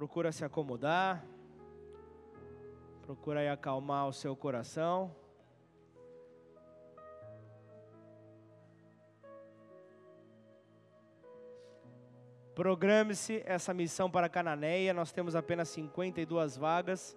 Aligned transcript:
Procura 0.00 0.32
se 0.32 0.42
acomodar. 0.42 1.22
Procura 3.02 3.40
aí 3.40 3.50
acalmar 3.50 4.08
o 4.08 4.14
seu 4.14 4.34
coração. 4.34 5.14
Programe-se 12.54 13.42
essa 13.44 13.74
missão 13.74 14.10
para 14.10 14.26
Cananéia. 14.26 14.94
Nós 14.94 15.12
temos 15.12 15.36
apenas 15.36 15.68
52 15.68 16.56
vagas. 16.56 17.14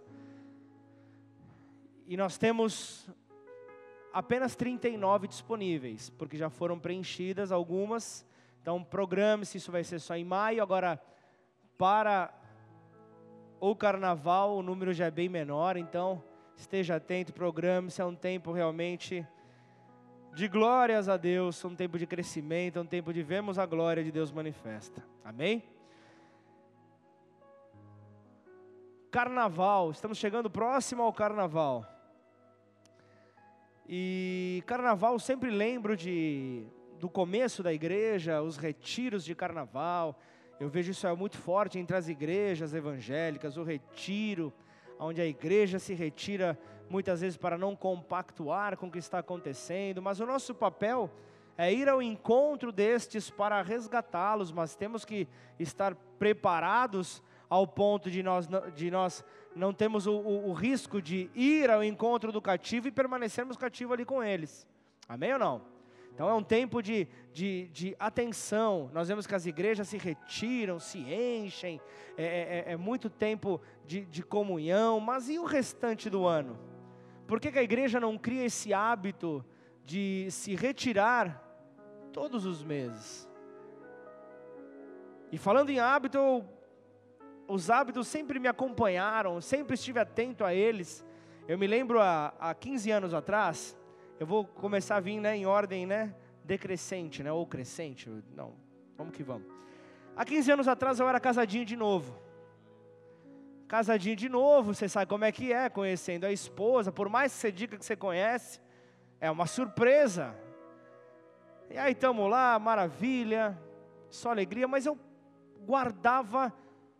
E 2.05 2.17
nós 2.17 2.37
temos 2.37 3.09
apenas 4.11 4.57
39 4.57 5.29
disponíveis, 5.29 6.09
porque 6.09 6.35
já 6.35 6.49
foram 6.49 6.77
preenchidas 6.77 7.49
algumas. 7.49 8.25
Então, 8.61 8.83
programe-se, 8.83 9.57
isso 9.57 9.71
vai 9.71 9.85
ser 9.85 9.99
só 9.99 10.17
em 10.17 10.25
maio. 10.25 10.61
Agora, 10.61 11.01
para 11.77 12.42
o 13.69 13.73
carnaval, 13.73 14.57
o 14.57 14.61
número 14.61 14.91
já 14.91 15.05
é 15.05 15.11
bem 15.11 15.29
menor. 15.29 15.77
Então, 15.77 16.21
esteja 16.53 16.97
atento, 16.97 17.31
programe-se. 17.31 18.01
É 18.01 18.05
um 18.05 18.13
tempo 18.13 18.51
realmente 18.51 19.25
de 20.33 20.49
glórias 20.49 21.07
a 21.07 21.15
Deus, 21.15 21.63
um 21.63 21.73
tempo 21.73 21.97
de 21.97 22.05
crescimento, 22.05 22.81
um 22.81 22.85
tempo 22.85 23.13
de 23.13 23.23
vermos 23.23 23.57
a 23.57 23.65
glória 23.65 24.03
de 24.03 24.11
Deus 24.11 24.33
manifesta. 24.33 25.01
Amém? 25.23 25.63
Carnaval, 29.09 29.91
estamos 29.91 30.17
chegando 30.17 30.49
próximo 30.49 31.01
ao 31.01 31.13
carnaval. 31.13 31.85
E 33.87 34.61
carnaval 34.65 35.17
sempre 35.19 35.49
lembro 35.49 35.95
de 35.95 36.67
do 36.99 37.09
começo 37.09 37.63
da 37.63 37.71
igreja, 37.71 38.41
os 38.41 38.57
retiros 38.57 39.23
de 39.23 39.33
carnaval. 39.33 40.19
Eu 40.63 40.69
vejo 40.69 40.91
isso 40.91 41.05
é 41.05 41.13
muito 41.13 41.37
forte 41.37 41.77
entre 41.77 41.93
as 41.93 42.07
igrejas 42.07 42.73
evangélicas, 42.73 43.57
o 43.57 43.63
retiro, 43.63 44.53
onde 44.97 45.19
a 45.19 45.25
igreja 45.25 45.77
se 45.77 45.93
retira 45.93 46.57
muitas 46.89 47.19
vezes 47.19 47.35
para 47.35 47.57
não 47.57 47.75
compactuar 47.75 48.77
com 48.77 48.87
o 48.87 48.91
que 48.91 48.97
está 48.97 49.19
acontecendo, 49.19 50.01
mas 50.01 50.21
o 50.21 50.25
nosso 50.25 50.55
papel 50.55 51.11
é 51.57 51.73
ir 51.73 51.89
ao 51.89 52.01
encontro 52.01 52.71
destes 52.71 53.29
para 53.29 53.61
resgatá-los, 53.61 54.53
mas 54.53 54.73
temos 54.73 55.03
que 55.03 55.27
estar 55.59 55.95
preparados 56.17 57.21
ao 57.49 57.67
ponto 57.67 58.09
de 58.09 58.23
nós, 58.23 58.47
de 58.73 58.89
nós 58.89 59.21
não 59.53 59.73
temos 59.73 60.07
o, 60.07 60.13
o, 60.13 60.47
o 60.47 60.53
risco 60.53 61.01
de 61.01 61.29
ir 61.35 61.69
ao 61.69 61.83
encontro 61.83 62.31
do 62.31 62.41
cativo 62.41 62.87
e 62.87 62.91
permanecermos 62.91 63.57
cativo 63.57 63.91
ali 63.91 64.05
com 64.05 64.23
eles. 64.23 64.65
Amém 65.09 65.33
ou 65.33 65.39
não? 65.39 65.72
Então 66.13 66.29
é 66.29 66.33
um 66.33 66.43
tempo 66.43 66.81
de, 66.81 67.07
de, 67.31 67.67
de, 67.69 67.95
atenção. 67.99 68.89
Nós 68.93 69.07
vemos 69.07 69.25
que 69.25 69.33
as 69.33 69.47
igrejas 69.47 69.87
se 69.87 69.97
retiram, 69.97 70.79
se 70.79 70.99
enchem, 70.99 71.81
é, 72.15 72.23
é, 72.23 72.69
é, 72.69 72.73
é 72.73 72.77
muito 72.77 73.09
tempo 73.09 73.59
de, 73.85 74.01
de, 74.05 74.21
comunhão, 74.21 74.99
mas 74.99 75.27
e 75.27 75.39
o 75.39 75.45
restante 75.45 76.11
do 76.11 76.25
ano? 76.25 76.59
Por 77.25 77.39
que, 77.39 77.51
que 77.51 77.57
a 77.57 77.63
igreja 77.63 77.99
não 77.99 78.17
cria 78.17 78.45
esse 78.45 78.73
hábito 78.73 79.43
de 79.83 80.27
se 80.29 80.55
retirar 80.55 81.41
todos 82.11 82.45
os 82.45 82.63
meses? 82.63 83.27
E 85.31 85.37
falando 85.39 85.71
em 85.71 85.79
hábito, 85.79 86.45
os 87.47 87.71
hábitos 87.71 88.07
sempre 88.07 88.37
me 88.37 88.47
acompanharam, 88.47 89.41
sempre 89.41 89.73
estive 89.73 89.99
atento 89.99 90.45
a 90.45 90.53
eles. 90.53 91.03
Eu 91.47 91.57
me 91.57 91.65
lembro 91.65 91.99
há, 91.99 92.33
há 92.39 92.53
15 92.53 92.91
anos 92.91 93.13
atrás, 93.15 93.75
eu 94.23 94.27
vou 94.27 94.45
começar 94.45 94.95
a 94.95 94.99
vir 95.01 95.19
né, 95.19 95.35
em 95.35 95.45
ordem 95.45 95.85
né, 95.85 96.15
decrescente, 96.45 97.21
né, 97.21 97.29
ou 97.29 97.45
crescente, 97.45 98.09
não, 98.33 98.53
vamos 98.97 99.13
que 99.13 99.21
vamos. 99.21 99.45
Há 100.15 100.23
15 100.23 100.49
anos 100.53 100.67
atrás 100.69 100.97
eu 100.97 101.09
era 101.09 101.19
casadinho 101.19 101.65
de 101.65 101.75
novo. 101.75 102.17
Casadinho 103.67 104.15
de 104.15 104.29
novo, 104.29 104.73
você 104.73 104.87
sabe 104.87 105.07
como 105.07 105.25
é 105.25 105.31
que 105.33 105.51
é, 105.51 105.67
conhecendo 105.67 106.25
a 106.25 106.31
esposa, 106.31 106.89
por 106.89 107.09
mais 107.09 107.33
que 107.33 107.39
você 107.39 107.51
diga 107.51 107.77
que 107.77 107.83
você 107.83 107.97
conhece, 107.97 108.61
é 109.19 109.29
uma 109.29 109.45
surpresa. 109.45 110.33
E 111.69 111.77
aí 111.77 111.91
estamos 111.91 112.29
lá, 112.29 112.57
maravilha, 112.57 113.59
só 114.09 114.31
alegria, 114.31 114.69
mas 114.69 114.85
eu 114.85 114.97
guardava 115.65 116.53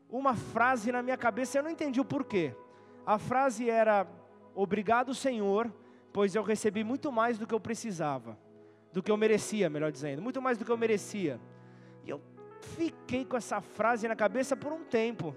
uma 0.10 0.36
frase 0.36 0.92
na 0.92 1.02
minha 1.02 1.16
cabeça, 1.16 1.58
eu 1.58 1.64
não 1.64 1.72
entendi 1.72 2.02
o 2.02 2.06
porquê. 2.06 2.54
A 3.06 3.18
frase 3.18 3.70
era: 3.70 4.06
Obrigado, 4.54 5.16
Senhor, 5.16 5.72
pois 6.14 6.36
eu 6.36 6.44
recebi 6.44 6.84
muito 6.84 7.12
mais 7.12 7.38
do 7.38 7.48
que 7.48 7.54
eu 7.54 7.60
precisava, 7.60 8.38
do 8.94 9.02
que 9.02 9.12
eu 9.12 9.18
merecia, 9.18 9.70
melhor 9.70 9.92
dizendo, 9.92 10.22
muito 10.22 10.42
mais 10.42 10.58
do 10.58 10.64
que 10.64 10.72
eu 10.72 10.78
merecia. 10.78 11.42
E 12.06 12.10
eu 12.10 12.22
fiquei 12.78 13.26
com 13.26 13.36
essa 13.36 13.60
frase 13.60 14.08
na 14.08 14.16
cabeça 14.16 14.56
por 14.56 14.72
um 14.72 14.84
tempo. 14.84 15.36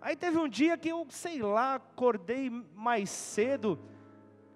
Aí 0.00 0.16
teve 0.16 0.38
um 0.38 0.48
dia 0.48 0.76
que 0.76 0.88
eu, 0.88 1.06
sei 1.10 1.40
lá, 1.40 1.76
acordei 1.76 2.50
mais 2.74 3.10
cedo 3.10 3.78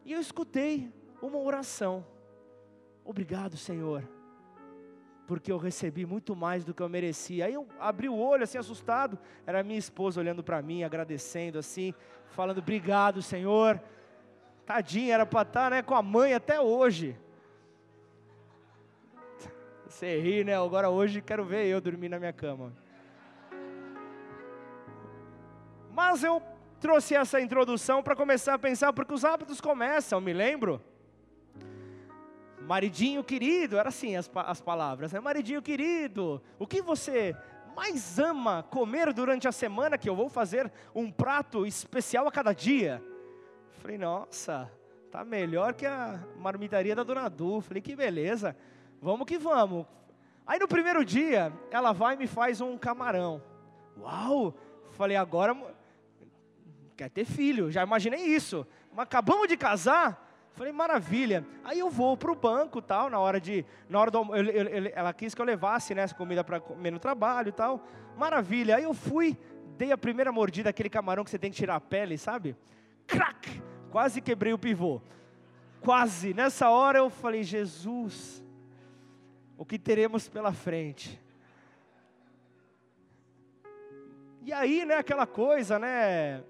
e 0.04 0.12
eu 0.12 0.20
escutei 0.20 0.90
uma 1.20 1.38
oração. 1.38 2.04
Obrigado, 3.04 3.56
Senhor 3.56 4.16
porque 5.26 5.50
eu 5.50 5.58
recebi 5.58 6.06
muito 6.06 6.36
mais 6.36 6.64
do 6.64 6.72
que 6.72 6.82
eu 6.82 6.88
merecia. 6.88 7.46
Aí 7.46 7.54
eu 7.54 7.66
abri 7.80 8.08
o 8.08 8.16
olho 8.16 8.44
assim 8.44 8.58
assustado, 8.58 9.18
era 9.44 9.62
minha 9.62 9.78
esposa 9.78 10.20
olhando 10.20 10.42
para 10.42 10.62
mim, 10.62 10.84
agradecendo 10.84 11.58
assim, 11.58 11.92
falando 12.28 12.58
obrigado, 12.58 13.20
Senhor. 13.20 13.82
Tadinha, 14.66 15.14
era 15.14 15.24
para 15.24 15.42
estar 15.42 15.64
tá, 15.64 15.70
né, 15.70 15.82
com 15.82 15.94
a 15.94 16.02
mãe 16.02 16.34
até 16.34 16.60
hoje. 16.60 17.16
Você 19.86 20.20
ri, 20.20 20.44
né? 20.44 20.56
Agora 20.56 20.90
hoje 20.90 21.22
quero 21.22 21.44
ver 21.44 21.66
eu 21.66 21.80
dormir 21.80 22.08
na 22.08 22.18
minha 22.18 22.32
cama. 22.32 22.72
Mas 25.92 26.22
eu 26.24 26.42
trouxe 26.80 27.14
essa 27.14 27.40
introdução 27.40 28.02
para 28.02 28.16
começar 28.16 28.54
a 28.54 28.58
pensar, 28.58 28.92
porque 28.92 29.14
os 29.14 29.24
hábitos 29.24 29.60
começam, 29.60 30.20
me 30.20 30.32
lembro 30.32 30.82
Maridinho 32.66 33.22
querido, 33.22 33.78
era 33.78 33.90
assim 33.90 34.16
as, 34.16 34.28
as 34.34 34.60
palavras, 34.60 35.12
né? 35.12 35.20
Maridinho 35.20 35.62
querido, 35.62 36.42
o 36.58 36.66
que 36.66 36.82
você 36.82 37.34
mais 37.76 38.18
ama 38.18 38.64
comer 38.64 39.12
durante 39.12 39.46
a 39.46 39.52
semana 39.52 39.96
que 39.96 40.08
eu 40.08 40.16
vou 40.16 40.28
fazer 40.28 40.70
um 40.92 41.10
prato 41.10 41.64
especial 41.64 42.26
a 42.26 42.32
cada 42.32 42.52
dia? 42.52 43.00
Falei, 43.78 43.98
nossa, 43.98 44.70
tá 45.10 45.24
melhor 45.24 45.74
que 45.74 45.86
a 45.86 46.20
marmitaria 46.38 46.94
da 46.94 47.02
Dona 47.02 47.28
Du. 47.28 47.60
Falei, 47.60 47.82
que 47.82 47.94
beleza, 47.94 48.56
vamos 49.00 49.26
que 49.26 49.38
vamos. 49.38 49.86
Aí 50.46 50.58
no 50.58 50.68
primeiro 50.68 51.04
dia, 51.04 51.52
ela 51.70 51.92
vai 51.92 52.14
e 52.14 52.18
me 52.18 52.26
faz 52.26 52.60
um 52.60 52.76
camarão. 52.78 53.42
Uau! 53.98 54.54
Falei, 54.90 55.16
agora 55.16 55.56
quer 56.96 57.10
ter 57.10 57.24
filho, 57.24 57.70
já 57.70 57.82
imaginei 57.82 58.20
isso. 58.20 58.66
Mas 58.92 59.04
acabamos 59.04 59.48
de 59.48 59.56
casar, 59.56 60.26
Falei, 60.56 60.72
maravilha. 60.72 61.46
Aí 61.62 61.78
eu 61.78 61.90
vou 61.90 62.16
para 62.16 62.32
o 62.32 62.34
banco, 62.34 62.80
tal, 62.80 63.10
na 63.10 63.18
hora 63.18 63.38
de, 63.38 63.62
na 63.90 64.00
hora 64.00 64.10
do, 64.10 64.34
eu, 64.34 64.42
eu, 64.42 64.92
ela 64.94 65.12
quis 65.12 65.34
que 65.34 65.40
eu 65.40 65.44
levasse 65.44 65.94
né, 65.94 66.00
essa 66.00 66.14
comida 66.14 66.42
para 66.42 66.58
comer 66.58 66.90
no 66.90 66.98
trabalho, 66.98 67.50
e 67.50 67.52
tal. 67.52 67.86
Maravilha. 68.16 68.76
Aí 68.76 68.84
eu 68.84 68.94
fui, 68.94 69.36
dei 69.76 69.92
a 69.92 69.98
primeira 69.98 70.32
mordida 70.32 70.70
aquele 70.70 70.88
camarão 70.88 71.24
que 71.24 71.30
você 71.30 71.38
tem 71.38 71.50
que 71.50 71.58
tirar 71.58 71.76
a 71.76 71.80
pele, 71.80 72.16
sabe? 72.16 72.56
Crack! 73.06 73.62
Quase 73.90 74.20
quebrei 74.20 74.52
o 74.52 74.58
pivô. 74.58 75.00
Quase. 75.80 76.34
Nessa 76.34 76.68
hora 76.70 76.98
eu 76.98 77.08
falei, 77.08 77.42
Jesus, 77.42 78.42
o 79.56 79.64
que 79.64 79.78
teremos 79.78 80.28
pela 80.28 80.52
frente? 80.52 81.20
E 84.42 84.52
aí, 84.52 84.84
né, 84.84 84.96
aquela 84.96 85.26
coisa, 85.26 85.78
né? 85.78 86.42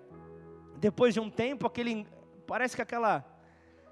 Depois 0.79 1.15
de 1.15 1.21
um 1.21 1.31
tempo, 1.31 1.67
aquele 1.67 2.07
parece 2.47 2.77
que 2.77 2.83
aquela 2.83 3.25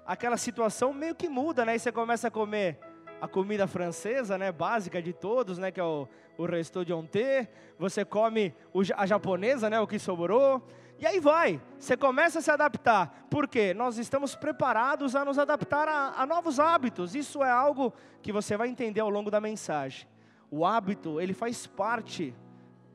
aquela 0.05 0.37
situação 0.37 0.93
meio 0.93 1.15
que 1.15 1.27
muda, 1.27 1.65
né? 1.65 1.75
E 1.75 1.79
você 1.79 1.91
começa 1.91 2.27
a 2.27 2.31
comer 2.31 2.79
a 3.21 3.27
comida 3.27 3.67
francesa, 3.67 4.37
né, 4.37 4.51
básica 4.51 5.01
de 5.01 5.13
todos, 5.13 5.57
né, 5.57 5.71
que 5.71 5.79
é 5.79 5.83
o, 5.83 6.07
o 6.37 6.45
resto 6.45 6.83
de 6.85 6.93
ontem. 6.93 7.47
Você 7.79 8.03
come 8.03 8.53
o, 8.73 8.81
a 8.95 9.05
japonesa, 9.05 9.69
né, 9.69 9.79
o 9.79 9.87
que 9.87 9.97
sobrou. 9.99 10.61
E 10.97 11.05
aí 11.05 11.19
vai, 11.19 11.61
você 11.77 11.97
começa 11.97 12.39
a 12.39 12.41
se 12.41 12.49
adaptar. 12.49 13.27
Por 13.29 13.47
quê? 13.47 13.73
Nós 13.73 13.97
estamos 13.97 14.35
preparados 14.35 15.15
a 15.15 15.25
nos 15.25 15.37
adaptar 15.37 15.87
a, 15.87 16.21
a 16.21 16.25
novos 16.25 16.59
hábitos. 16.59 17.15
Isso 17.15 17.43
é 17.43 17.51
algo 17.51 17.93
que 18.21 18.31
você 18.31 18.55
vai 18.55 18.69
entender 18.69 19.01
ao 19.01 19.09
longo 19.09 19.29
da 19.29 19.41
mensagem. 19.41 20.07
O 20.49 20.65
hábito, 20.65 21.19
ele 21.19 21.33
faz 21.33 21.67
parte 21.67 22.33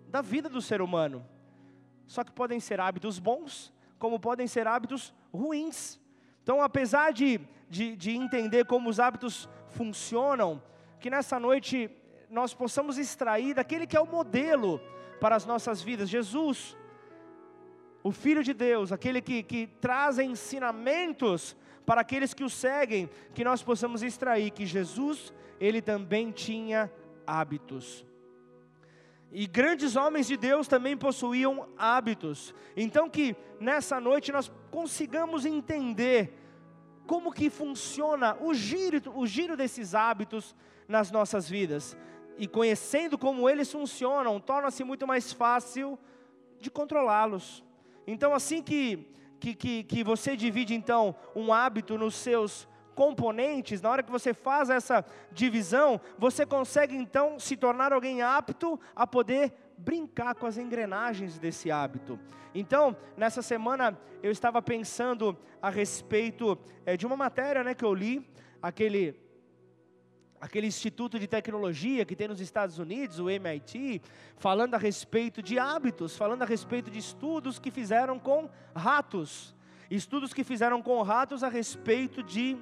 da 0.09 0.23
vida 0.23 0.49
do 0.49 0.63
ser 0.63 0.81
humano. 0.81 1.27
Só 2.07 2.25
que 2.25 2.33
podem 2.33 2.59
ser 2.59 2.81
hábitos 2.81 3.19
bons, 3.19 3.73
como 3.99 4.19
podem 4.19 4.47
ser 4.47 4.67
hábitos 4.67 5.15
ruins. 5.33 6.01
Então, 6.43 6.63
apesar 6.63 7.13
de, 7.13 7.41
de, 7.69 7.95
de 7.97 8.13
entender 8.13 8.65
como 8.65 8.89
os 8.89 8.99
hábitos 8.99 9.49
funcionam, 9.71 10.63
que 10.99 11.11
nessa 11.11 11.39
noite 11.41 11.91
nós 12.29 12.55
possamos 12.55 12.99
extrair 12.99 13.55
daquele 13.55 13.87
que 13.87 13.97
é 13.97 14.01
o 14.01 14.07
modelo 14.07 14.81
para 15.21 15.37
as 15.37 15.45
nossas 15.45 15.83
vidas, 15.83 16.09
Jesus, 16.09 16.77
o 18.03 18.11
Filho 18.11 18.43
de 18.43 18.55
Deus, 18.55 18.93
aquele 18.93 19.21
que, 19.21 19.43
que 19.43 19.67
traz 19.81 20.19
ensinamentos 20.19 21.57
para 21.85 22.01
aqueles 22.01 22.33
que 22.33 22.45
o 22.45 22.51
seguem, 22.51 23.11
que 23.35 23.45
nós 23.45 23.63
possamos 23.63 24.03
extrair 24.03 24.51
que 24.51 24.65
Jesus, 24.65 25.33
ele 25.59 25.83
também 25.83 26.31
tinha 26.31 26.91
hábitos. 27.27 28.07
E 29.33 29.47
grandes 29.47 29.95
homens 29.97 30.27
de 30.27 30.37
Deus 30.37 30.67
também 30.67 30.97
possuíam 30.97 31.69
hábitos. 31.77 32.55
Então 32.77 33.09
que 33.09 33.37
nessa 33.61 34.01
noite 34.01 34.33
nós 34.33 34.51
consigamos 34.71 35.45
entender 35.45 36.40
como 37.11 37.33
que 37.33 37.51
funciona 37.51 38.37
o 38.41 38.55
giro, 38.55 39.03
o 39.17 39.27
giro 39.27 39.57
desses 39.57 39.97
hábitos 39.97 40.55
nas 40.87 41.11
nossas 41.11 41.49
vidas. 41.51 41.97
E 42.39 42.47
conhecendo 42.47 43.19
como 43.19 43.51
eles 43.51 43.73
funcionam, 43.73 44.39
torna-se 44.39 44.85
muito 44.85 45.09
mais 45.09 45.33
fácil 45.33 45.99
de 46.61 46.71
controlá-los. 46.71 47.65
Então 48.07 48.33
assim 48.33 48.63
que, 48.63 49.09
que, 49.41 49.57
que, 49.57 49.83
que 49.83 50.05
você 50.05 50.37
divide 50.37 50.73
então 50.73 51.17
um 51.35 51.53
hábito 51.53 51.99
nos 51.99 52.15
seus 52.15 52.69
componentes, 52.95 53.83
na 53.83 53.91
hora 53.91 54.05
que 54.05 54.11
você 54.13 54.33
faz 54.33 54.71
essa 54.71 55.05
divisão, 55.33 56.01
você 56.17 56.47
consegue 56.47 56.95
então 56.95 57.41
se 57.41 57.57
tornar 57.57 57.93
alguém 57.93 58.23
apto 58.23 58.79
a 58.95 59.05
poder 59.05 59.53
brincar 59.85 60.35
com 60.35 60.47
as 60.47 60.59
engrenagens 60.59 61.39
desse 61.39 61.71
hábito. 61.71 62.19
Então, 62.55 62.97
nessa 63.17 63.43
semana 63.43 63.99
eu 64.23 64.31
estava 64.31 64.61
pensando 64.61 65.37
a 65.61 65.71
respeito 65.71 66.59
é, 66.85 66.97
de 66.97 67.07
uma 67.07 67.17
matéria 67.17 67.65
né, 67.65 67.75
que 67.75 67.85
eu 67.85 67.95
li, 67.95 68.29
aquele 68.63 69.19
aquele 70.41 70.67
instituto 70.67 71.19
de 71.19 71.27
tecnologia 71.27 72.03
que 72.07 72.17
tem 72.17 72.27
nos 72.27 72.41
Estados 72.41 72.79
Unidos, 72.79 73.19
o 73.19 73.29
MIT, 73.29 74.01
falando 74.39 74.75
a 74.75 74.79
respeito 74.79 75.43
de 75.43 75.59
hábitos, 75.59 76.17
falando 76.17 76.41
a 76.41 76.47
respeito 76.47 76.91
de 76.91 76.99
estudos 76.99 77.59
que 77.59 77.71
fizeram 77.71 78.19
com 78.19 78.49
ratos, 78.75 79.55
estudos 79.91 80.33
que 80.33 80.43
fizeram 80.43 80.81
com 80.81 81.03
ratos 81.03 81.45
a 81.45 81.49
respeito 81.51 82.23
de 82.23 82.57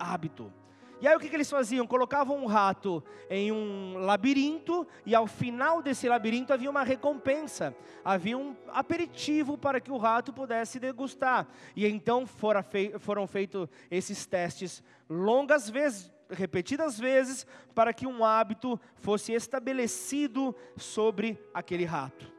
hábito. 0.00 0.52
E 1.02 1.08
aí 1.08 1.16
o 1.16 1.18
que, 1.18 1.28
que, 1.28 1.34
eles 1.34 1.50
faziam? 1.50 1.84
Colocavam 1.84 2.36
um 2.36 2.46
rato 2.46 3.02
em 3.28 3.50
um 3.50 3.98
labirinto 3.98 4.86
e 5.04 5.16
ao 5.16 5.26
final 5.26 5.82
desse 5.82 6.08
labirinto 6.08 6.52
havia 6.52 6.70
uma 6.70 6.84
recompensa, 6.84 7.74
havia 8.04 8.38
um 8.38 8.54
aperitivo 8.68 9.58
para 9.58 9.80
que 9.80 9.90
o 9.90 9.96
rato 9.96 10.32
pudesse 10.32 10.78
degustar. 10.78 11.48
E 11.74 11.88
então 11.88 12.24
fei 12.70 12.96
foram 13.00 13.26
feitos 13.26 13.68
esses 13.90 14.24
testes 14.26 14.80
longas 15.10 15.68
vezes, 15.68 16.14
repetidas 16.30 17.00
vezes, 17.00 17.48
para 17.74 17.92
que 17.92 18.06
um 18.06 18.24
hábito 18.24 18.78
fosse 18.94 19.32
estabelecido 19.32 20.54
sobre 20.76 21.36
aquele 21.52 21.84
rato. 21.84 22.32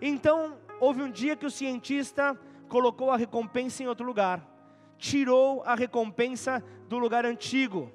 Então 0.00 0.56
houve 0.78 1.02
um 1.02 1.10
dia 1.10 1.34
que 1.34 1.46
o 1.46 1.50
cientista 1.50 2.38
colocou 2.68 3.10
a 3.10 3.16
recompensa 3.16 3.82
em 3.82 3.88
outro 3.88 4.06
lugar 4.06 4.57
tirou 4.98 5.62
a 5.64 5.74
recompensa 5.74 6.62
do 6.88 6.98
lugar 6.98 7.24
antigo. 7.24 7.90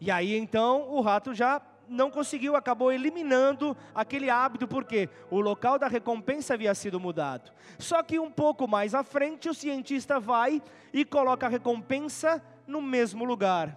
E 0.00 0.10
aí 0.10 0.36
então 0.36 0.90
o 0.90 1.00
rato 1.00 1.32
já 1.32 1.62
não 1.90 2.08
conseguiu, 2.08 2.54
acabou 2.54 2.92
eliminando 2.92 3.76
aquele 3.92 4.30
hábito, 4.30 4.68
porque 4.68 5.08
o 5.28 5.40
local 5.40 5.76
da 5.76 5.88
recompensa 5.88 6.54
havia 6.54 6.72
sido 6.72 7.00
mudado. 7.00 7.50
Só 7.78 8.00
que 8.02 8.18
um 8.18 8.30
pouco 8.30 8.68
mais 8.68 8.94
à 8.94 9.02
frente, 9.02 9.48
o 9.48 9.54
cientista 9.54 10.20
vai 10.20 10.62
e 10.92 11.04
coloca 11.04 11.46
a 11.46 11.48
recompensa 11.48 12.42
no 12.64 12.80
mesmo 12.80 13.24
lugar. 13.24 13.76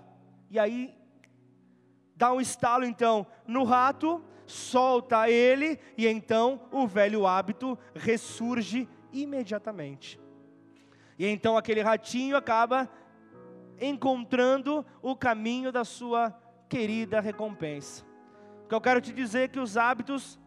E 0.52 0.60
aí 0.60 0.94
dá 2.16 2.32
um 2.32 2.40
estalo 2.40 2.86
então 2.86 3.26
no 3.48 3.64
rato, 3.64 4.24
solta 4.46 5.28
ele, 5.28 5.80
e 5.98 6.08
então 6.08 6.62
o 6.72 6.86
velho 6.86 7.26
hábito 7.26 7.78
ressurge 7.96 8.88
imediatamente. 9.12 10.23
E 11.18 11.28
então 11.28 11.58
aquele 11.58 11.82
ratinho 11.82 12.36
acaba 12.36 12.90
encontrando 13.80 14.86
o 15.02 15.16
caminho 15.16 15.72
da 15.72 15.84
sua 15.84 16.34
querida 16.70 17.20
recompensa. 17.20 18.04
O 18.66 18.68
que 18.68 18.76
eu 18.76 18.82
quero 18.82 19.02
te 19.02 19.14
dizer 19.14 19.42
é 19.42 19.48
que 19.48 19.60
os 19.60 19.78
hábitos 19.78 20.40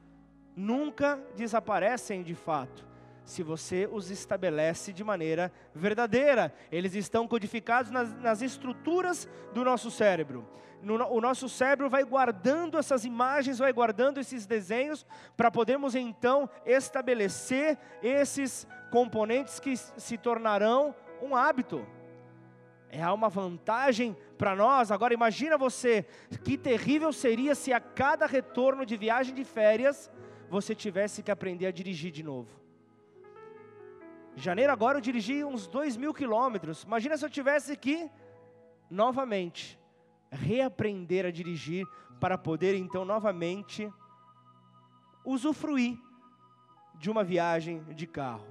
nunca 0.56 1.20
desaparecem 1.36 2.22
de 2.22 2.34
fato, 2.34 2.86
se 3.26 3.43
você 3.43 3.88
os 3.90 4.08
estabelece 4.11 4.93
de 4.93 5.02
maneira 5.02 5.52
verdadeira. 5.75 6.55
Eles 6.70 6.94
estão 6.94 7.26
codificados 7.26 7.90
nas, 7.90 8.14
nas 8.20 8.40
estruturas 8.40 9.28
do 9.52 9.64
nosso 9.64 9.90
cérebro. 9.90 10.49
No, 10.81 10.94
o 11.08 11.20
nosso 11.20 11.49
cérebro 11.49 11.90
vai 11.90 12.05
guardando 12.05 12.78
essas 12.78 13.05
imagens, 13.05 13.58
vai 13.58 13.73
guardando 13.73 14.19
esses 14.19 14.46
desenhos, 14.46 15.05
para 15.37 15.50
podermos 15.50 15.96
então 15.96 16.49
estabelecer 16.64 17.76
esses 18.00 18.67
componentes 18.93 19.58
que 19.58 19.76
se 19.76 20.17
tornarão 20.17 20.94
um 21.20 21.34
hábito. 21.34 21.84
É 22.88 23.05
uma 23.11 23.29
vantagem 23.29 24.17
para 24.38 24.55
nós. 24.55 24.93
Agora 24.93 25.12
imagina 25.12 25.58
você, 25.58 26.06
que 26.44 26.56
terrível 26.56 27.12
seria 27.12 27.56
se 27.56 27.72
a 27.72 27.81
cada 27.81 28.25
retorno 28.25 28.87
de 28.87 28.96
viagem 28.96 29.34
de 29.34 29.43
férias 29.43 30.08
você 30.49 30.76
tivesse 30.76 31.25
que 31.25 31.32
aprender 31.32 31.67
a 31.67 31.72
dirigir 31.72 32.12
de 32.12 32.22
novo. 32.22 32.65
Em 34.36 34.40
janeiro 34.40 34.70
agora 34.70 34.98
eu 34.98 35.00
dirigi 35.00 35.42
uns 35.42 35.66
dois 35.66 35.96
mil 35.96 36.12
quilômetros. 36.12 36.82
Imagina 36.82 37.16
se 37.16 37.24
eu 37.24 37.30
tivesse 37.30 37.74
que 37.74 38.10
novamente 38.90 39.78
reaprender 40.30 41.24
a 41.24 41.30
dirigir 41.30 41.86
para 42.20 42.36
poder 42.36 42.74
então 42.74 43.02
novamente 43.02 43.90
usufruir 45.24 45.98
de 46.96 47.10
uma 47.10 47.24
viagem 47.24 47.82
de 47.94 48.06
carro. 48.06 48.46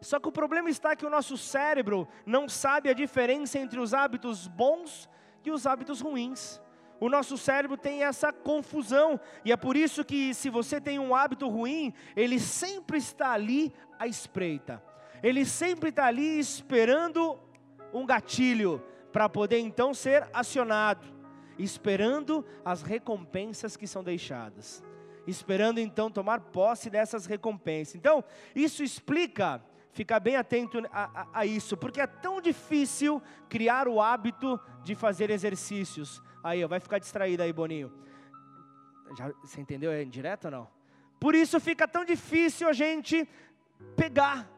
Só 0.00 0.20
que 0.20 0.28
o 0.28 0.32
problema 0.32 0.70
está 0.70 0.94
que 0.94 1.04
o 1.04 1.10
nosso 1.10 1.36
cérebro 1.36 2.06
não 2.24 2.48
sabe 2.48 2.88
a 2.88 2.94
diferença 2.94 3.58
entre 3.58 3.80
os 3.80 3.92
hábitos 3.92 4.46
bons 4.46 5.08
e 5.44 5.50
os 5.50 5.66
hábitos 5.66 6.00
ruins. 6.00 6.60
O 6.98 7.10
nosso 7.10 7.36
cérebro 7.36 7.76
tem 7.76 8.04
essa 8.04 8.32
confusão, 8.32 9.20
e 9.44 9.52
é 9.52 9.56
por 9.56 9.76
isso 9.76 10.02
que, 10.02 10.32
se 10.32 10.48
você 10.48 10.80
tem 10.80 10.98
um 10.98 11.14
hábito 11.14 11.46
ruim, 11.46 11.92
ele 12.14 12.40
sempre 12.40 12.96
está 12.96 13.32
ali 13.32 13.70
à 13.98 14.06
espreita, 14.06 14.82
ele 15.22 15.44
sempre 15.44 15.90
está 15.90 16.06
ali 16.06 16.38
esperando 16.38 17.38
um 17.92 18.04
gatilho 18.04 18.82
para 19.12 19.28
poder 19.28 19.58
então 19.58 19.94
ser 19.94 20.28
acionado, 20.32 21.06
esperando 21.58 22.44
as 22.64 22.82
recompensas 22.82 23.76
que 23.76 23.86
são 23.86 24.04
deixadas, 24.04 24.84
esperando 25.26 25.78
então 25.78 26.10
tomar 26.10 26.40
posse 26.40 26.90
dessas 26.90 27.26
recompensas. 27.26 27.94
Então, 27.94 28.22
isso 28.54 28.82
explica 28.82 29.62
ficar 29.90 30.20
bem 30.20 30.36
atento 30.36 30.78
a, 30.92 31.22
a, 31.22 31.40
a, 31.40 31.46
isso, 31.46 31.76
porque 31.76 32.00
é 32.00 32.06
tão 32.06 32.40
difícil 32.40 33.22
criar 33.48 33.88
o 33.88 34.00
hábito 34.00 34.60
de 34.84 34.94
fazer 34.94 35.30
exercícios. 35.30 36.22
Aí, 36.44 36.62
ó, 36.62 36.68
vai 36.68 36.78
ficar 36.78 36.98
distraído 36.98 37.42
aí, 37.42 37.52
Boninho. 37.52 37.90
Já, 39.16 39.32
você 39.42 39.60
entendeu? 39.60 39.90
É 39.90 40.02
indireto 40.02 40.46
ou 40.46 40.50
não? 40.50 40.68
Por 41.18 41.34
isso 41.34 41.58
fica 41.58 41.88
tão 41.88 42.04
difícil 42.04 42.68
a 42.68 42.74
gente 42.74 43.26
pegar 43.96 44.50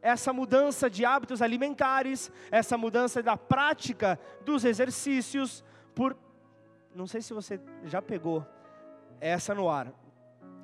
essa 0.00 0.32
mudança 0.32 0.88
de 0.88 1.04
hábitos 1.04 1.42
alimentares, 1.42 2.30
essa 2.50 2.78
mudança 2.78 3.22
da 3.22 3.36
prática 3.36 4.18
dos 4.44 4.64
exercícios, 4.64 5.64
por. 5.94 6.16
Não 6.94 7.06
sei 7.06 7.20
se 7.20 7.32
você 7.34 7.60
já 7.84 8.00
pegou 8.00 8.46
essa 9.20 9.54
no 9.54 9.68
ar. 9.68 9.92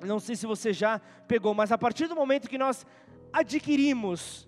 Não 0.01 0.19
sei 0.19 0.35
se 0.35 0.45
você 0.45 0.73
já 0.73 0.99
pegou, 1.27 1.53
mas 1.53 1.71
a 1.71 1.77
partir 1.77 2.07
do 2.07 2.15
momento 2.15 2.49
que 2.49 2.57
nós 2.57 2.85
adquirimos 3.31 4.47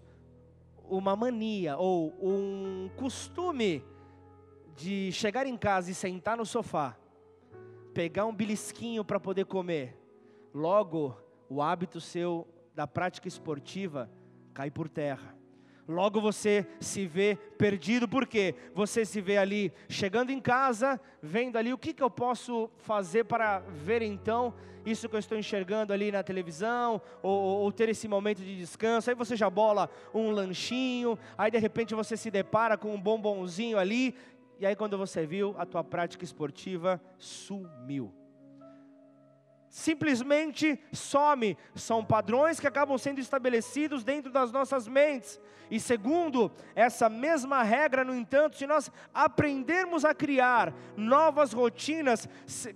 uma 0.89 1.15
mania 1.15 1.77
ou 1.77 2.13
um 2.21 2.89
costume 2.95 3.83
de 4.75 5.11
chegar 5.11 5.45
em 5.45 5.57
casa 5.57 5.91
e 5.91 5.93
sentar 5.93 6.37
no 6.37 6.45
sofá, 6.45 6.97
pegar 7.93 8.25
um 8.25 8.33
belisquinho 8.33 9.03
para 9.03 9.19
poder 9.19 9.45
comer, 9.45 9.97
logo 10.53 11.17
o 11.49 11.61
hábito 11.61 11.99
seu 11.99 12.47
da 12.77 12.86
prática 12.86 13.27
esportiva 13.27 14.07
cai 14.53 14.69
por 14.69 14.88
terra. 14.88 15.36
Logo 15.88 16.22
você 16.22 16.63
se 16.79 17.07
vê 17.07 17.36
perdido, 17.57 18.07
porque 18.07 18.53
você 18.72 19.03
se 19.03 19.19
vê 19.19 19.36
ali 19.38 19.74
chegando 19.89 20.29
em 20.29 20.39
casa, 20.39 21.01
vendo 21.19 21.57
ali 21.57 21.74
o 21.74 21.77
que, 21.77 21.91
que 21.91 22.03
eu 22.03 22.10
posso 22.10 22.69
fazer 22.77 23.24
para 23.24 23.62
ver 23.62 24.03
então 24.03 24.53
isso 24.86 25.10
que 25.10 25.15
eu 25.15 25.19
estou 25.19 25.36
enxergando 25.36 25.91
ali 25.91 26.12
na 26.12 26.22
televisão, 26.22 27.01
ou, 27.24 27.62
ou, 27.62 27.72
ter 27.72 27.89
esse 27.89 28.07
momento 28.07 28.43
de 28.43 28.55
descanso. 28.55 29.10
Aí 29.10 29.15
você 29.15 29.36
já 29.36 29.50
bola 29.50 29.89
um 30.13 30.29
lanchinho, 30.29 31.17
aí 31.36 31.50
de 31.50 31.57
repente 31.57 31.96
você 31.96 32.15
se 32.15 32.29
depara 32.29 32.77
com 32.77 32.93
um 32.93 33.01
bombonzinho 33.01 33.79
ali, 33.79 34.15
e 34.60 34.67
aí 34.67 34.75
quando 34.75 35.00
você 35.00 35.25
viu, 35.25 35.55
a 35.57 35.65
tua 35.65 35.84
prática 35.84 36.24
esportiva 36.24 37.01
sumiu 37.17 38.13
simplesmente 39.69 40.79
some. 40.91 41.57
São 41.75 42.03
padrões 42.03 42.59
que 42.59 42.67
acabam 42.67 42.97
sendo 42.97 43.19
estabelecidos 43.19 44.03
dentro 44.03 44.31
das 44.31 44.51
nossas 44.51 44.88
mentes. 44.88 45.39
E 45.69 45.79
segundo 45.79 46.51
essa 46.75 47.09
mesma 47.09 47.62
regra, 47.62 48.03
no 48.03 48.15
entanto, 48.15 48.57
se 48.57 48.65
nós 48.65 48.89
aprendermos 49.13 50.05
a 50.05 50.13
criar 50.13 50.74
novas 50.95 51.51
rotinas 51.51 52.27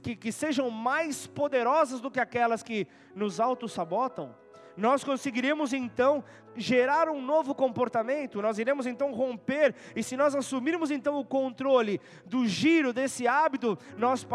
que, 0.04 0.16
que 0.16 0.32
sejam 0.32 0.70
mais 0.70 1.26
poderosas 1.26 2.02
do 2.02 2.12
que 2.12 2.20
aquelas 2.20 2.62
que 2.62 2.88
nos 3.16 3.40
auto-sabotam, 3.40 4.36
nós 4.76 5.04
conseguiremos 5.04 5.74
então 5.74 6.24
gerar 6.56 7.10
um 7.10 7.22
novo 7.22 7.56
comportamento, 7.56 8.42
nós 8.42 8.60
iremos 8.60 8.86
então 8.86 9.14
romper, 9.14 9.74
e 9.96 10.04
se 10.04 10.18
nós 10.18 10.36
assumirmos 10.36 10.92
então 10.92 11.18
o 11.18 11.26
controle 11.26 12.02
do 12.26 12.46
giro 12.46 12.92
desse 12.92 13.28
hábito, 13.28 13.78
nós 13.98 14.26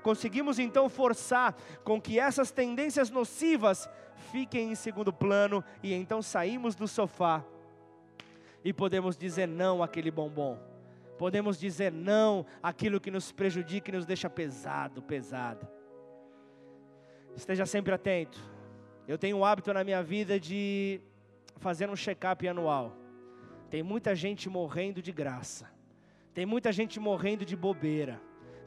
conseguimos 0.00 0.58
então 0.58 0.88
forçar 0.88 1.54
com 1.84 2.00
que 2.00 2.18
essas 2.18 2.50
tendências 2.50 3.10
nocivas 3.10 3.88
fiquem 4.30 4.72
em 4.72 4.74
segundo 4.74 5.12
plano 5.12 5.64
e 5.82 5.92
então 5.92 6.22
saímos 6.22 6.74
do 6.74 6.86
sofá 6.86 7.44
e 8.64 8.72
podemos 8.72 9.16
dizer 9.16 9.46
não 9.46 9.82
àquele 9.82 10.10
bombom. 10.10 10.58
Podemos 11.18 11.58
dizer 11.58 11.92
não 11.92 12.46
àquilo 12.62 13.00
que 13.00 13.10
nos 13.10 13.30
prejudica 13.30 13.90
e 13.90 13.94
nos 13.94 14.06
deixa 14.06 14.30
pesado, 14.30 15.02
pesado. 15.02 15.68
Esteja 17.36 17.66
sempre 17.66 17.94
atento. 17.94 18.40
Eu 19.06 19.18
tenho 19.18 19.36
um 19.36 19.44
hábito 19.44 19.72
na 19.72 19.84
minha 19.84 20.02
vida 20.02 20.38
de 20.38 21.00
fazer 21.56 21.90
um 21.90 21.96
check-up 21.96 22.46
anual. 22.46 22.96
Tem 23.68 23.82
muita 23.82 24.14
gente 24.14 24.48
morrendo 24.48 25.02
de 25.02 25.12
graça. 25.12 25.70
Tem 26.32 26.46
muita 26.46 26.72
gente 26.72 26.98
morrendo 26.98 27.44
de 27.44 27.56
bobeira. 27.56 28.20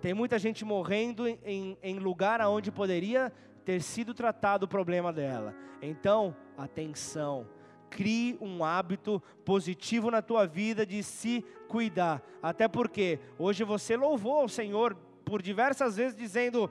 Tem 0.03 0.13
muita 0.13 0.37
gente 0.37 0.65
morrendo 0.65 1.25
em, 1.25 1.77
em 1.81 1.97
lugar 1.97 2.41
onde 2.41 2.69
poderia 2.69 3.31
ter 3.63 3.81
sido 3.81 4.13
tratado 4.13 4.65
o 4.65 4.67
problema 4.67 5.13
dela. 5.13 5.55
Então, 5.81 6.35
atenção. 6.57 7.47
Crie 7.89 8.37
um 8.41 8.65
hábito 8.65 9.23
positivo 9.45 10.11
na 10.11 10.21
tua 10.21 10.45
vida 10.45 10.85
de 10.85 11.01
se 11.01 11.41
cuidar. 11.69 12.21
Até 12.41 12.67
porque 12.67 13.17
hoje 13.39 13.63
você 13.63 13.95
louvou 13.95 14.43
o 14.43 14.49
Senhor 14.49 14.93
por 15.23 15.41
diversas 15.41 15.95
vezes 15.95 16.17
dizendo: 16.17 16.69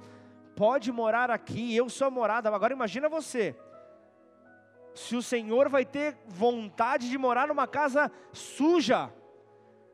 pode 0.55 0.93
morar 0.93 1.31
aqui, 1.31 1.75
eu 1.75 1.89
sou 1.89 2.11
morada. 2.11 2.55
Agora 2.55 2.75
imagina 2.75 3.09
você. 3.09 3.57
Se 4.95 5.17
o 5.17 5.23
Senhor 5.23 5.71
vai 5.71 5.87
ter 5.87 6.19
vontade 6.29 7.09
de 7.09 7.17
morar 7.17 7.49
numa 7.49 7.67
casa 7.67 8.13
suja, 8.31 9.11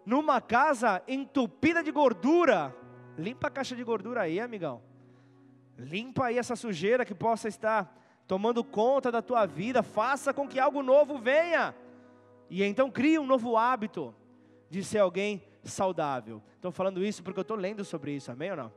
numa 0.04 0.40
casa 0.40 1.00
entupida 1.06 1.84
de 1.84 1.92
gordura, 1.92 2.74
limpa 3.18 3.48
a 3.48 3.50
caixa 3.50 3.74
de 3.74 3.82
gordura 3.82 4.22
aí, 4.22 4.38
amigão. 4.38 4.80
Limpa 5.76 6.26
aí 6.26 6.38
essa 6.38 6.56
sujeira 6.56 7.04
que 7.04 7.14
possa 7.14 7.48
estar 7.48 7.94
tomando 8.26 8.62
conta 8.62 9.10
da 9.10 9.20
tua 9.20 9.46
vida, 9.46 9.82
faça 9.82 10.32
com 10.32 10.46
que 10.46 10.60
algo 10.60 10.82
novo 10.82 11.18
venha. 11.18 11.74
E 12.48 12.62
então 12.62 12.90
crie 12.90 13.18
um 13.18 13.26
novo 13.26 13.56
hábito 13.56 14.14
de 14.70 14.84
ser 14.84 14.98
alguém 14.98 15.42
saudável. 15.64 16.42
Estou 16.54 16.70
falando 16.70 17.04
isso 17.04 17.22
porque 17.22 17.38
eu 17.38 17.42
estou 17.42 17.56
lendo 17.56 17.84
sobre 17.84 18.12
isso, 18.12 18.30
amém 18.30 18.50
ou 18.50 18.56
não? 18.56 18.72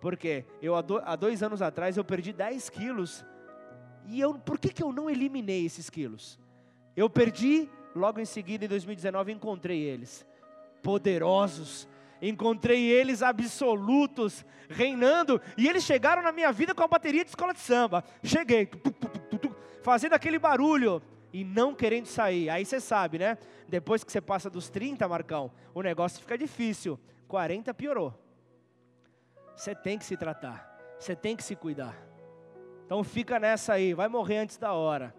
Porque 0.00 0.44
eu 0.60 0.74
há 0.76 1.16
dois 1.16 1.42
anos 1.42 1.62
atrás 1.62 1.96
eu 1.96 2.04
perdi 2.04 2.32
10 2.32 2.68
quilos. 2.70 3.24
E 4.06 4.20
eu, 4.20 4.34
por 4.34 4.58
que, 4.58 4.68
que 4.70 4.82
eu 4.82 4.92
não 4.92 5.08
eliminei 5.08 5.64
esses 5.64 5.88
quilos? 5.88 6.38
Eu 6.94 7.08
perdi, 7.08 7.70
logo 7.94 8.20
em 8.20 8.24
seguida, 8.24 8.64
em 8.64 8.68
2019, 8.68 9.32
encontrei 9.32 9.80
eles. 9.80 10.26
Poderosos, 10.82 11.88
encontrei 12.20 12.90
eles 12.90 13.22
absolutos, 13.22 14.44
reinando, 14.68 15.40
e 15.56 15.68
eles 15.68 15.84
chegaram 15.84 16.22
na 16.22 16.32
minha 16.32 16.52
vida 16.52 16.74
com 16.74 16.82
a 16.82 16.88
bateria 16.88 17.24
de 17.24 17.30
escola 17.30 17.52
de 17.52 17.60
samba. 17.60 18.04
Cheguei, 18.22 18.68
fazendo 19.82 20.14
aquele 20.14 20.38
barulho 20.38 21.02
e 21.32 21.44
não 21.44 21.74
querendo 21.74 22.06
sair. 22.06 22.48
Aí 22.48 22.64
você 22.64 22.80
sabe, 22.80 23.18
né? 23.18 23.36
Depois 23.68 24.04
que 24.04 24.12
você 24.12 24.20
passa 24.20 24.48
dos 24.48 24.70
30, 24.70 25.06
Marcão, 25.08 25.50
o 25.74 25.82
negócio 25.82 26.20
fica 26.20 26.38
difícil. 26.38 26.98
40 27.26 27.74
piorou. 27.74 28.14
Você 29.56 29.74
tem 29.74 29.98
que 29.98 30.04
se 30.04 30.16
tratar, 30.16 30.78
você 30.98 31.14
tem 31.14 31.36
que 31.36 31.42
se 31.42 31.54
cuidar. 31.54 31.96
Então 32.86 33.02
fica 33.02 33.38
nessa 33.38 33.74
aí, 33.74 33.94
vai 33.94 34.08
morrer 34.08 34.38
antes 34.38 34.56
da 34.56 34.72
hora. 34.72 35.14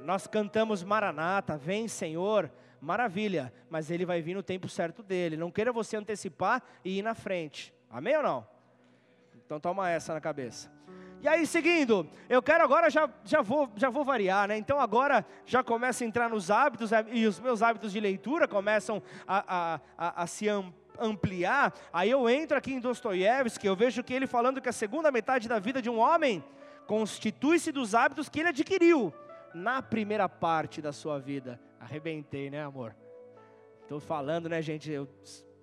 Nós 0.00 0.26
cantamos 0.26 0.82
Maranata, 0.82 1.56
vem 1.56 1.88
Senhor, 1.88 2.50
maravilha, 2.84 3.52
mas 3.70 3.90
ele 3.90 4.04
vai 4.04 4.20
vir 4.22 4.34
no 4.34 4.42
tempo 4.42 4.68
certo 4.68 5.02
dele. 5.02 5.36
Não 5.36 5.50
queira 5.50 5.72
você 5.72 5.96
antecipar 5.96 6.62
e 6.84 6.98
ir 6.98 7.02
na 7.02 7.14
frente. 7.14 7.74
Amém 7.90 8.16
ou 8.16 8.22
não? 8.22 8.46
Então 9.44 9.58
toma 9.58 9.90
essa 9.90 10.14
na 10.14 10.20
cabeça. 10.20 10.72
E 11.22 11.28
aí, 11.28 11.46
seguindo, 11.46 12.06
eu 12.28 12.42
quero 12.42 12.62
agora, 12.62 12.90
já, 12.90 13.08
já, 13.24 13.40
vou, 13.40 13.70
já 13.76 13.88
vou 13.88 14.04
variar, 14.04 14.46
né? 14.46 14.58
Então 14.58 14.78
agora 14.78 15.24
já 15.46 15.64
começa 15.64 16.04
a 16.04 16.06
entrar 16.06 16.28
nos 16.28 16.50
hábitos, 16.50 16.92
é, 16.92 17.02
e 17.10 17.26
os 17.26 17.40
meus 17.40 17.62
hábitos 17.62 17.92
de 17.92 17.98
leitura 17.98 18.46
começam 18.46 19.02
a, 19.26 19.38
a, 19.48 19.80
a, 19.96 20.22
a 20.22 20.26
se 20.26 20.46
ampliar. 20.98 21.72
Aí 21.90 22.10
eu 22.10 22.28
entro 22.28 22.58
aqui 22.58 22.74
em 22.74 22.80
Dostoiévski, 22.80 23.66
eu 23.66 23.74
vejo 23.74 24.04
que 24.04 24.12
ele 24.12 24.26
falando 24.26 24.60
que 24.60 24.68
a 24.68 24.72
segunda 24.72 25.10
metade 25.10 25.48
da 25.48 25.58
vida 25.58 25.80
de 25.80 25.88
um 25.88 25.98
homem 25.98 26.44
constitui-se 26.86 27.72
dos 27.72 27.94
hábitos 27.94 28.28
que 28.28 28.40
ele 28.40 28.50
adquiriu 28.50 29.12
na 29.54 29.80
primeira 29.80 30.28
parte 30.28 30.82
da 30.82 30.92
sua 30.92 31.18
vida. 31.18 31.58
Arrebentei, 31.84 32.48
né, 32.48 32.64
amor? 32.64 32.96
Estou 33.82 34.00
falando, 34.00 34.48
né, 34.48 34.62
gente? 34.62 34.90
Eu 34.90 35.06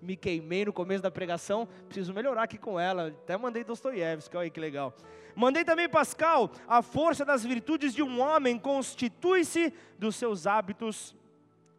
me 0.00 0.16
queimei 0.16 0.64
no 0.64 0.72
começo 0.72 1.02
da 1.02 1.10
pregação, 1.10 1.66
preciso 1.86 2.14
melhorar 2.14 2.44
aqui 2.44 2.56
com 2.56 2.78
ela. 2.78 3.08
Até 3.08 3.36
mandei 3.36 3.64
Dostoiévski, 3.64 4.36
olha 4.36 4.44
aí 4.44 4.50
que 4.50 4.60
legal. 4.60 4.94
Mandei 5.34 5.64
também 5.64 5.88
Pascal, 5.88 6.52
a 6.68 6.80
força 6.80 7.24
das 7.24 7.42
virtudes 7.42 7.92
de 7.92 8.04
um 8.04 8.20
homem 8.20 8.56
constitui-se 8.56 9.74
dos 9.98 10.14
seus 10.14 10.46
hábitos, 10.46 11.12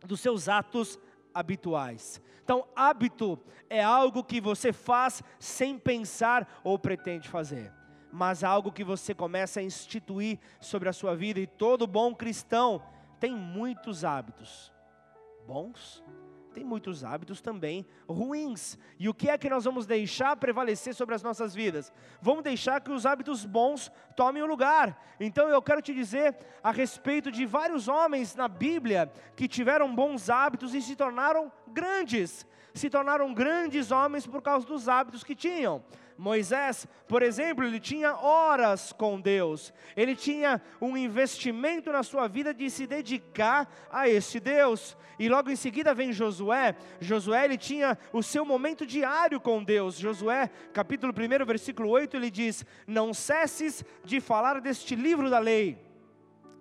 dos 0.06 0.20
seus 0.20 0.50
atos 0.50 1.00
habituais. 1.34 2.22
Então, 2.44 2.68
hábito 2.76 3.40
é 3.70 3.82
algo 3.82 4.26
que 4.26 4.42
você 4.42 4.74
faz 4.74 5.24
sem 5.40 5.80
pensar 5.80 6.60
ou 6.66 6.78
pretende 6.78 7.30
fazer 7.30 7.72
mas 8.16 8.44
algo 8.44 8.72
que 8.72 8.84
você 8.84 9.12
começa 9.16 9.60
a 9.60 9.64
instituir 9.64 10.38
sobre 10.62 10.88
a 10.88 10.94
sua 10.94 11.16
vida, 11.16 11.40
e 11.40 11.48
todo 11.48 11.88
bom 11.88 12.14
cristão 12.14 12.80
tem 13.24 13.34
muitos 13.34 14.04
hábitos 14.04 14.70
bons, 15.48 16.04
tem 16.54 16.62
muitos 16.62 17.06
hábitos 17.06 17.40
também 17.40 17.88
ruins. 18.06 18.78
E 19.00 19.08
o 19.08 19.14
que 19.14 19.30
é 19.30 19.38
que 19.38 19.50
nós 19.50 19.64
vamos 19.64 19.86
deixar 19.86 20.36
prevalecer 20.36 20.94
sobre 20.94 21.16
as 21.16 21.24
nossas 21.24 21.56
vidas? 21.56 21.94
Vamos 22.22 22.44
deixar 22.44 22.82
que 22.82 22.92
os 22.92 23.06
hábitos 23.06 23.46
bons 23.46 23.90
tomem 24.18 24.44
o 24.44 24.46
lugar. 24.46 25.02
Então 25.22 25.48
eu 25.48 25.62
quero 25.62 25.82
te 25.82 25.94
dizer 25.94 26.36
a 26.62 26.70
respeito 26.70 27.32
de 27.32 27.46
vários 27.46 27.88
homens 27.88 28.36
na 28.36 28.50
Bíblia 28.50 29.10
que 29.38 29.48
tiveram 29.48 29.96
bons 29.96 30.30
hábitos 30.30 30.74
e 30.74 30.82
se 30.82 30.94
tornaram 30.94 31.50
grandes. 31.70 32.46
Se 32.74 32.90
tornaram 32.90 33.34
grandes 33.34 33.90
homens 33.90 34.28
por 34.28 34.42
causa 34.42 34.68
dos 34.68 34.90
hábitos 34.90 35.24
que 35.24 35.34
tinham. 35.34 35.82
Moisés, 36.18 36.88
por 37.08 37.22
exemplo, 37.22 37.66
ele 37.66 37.80
tinha 37.80 38.16
horas 38.16 38.94
com 38.94 39.20
Deus, 39.20 39.74
ele 39.96 40.16
tinha 40.16 40.62
um 40.80 40.96
investimento 40.96 41.92
na 41.92 42.04
sua 42.04 42.28
vida 42.28 42.54
de 42.54 42.70
se 42.70 42.86
dedicar 42.86 43.72
a 43.92 44.08
este 44.08 44.40
Deus. 44.40 44.96
E 45.18 45.30
logo 45.30 45.50
em 45.50 45.56
seguida 45.56 45.94
vem 45.94 46.12
Josué. 46.12 46.76
Josué 47.00 47.46
ele 47.46 47.58
tinha 47.58 47.98
o 48.12 48.24
seu 48.24 48.46
momento 48.46 48.86
diário 48.86 49.40
com 49.40 49.64
Deus. 49.64 49.98
Josué, 49.98 50.50
capítulo 50.74 51.14
1, 51.14 51.46
versículo 51.46 51.90
8, 51.90 52.18
ele 52.18 52.32
diz: 52.32 52.66
Não 52.88 53.14
cesses 53.14 53.84
de 54.04 54.20
falar 54.20 54.60
deste 54.60 54.96
livro 54.96 55.30
da 55.30 55.40
lei. 55.40 55.78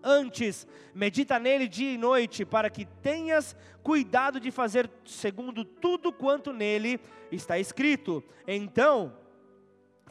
Antes, 0.04 0.66
medita 0.92 1.38
nele 1.38 1.68
dia 1.68 1.92
e 1.92 1.98
noite, 1.98 2.44
para 2.44 2.68
que 2.68 2.84
tenhas 2.84 3.56
cuidado 3.82 4.40
de 4.40 4.50
fazer 4.50 4.90
segundo 5.04 5.64
tudo 5.64 6.12
quanto 6.12 6.52
nele 6.52 7.00
está 7.30 7.58
escrito. 7.58 8.22
Então, 8.46 9.16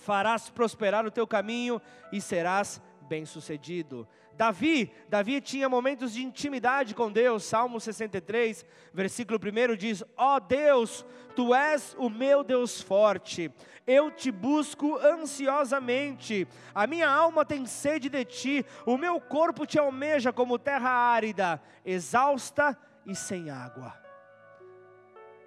farás 0.01 0.49
prosperar 0.49 1.05
o 1.05 1.11
teu 1.11 1.27
caminho 1.27 1.79
e 2.11 2.19
serás 2.19 2.81
bem-sucedido. 3.01 4.07
Davi, 4.33 4.91
Davi 5.07 5.39
tinha 5.39 5.69
momentos 5.69 6.13
de 6.13 6.23
intimidade 6.23 6.95
com 6.95 7.11
Deus. 7.11 7.43
Salmo 7.43 7.79
63, 7.79 8.65
versículo 8.91 9.37
1 9.37 9.75
diz: 9.75 10.03
Ó 10.17 10.35
oh 10.35 10.39
Deus, 10.39 11.05
tu 11.35 11.53
és 11.53 11.95
o 11.99 12.09
meu 12.09 12.43
Deus 12.43 12.81
forte. 12.81 13.51
Eu 13.85 14.09
te 14.09 14.31
busco 14.31 14.97
ansiosamente. 14.97 16.47
A 16.73 16.87
minha 16.87 17.09
alma 17.09 17.45
tem 17.45 17.65
sede 17.67 18.09
de 18.09 18.25
ti. 18.25 18.65
O 18.85 18.97
meu 18.97 19.21
corpo 19.21 19.65
te 19.65 19.77
almeja 19.77 20.33
como 20.33 20.57
terra 20.57 20.89
árida, 20.89 21.61
exausta 21.85 22.75
e 23.05 23.15
sem 23.15 23.51
água. 23.51 23.93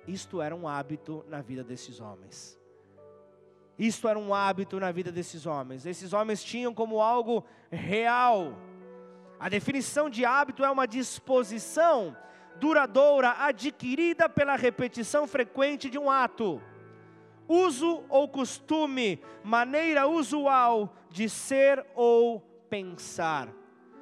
Isto 0.06 0.40
era 0.40 0.54
um 0.54 0.68
hábito 0.68 1.24
na 1.28 1.40
vida 1.40 1.64
desses 1.64 1.98
homens. 1.98 2.62
Isto 3.78 4.08
era 4.08 4.18
um 4.18 4.32
hábito 4.32 4.78
na 4.78 4.92
vida 4.92 5.10
desses 5.10 5.46
homens. 5.46 5.84
Esses 5.84 6.12
homens 6.12 6.42
tinham 6.42 6.72
como 6.72 7.00
algo 7.00 7.44
real. 7.70 8.56
A 9.38 9.48
definição 9.48 10.08
de 10.08 10.24
hábito 10.24 10.64
é 10.64 10.70
uma 10.70 10.86
disposição 10.86 12.16
duradoura 12.56 13.34
adquirida 13.38 14.28
pela 14.28 14.56
repetição 14.56 15.26
frequente 15.26 15.90
de 15.90 15.98
um 15.98 16.10
ato. 16.10 16.62
Uso 17.48 18.04
ou 18.08 18.28
costume, 18.28 19.20
maneira 19.42 20.06
usual 20.06 20.94
de 21.10 21.28
ser 21.28 21.84
ou 21.94 22.40
pensar. 22.70 23.48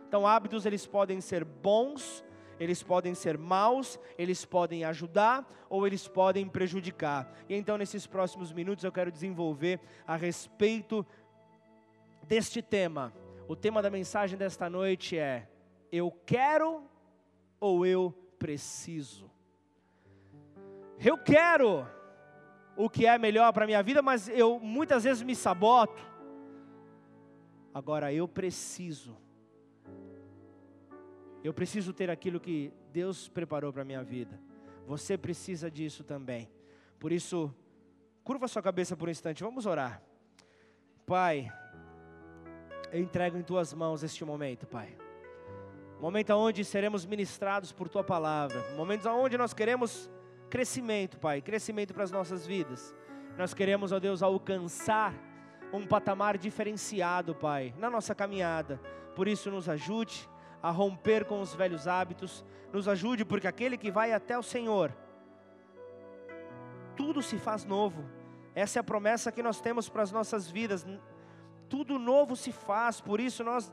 Então, 0.07 0.27
hábitos 0.27 0.67
eles 0.67 0.87
podem 0.87 1.21
ser 1.21 1.45
bons 1.45 2.23
eles 2.63 2.81
podem 2.81 3.13
ser 3.13 3.37
maus, 3.37 3.99
eles 4.17 4.45
podem 4.45 4.85
ajudar 4.85 5.45
ou 5.69 5.85
eles 5.85 6.07
podem 6.07 6.49
prejudicar. 6.49 7.29
E 7.49 7.55
então, 7.55 7.77
nesses 7.77 8.07
próximos 8.07 8.53
minutos, 8.53 8.85
eu 8.85 8.93
quero 8.93 9.11
desenvolver 9.11 9.81
a 10.07 10.15
respeito 10.15 11.05
deste 12.23 12.63
tema. 12.63 13.13
O 13.49 13.57
tema 13.57 13.83
da 13.83 13.91
mensagem 13.91 14.39
desta 14.39 14.71
noite 14.71 15.19
é: 15.19 15.49
Eu 15.91 16.13
quero 16.25 16.85
ou 17.59 17.85
eu 17.85 18.13
preciso? 18.39 19.29
Eu 21.01 21.19
quero 21.19 21.85
o 22.77 22.89
que 22.89 23.07
é 23.07 23.19
melhor 23.19 23.53
para 23.53 23.65
a 23.65 23.67
minha 23.67 23.83
vida, 23.83 24.01
mas 24.01 24.29
eu 24.29 24.61
muitas 24.61 25.03
vezes 25.03 25.23
me 25.25 25.35
saboto. 25.35 26.01
Agora 27.75 28.13
eu 28.13 28.29
preciso, 28.29 29.19
eu 31.43 31.53
preciso 31.53 31.93
ter 31.93 32.11
aquilo 32.11 32.39
que 32.39 32.73
Deus 32.93 33.29
preparou 33.29 33.73
para 33.73 33.83
a 33.83 33.85
minha 33.85 34.03
vida. 34.03 34.39
Você 34.87 35.19
precisa 35.19 35.71
disso 35.71 36.05
também. 36.05 36.49
Por 36.99 37.11
isso, 37.11 37.53
curva 38.23 38.47
sua 38.47 38.63
cabeça 38.63 38.97
por 38.97 39.09
um 39.09 39.11
instante, 39.11 39.43
vamos 39.43 39.67
orar. 39.67 40.03
Pai, 41.05 41.53
eu 42.93 43.01
entrego 43.01 43.37
em 43.37 43.43
tuas 43.43 43.73
mãos 43.73 44.03
este 44.03 44.25
momento, 44.25 44.67
Pai. 44.67 44.97
Momento 46.01 46.31
onde 46.31 46.65
seremos 46.65 47.05
ministrados 47.05 47.73
por 47.73 47.89
tua 47.89 48.05
palavra. 48.05 48.75
Momentos 48.77 49.07
onde 49.07 49.37
nós 49.37 49.53
queremos 49.53 50.11
crescimento, 50.51 51.19
Pai, 51.19 51.41
crescimento 51.41 51.95
para 51.95 52.05
as 52.05 52.11
nossas 52.11 52.47
vidas. 52.47 52.95
Nós 53.37 53.55
queremos, 53.55 53.93
ó 53.93 53.99
Deus, 53.99 54.23
alcançar 54.23 55.15
um 55.73 55.87
patamar 55.87 56.37
diferenciado, 56.37 57.35
Pai, 57.35 57.75
na 57.79 57.89
nossa 57.89 58.15
caminhada. 58.15 58.81
Por 59.17 59.27
isso, 59.27 59.51
nos 59.51 59.69
ajude 59.69 60.29
a 60.63 60.71
romper 60.71 61.25
com 61.25 61.41
os 61.41 61.55
velhos 61.55 61.89
hábitos, 61.89 62.45
nos 62.73 62.87
ajude, 62.87 63.25
porque 63.25 63.47
aquele 63.47 63.77
que 63.77 63.91
vai 63.91 64.13
até 64.13 64.39
o 64.39 64.43
Senhor, 64.43 64.95
tudo 66.97 67.21
se 67.21 67.39
faz 67.39 67.65
novo. 67.65 68.05
Essa 68.55 68.79
é 68.79 68.81
a 68.81 68.85
promessa 68.85 69.33
que 69.33 69.43
nós 69.43 69.61
temos 69.61 69.89
para 69.89 70.03
as 70.03 70.13
nossas 70.13 70.51
vidas. 70.51 70.87
Tudo 71.69 71.99
novo 71.99 72.37
se 72.37 72.53
faz, 72.53 73.01
por 73.01 73.19
isso 73.19 73.43
nós 73.43 73.73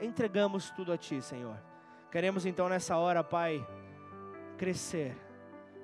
entregamos 0.00 0.70
tudo 0.70 0.92
a 0.92 0.96
Ti, 0.96 1.22
Senhor. 1.22 1.56
Queremos 2.10 2.46
então 2.46 2.68
nessa 2.68 2.96
hora, 2.96 3.22
Pai, 3.22 3.66
crescer. 4.56 5.16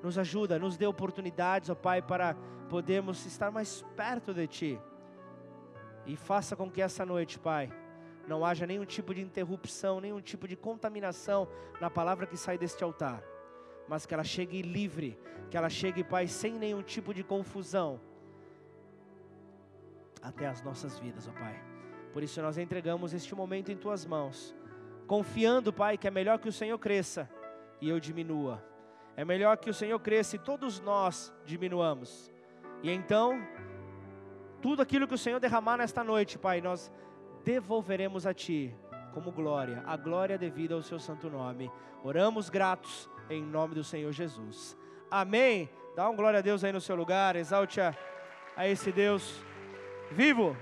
Nos 0.02 0.18
ajuda, 0.18 0.58
nos 0.58 0.76
dê 0.76 0.86
oportunidades, 0.86 1.68
ó 1.68 1.74
Pai, 1.74 2.00
para 2.00 2.34
podermos 2.68 3.24
estar 3.26 3.50
mais 3.50 3.84
perto 3.94 4.32
de 4.32 4.46
Ti. 4.46 4.80
E 6.06 6.16
faça 6.16 6.56
com 6.56 6.70
que 6.70 6.80
essa 6.80 7.04
noite, 7.04 7.38
Pai, 7.38 7.70
não 8.30 8.44
haja 8.44 8.64
nenhum 8.64 8.84
tipo 8.84 9.12
de 9.12 9.20
interrupção, 9.20 10.00
nenhum 10.00 10.20
tipo 10.20 10.46
de 10.46 10.54
contaminação 10.54 11.48
na 11.80 11.90
palavra 11.90 12.26
que 12.26 12.36
sai 12.36 12.56
deste 12.56 12.84
altar, 12.84 13.20
mas 13.88 14.06
que 14.06 14.14
ela 14.14 14.22
chegue 14.22 14.62
livre, 14.62 15.18
que 15.50 15.56
ela 15.56 15.68
chegue, 15.68 16.04
Pai, 16.04 16.28
sem 16.28 16.52
nenhum 16.52 16.80
tipo 16.80 17.12
de 17.12 17.24
confusão 17.24 18.00
até 20.22 20.46
as 20.46 20.62
nossas 20.62 20.96
vidas, 20.98 21.26
ó 21.26 21.32
Pai. 21.32 21.60
Por 22.12 22.22
isso 22.22 22.40
nós 22.40 22.56
entregamos 22.56 23.12
este 23.12 23.34
momento 23.34 23.72
em 23.72 23.76
tuas 23.76 24.06
mãos, 24.06 24.54
confiando, 25.08 25.72
Pai, 25.72 25.98
que 25.98 26.06
é 26.06 26.10
melhor 26.10 26.38
que 26.38 26.48
o 26.48 26.52
Senhor 26.52 26.78
cresça 26.78 27.28
e 27.80 27.88
eu 27.88 27.98
diminua. 27.98 28.64
É 29.16 29.24
melhor 29.24 29.56
que 29.56 29.68
o 29.68 29.74
Senhor 29.74 29.98
cresça 29.98 30.36
e 30.36 30.38
todos 30.38 30.78
nós 30.78 31.32
diminuamos. 31.44 32.30
E 32.80 32.90
então, 32.90 33.44
tudo 34.62 34.82
aquilo 34.82 35.08
que 35.08 35.14
o 35.14 35.18
Senhor 35.18 35.40
derramar 35.40 35.78
nesta 35.78 36.04
noite, 36.04 36.38
Pai, 36.38 36.60
nós 36.60 36.92
devolveremos 37.44 38.26
a 38.26 38.34
Ti 38.34 38.74
como 39.12 39.32
glória, 39.32 39.82
a 39.86 39.96
glória 39.96 40.38
devida 40.38 40.74
ao 40.74 40.82
Seu 40.82 40.98
santo 40.98 41.28
nome. 41.28 41.70
Oramos 42.02 42.48
gratos 42.48 43.10
em 43.28 43.42
nome 43.42 43.74
do 43.74 43.84
Senhor 43.84 44.12
Jesus. 44.12 44.76
Amém. 45.10 45.68
Dá 45.94 46.08
um 46.08 46.16
glória 46.16 46.38
a 46.38 46.42
Deus 46.42 46.62
aí 46.62 46.72
no 46.72 46.80
seu 46.80 46.94
lugar, 46.94 47.36
exalte 47.36 47.80
a, 47.80 47.94
a 48.56 48.68
esse 48.68 48.92
Deus 48.92 49.42
vivo. 50.12 50.56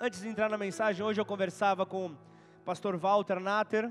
Antes 0.00 0.20
de 0.20 0.28
entrar 0.28 0.50
na 0.50 0.58
mensagem, 0.58 1.04
hoje 1.04 1.20
eu 1.20 1.24
conversava 1.24 1.86
com 1.86 2.06
o 2.06 2.16
pastor 2.64 2.96
Walter 2.96 3.38
Natter. 3.38 3.90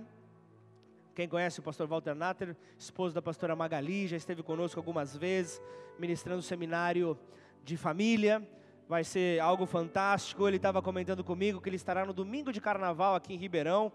Quem 1.16 1.28
conhece 1.28 1.60
o 1.60 1.64
pastor 1.64 1.88
Walter 1.88 2.14
Natter, 2.14 2.56
esposo 2.78 3.16
da 3.16 3.22
pastora 3.22 3.56
Magali, 3.56 4.08
já 4.08 4.18
esteve 4.18 4.44
conosco 4.44 4.80
algumas 4.80 5.16
vezes, 5.16 5.62
ministrando 5.98 6.42
seminário 6.42 7.18
de 7.64 7.78
família 7.78 8.46
vai 8.92 9.06
ser 9.06 9.40
algo 9.40 9.66
fantástico. 9.66 10.46
Ele 10.46 10.58
estava 10.58 10.82
comentando 10.82 11.24
comigo 11.24 11.62
que 11.62 11.70
ele 11.70 11.78
estará 11.78 12.06
no 12.06 12.12
domingo 12.12 12.52
de 12.52 12.60
carnaval 12.60 13.16
aqui 13.16 13.34
em 13.34 13.38
Ribeirão, 13.38 13.90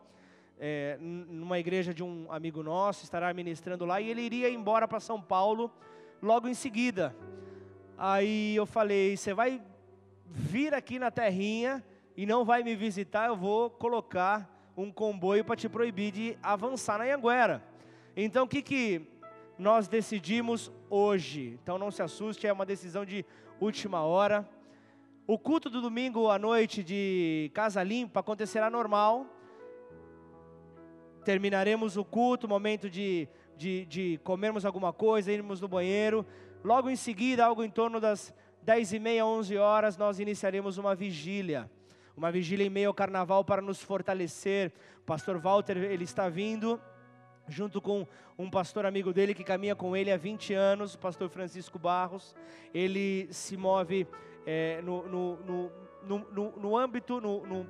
é, 0.59 0.97
numa 0.99 1.59
igreja 1.59 1.93
de 1.93 2.03
um 2.03 2.33
amigo 2.33 2.63
nosso, 2.63 3.05
estará 3.05 3.31
ministrando 3.35 3.85
lá 3.85 4.01
e 4.01 4.09
ele 4.09 4.23
iria 4.23 4.49
embora 4.49 4.89
para 4.89 4.99
São 4.99 5.21
Paulo 5.21 5.71
logo 6.23 6.49
em 6.49 6.55
seguida. 6.55 7.15
Aí 7.99 8.57
eu 8.57 8.65
falei: 8.65 9.19
Você 9.19 9.35
vai 9.35 9.61
vir 10.25 10.73
aqui 10.73 10.99
na 10.99 11.11
terrinha 11.11 11.85
e 12.17 12.25
não 12.25 12.43
vai 12.43 12.63
me 12.63 12.75
visitar, 12.75 13.27
eu 13.27 13.37
vou 13.37 13.69
colocar 13.69 14.51
um 14.75 14.91
comboio 14.91 15.45
para 15.45 15.57
te 15.57 15.69
proibir 15.69 16.11
de 16.11 16.39
avançar 16.43 16.97
na 16.97 17.05
Anguera. 17.05 17.63
Então 18.17 18.47
o 18.47 18.49
que, 18.49 18.63
que 18.63 19.07
nós 19.59 19.89
decidimos 19.89 20.73
hoje? 20.89 21.59
Então 21.63 21.77
não 21.77 21.91
se 21.91 22.01
assuste, 22.01 22.47
é 22.47 22.53
uma 22.53 22.65
decisão 22.65 23.05
de 23.05 23.27
última 23.61 24.01
hora. 24.01 24.56
O 25.29 25.37
culto 25.37 25.69
do 25.69 25.81
domingo 25.81 26.31
à 26.31 26.39
noite 26.39 26.85
de 26.85 27.51
Casa 27.53 27.83
Limpa 27.83 28.21
acontecerá 28.21 28.71
normal. 28.71 29.27
Terminaremos 31.25 31.97
o 31.97 32.05
culto, 32.05 32.47
momento 32.47 32.89
de, 32.89 33.29
de, 33.57 33.85
de 33.87 34.21
comermos 34.23 34.65
alguma 34.65 34.93
coisa, 34.93 35.33
irmos 35.33 35.61
no 35.61 35.67
banheiro. 35.67 36.25
Logo 36.63 36.89
em 36.89 36.95
seguida, 36.95 37.45
algo 37.45 37.65
em 37.65 37.69
torno 37.69 37.99
das 37.99 38.33
10 38.63 38.93
e 38.93 38.99
meia, 39.01 39.27
11 39.27 39.57
horas, 39.57 39.97
nós 39.97 40.21
iniciaremos 40.21 40.79
uma 40.79 40.95
vigília. 40.95 41.69
Uma 42.17 42.31
vigília 42.31 42.65
em 42.65 42.71
meio 42.71 42.87
ao 42.87 42.95
carnaval 42.95 43.45
para 43.45 43.61
nos 43.61 43.83
fortalecer. 43.83 44.73
O 45.01 45.07
pastor 45.07 45.41
Walter, 45.41 45.77
ele 45.77 46.05
está 46.05 46.29
vindo 46.29 46.81
junto 47.49 47.81
com 47.81 48.07
um 48.39 48.49
pastor 48.49 48.87
amigo 48.87 49.13
dele 49.13 49.35
que 49.35 49.43
caminha 49.43 49.75
com 49.75 49.97
ele 49.97 50.13
há 50.13 50.17
20 50.17 50.55
anos, 50.55 50.95
o 50.95 50.99
pastor 51.01 51.29
Francisco 51.29 51.81
Barros. 51.81 52.37
Ele 52.73 53.27
se 53.33 53.57
move 53.57 54.07
é, 54.47 54.81
no, 54.83 55.09
no, 55.09 55.37
no, 55.37 56.19
no, 56.33 56.53
no 56.57 56.77
âmbito, 56.77 57.21
no, 57.21 57.47
no, 57.47 57.67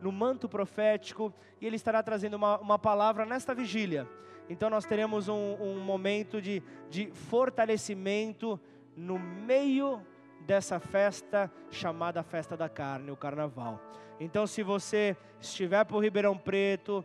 no 0.00 0.12
manto 0.12 0.48
profético, 0.48 1.32
e 1.60 1.66
ele 1.66 1.76
estará 1.76 2.02
trazendo 2.02 2.34
uma, 2.34 2.58
uma 2.58 2.78
palavra 2.78 3.24
nesta 3.24 3.54
vigília. 3.54 4.06
Então 4.48 4.68
nós 4.68 4.84
teremos 4.84 5.28
um, 5.28 5.54
um 5.60 5.80
momento 5.80 6.40
de, 6.42 6.62
de 6.90 7.10
fortalecimento 7.10 8.60
no 8.96 9.18
meio 9.18 10.04
dessa 10.40 10.78
festa 10.78 11.50
chamada 11.70 12.22
Festa 12.22 12.56
da 12.56 12.68
Carne, 12.68 13.10
o 13.10 13.16
Carnaval. 13.16 13.80
Então, 14.18 14.46
se 14.46 14.62
você 14.62 15.16
estiver 15.40 15.84
por 15.84 16.02
Ribeirão 16.02 16.36
Preto, 16.36 17.04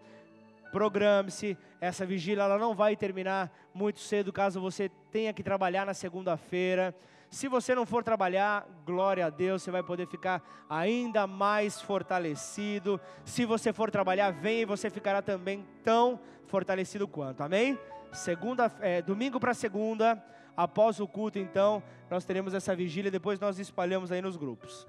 programe-se. 0.71 1.58
Essa 1.80 2.06
vigília 2.06 2.43
ela 2.43 2.58
não 2.58 2.75
vai 2.75 2.97
terminar 2.97 3.49
muito 3.73 3.99
cedo, 3.99 4.34
caso 4.34 4.60
você 4.60 4.89
tenha 5.10 5.32
que 5.32 5.41
trabalhar 5.41 5.86
na 5.86 5.93
segunda-feira. 5.93 6.93
Se 7.29 7.47
você 7.47 7.75
não 7.75 7.85
for 7.85 8.03
trabalhar, 8.03 8.65
glória 8.85 9.25
a 9.25 9.29
Deus, 9.29 9.61
você 9.61 9.71
vai 9.71 9.83
poder 9.83 10.07
ficar 10.07 10.41
ainda 10.69 11.27
mais 11.27 11.81
fortalecido. 11.81 12.99
Se 13.23 13.45
você 13.45 13.73
for 13.73 13.91
trabalhar, 13.91 14.31
vem 14.31 14.61
e 14.61 14.65
você 14.65 14.89
ficará 14.89 15.21
também 15.21 15.65
tão 15.83 16.19
fortalecido 16.47 17.07
quanto. 17.07 17.41
Amém? 17.41 17.77
Segunda, 18.13 18.71
é, 18.79 19.01
domingo 19.01 19.39
para 19.39 19.53
segunda, 19.53 20.23
após 20.55 20.99
o 20.99 21.07
culto, 21.07 21.38
então, 21.38 21.83
nós 22.09 22.23
teremos 22.23 22.53
essa 22.53 22.75
vigília. 22.75 23.11
Depois 23.11 23.39
nós 23.39 23.59
espalhamos 23.59 24.11
aí 24.11 24.21
nos 24.21 24.38
grupos. 24.38 24.88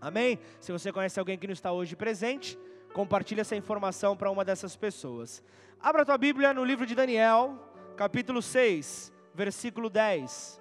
Amém? 0.00 0.38
Se 0.60 0.72
você 0.72 0.92
conhece 0.92 1.18
alguém 1.18 1.38
que 1.38 1.46
não 1.46 1.52
está 1.52 1.72
hoje 1.72 1.96
presente, 1.96 2.58
compartilhe 2.92 3.40
essa 3.40 3.56
informação 3.56 4.16
para 4.16 4.30
uma 4.30 4.44
dessas 4.44 4.76
pessoas. 4.76 5.42
Abra 5.80 6.02
a 6.02 6.04
tua 6.04 6.18
Bíblia 6.18 6.52
no 6.52 6.64
livro 6.64 6.84
de 6.84 6.94
Daniel, 6.94 7.58
capítulo 7.96 8.42
6, 8.42 9.12
versículo 9.34 9.88
10. 9.88 10.59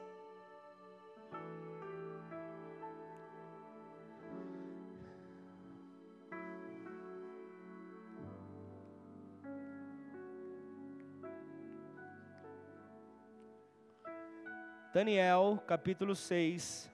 Daniel, 14.91 15.61
capítulo 15.67 16.15
6, 16.15 16.89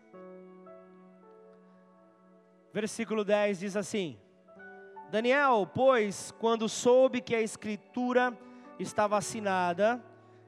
versículo 2.74 3.24
10 3.24 3.60
diz 3.60 3.78
assim: 3.78 4.20
Daniel, 5.10 5.66
pois, 5.74 6.34
quando 6.38 6.68
soube 6.68 7.22
que 7.22 7.34
a 7.34 7.40
escritura 7.40 8.38
estava 8.78 9.18
assinada, 9.18 10.04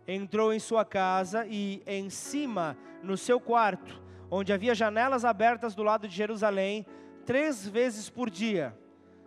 entrou 0.06 0.54
em 0.54 0.60
sua 0.60 0.84
casa 0.84 1.48
e 1.48 1.82
em 1.88 2.10
cima, 2.10 2.78
no 3.02 3.16
seu 3.16 3.40
quarto, 3.40 4.04
onde 4.30 4.52
havia 4.52 4.76
janelas 4.76 5.24
abertas 5.24 5.74
do 5.74 5.84
lado 5.84 6.06
de 6.06 6.14
Jerusalém, 6.14 6.86
três 7.26 7.66
vezes 7.66 8.10
por 8.10 8.30
dia, 8.30 8.78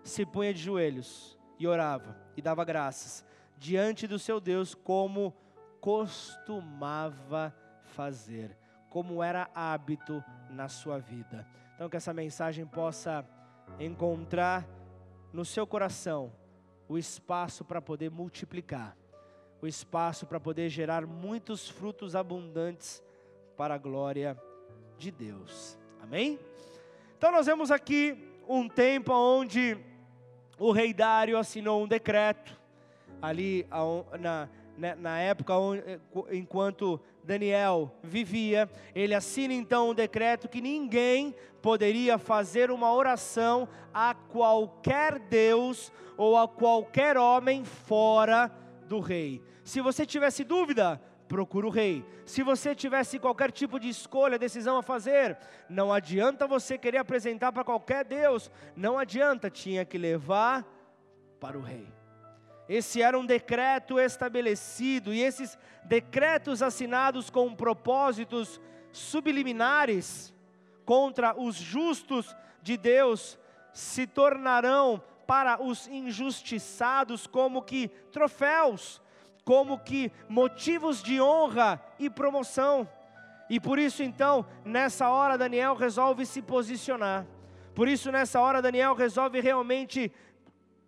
se 0.05 0.27
punha 0.27 0.53
de 0.53 0.61
joelhos 0.61 1.39
e 1.59 1.67
orava 1.67 2.19
e 2.37 2.43
dava 2.43 2.67
graças 2.67 3.25
diante 3.57 4.07
do 4.07 4.19
seu 4.19 4.39
Deus, 4.39 4.75
como 4.75 5.35
costumava 5.81 7.55
fazer, 7.91 8.57
como 8.89 9.23
era 9.23 9.51
hábito 9.55 10.23
na 10.49 10.69
sua 10.69 10.99
vida. 10.99 11.47
Então, 11.75 11.89
que 11.89 11.97
essa 11.97 12.13
mensagem 12.13 12.67
possa 12.67 13.25
encontrar 13.79 14.67
no 15.33 15.45
seu 15.45 15.67
coração 15.67 16.33
o 16.89 16.99
espaço 16.99 17.65
para 17.65 17.81
poder 17.81 18.11
multiplicar. 18.11 18.97
o 19.63 19.67
espaço 19.67 20.27
para 20.27 20.41
poder 20.41 20.71
gerar 20.71 21.07
muitos 21.07 21.69
frutos 21.69 22.17
abundantes 22.17 23.03
para 23.59 23.75
a 23.75 23.79
glória 23.79 24.35
de 24.97 25.11
Deus. 25.11 25.77
Amém? 26.03 26.39
Então 27.19 27.31
nós 27.31 27.45
vemos 27.45 27.71
aqui 27.71 28.17
um 28.49 28.67
tempo 28.67 29.13
onde 29.13 29.77
o 30.59 30.73
rei 30.73 30.95
Dário 30.95 31.37
assinou 31.37 31.83
um 31.83 31.87
decreto 31.87 32.59
ali 33.21 33.67
na, 34.19 34.49
né, 34.79 34.95
na 34.95 35.19
época 35.19 35.53
eh, 35.85 36.01
enquanto 36.31 36.99
Daniel 37.23 37.95
vivia, 38.03 38.71
ele 38.95 39.15
assina 39.15 39.55
então 39.55 39.91
um 39.91 39.95
decreto 39.95 40.49
que 40.49 40.61
ninguém 40.61 41.35
poderia 41.61 42.19
fazer 42.19 42.71
uma 42.71 42.93
oração 42.93 43.69
a 43.93 44.15
qualquer 44.15 45.19
Deus 45.19 45.93
ou 46.17 46.37
a 46.37 46.49
qualquer 46.49 47.17
homem 47.17 47.65
fora 47.65 48.51
do 48.87 49.01
rei. 49.01 49.43
Se 49.63 49.81
você 49.81 50.05
tivesse 50.05 50.43
dúvida, 50.43 51.01
procura 51.29 51.67
o 51.67 51.71
rei. 51.71 52.05
Se 52.25 52.43
você 52.43 52.75
tivesse 52.75 53.19
qualquer 53.19 53.53
tipo 53.53 53.79
de 53.79 53.89
escolha, 53.89 54.39
decisão 54.39 54.77
a 54.77 54.83
fazer, 54.83 55.39
não 55.69 55.93
adianta 55.93 56.47
você 56.47 56.77
querer 56.77 56.99
apresentar 56.99 57.53
para 57.53 57.65
qualquer 57.65 58.05
Deus, 58.05 58.51
não 58.75 58.99
adianta, 58.99 59.49
tinha 59.49 59.85
que 59.85 59.97
levar 59.97 60.67
para 61.39 61.57
o 61.57 61.63
rei. 61.63 62.00
Esse 62.71 63.03
era 63.03 63.19
um 63.19 63.27
decreto 63.27 63.99
estabelecido, 63.99 65.13
e 65.13 65.21
esses 65.21 65.59
decretos 65.83 66.63
assinados 66.63 67.29
com 67.29 67.53
propósitos 67.53 68.61
subliminares 68.93 70.33
contra 70.85 71.35
os 71.37 71.57
justos 71.57 72.33
de 72.63 72.77
Deus 72.77 73.37
se 73.73 74.07
tornarão 74.07 75.03
para 75.27 75.61
os 75.61 75.89
injustiçados 75.89 77.27
como 77.27 77.61
que 77.61 77.89
troféus, 78.13 79.03
como 79.45 79.81
que 79.81 80.13
motivos 80.29 81.03
de 81.03 81.21
honra 81.21 81.85
e 81.99 82.09
promoção. 82.09 82.89
E 83.49 83.59
por 83.59 83.81
isso 83.81 84.01
então, 84.01 84.47
nessa 84.65 85.09
hora 85.09 85.37
Daniel 85.37 85.75
resolve 85.75 86.25
se 86.25 86.41
posicionar. 86.41 87.27
Por 87.75 87.89
isso 87.89 88.13
nessa 88.13 88.41
hora 88.41 88.63
Daniel 88.63 88.95
resolve 88.95 89.41
realmente 89.41 90.13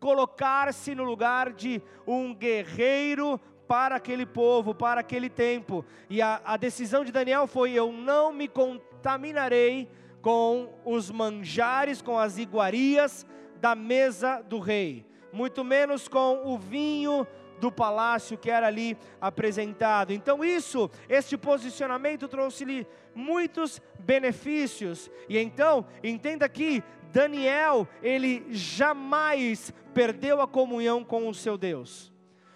colocar-se 0.02 0.96
no 0.96 1.04
lugar 1.04 1.52
de 1.52 1.80
um 2.04 2.34
guerreiro 2.34 3.40
para 3.68 3.94
aquele 3.94 4.26
povo, 4.26 4.74
para 4.74 5.00
aquele 5.00 5.30
tempo. 5.30 5.84
E 6.10 6.20
a, 6.20 6.42
a, 6.44 6.56
decisão 6.56 7.04
de 7.04 7.12
Daniel 7.12 7.46
foi: 7.46 7.70
eu 7.70 7.92
não 7.92 8.32
me 8.32 8.48
contaminarei 8.48 9.88
com 10.20 10.74
os 10.84 11.08
manjares, 11.08 12.02
com 12.02 12.18
as 12.18 12.36
iguarias 12.36 13.24
da 13.60 13.76
mesa 13.76 14.42
do 14.42 14.58
rei, 14.58 15.06
muito 15.32 15.62
menos 15.62 16.08
com 16.08 16.48
o 16.52 16.58
vinho 16.58 17.24
do 17.60 17.70
palácio 17.70 18.36
que 18.36 18.50
era 18.50 18.66
ali 18.66 18.98
apresentado. 19.20 20.12
Então, 20.12 20.44
isso, 20.44 20.90
este 21.08 21.38
posicionamento 21.38 22.26
trouxe-lhe 22.26 22.84
muitos 23.14 23.80
benefícios. 24.00 25.08
E 25.28 25.38
então, 25.38 25.86
entenda 26.02 26.48
que 26.48 26.82
Daniel, 27.12 27.86
ele 28.02 28.46
jamais 28.50 29.72
perdeu 29.92 30.40
a 30.40 30.48
comunhão 30.48 31.04
com 31.04 31.28
o 31.28 31.34
seu 31.34 31.58
Deus, 31.58 32.10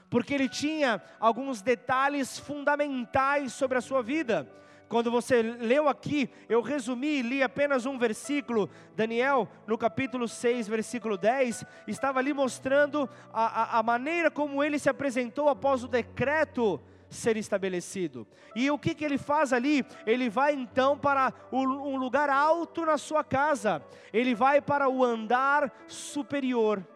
porque 0.08 0.32
ele 0.32 0.48
tinha 0.48 1.02
alguns 1.20 1.60
detalhes 1.60 2.38
fundamentais 2.38 3.52
sobre 3.52 3.76
a 3.76 3.82
sua 3.82 4.02
vida. 4.02 4.50
Quando 4.88 5.10
você 5.10 5.42
leu 5.42 5.88
aqui, 5.88 6.30
eu 6.48 6.62
resumi 6.62 7.18
e 7.18 7.22
li 7.22 7.42
apenas 7.42 7.86
um 7.86 7.98
versículo, 7.98 8.70
Daniel, 8.94 9.48
no 9.66 9.76
capítulo 9.76 10.28
6, 10.28 10.68
versículo 10.68 11.18
10, 11.18 11.64
estava 11.88 12.20
ali 12.20 12.32
mostrando 12.32 13.10
a, 13.32 13.62
a, 13.62 13.78
a 13.80 13.82
maneira 13.82 14.30
como 14.30 14.62
ele 14.62 14.78
se 14.78 14.88
apresentou 14.88 15.48
após 15.48 15.82
o 15.82 15.88
decreto 15.88 16.80
ser 17.16 17.36
estabelecido. 17.36 18.26
E 18.54 18.70
o 18.70 18.78
que, 18.78 18.94
que 18.94 19.04
ele 19.04 19.18
faz 19.18 19.52
ali? 19.52 19.84
Ele 20.06 20.28
vai 20.28 20.54
então 20.54 20.96
para 20.96 21.32
um 21.50 21.96
lugar 21.96 22.30
alto 22.30 22.86
na 22.86 22.96
sua 22.98 23.24
casa, 23.24 23.82
ele 24.12 24.34
vai 24.34 24.60
para 24.60 24.88
o 24.88 25.02
andar 25.02 25.72
superior. 25.88 26.86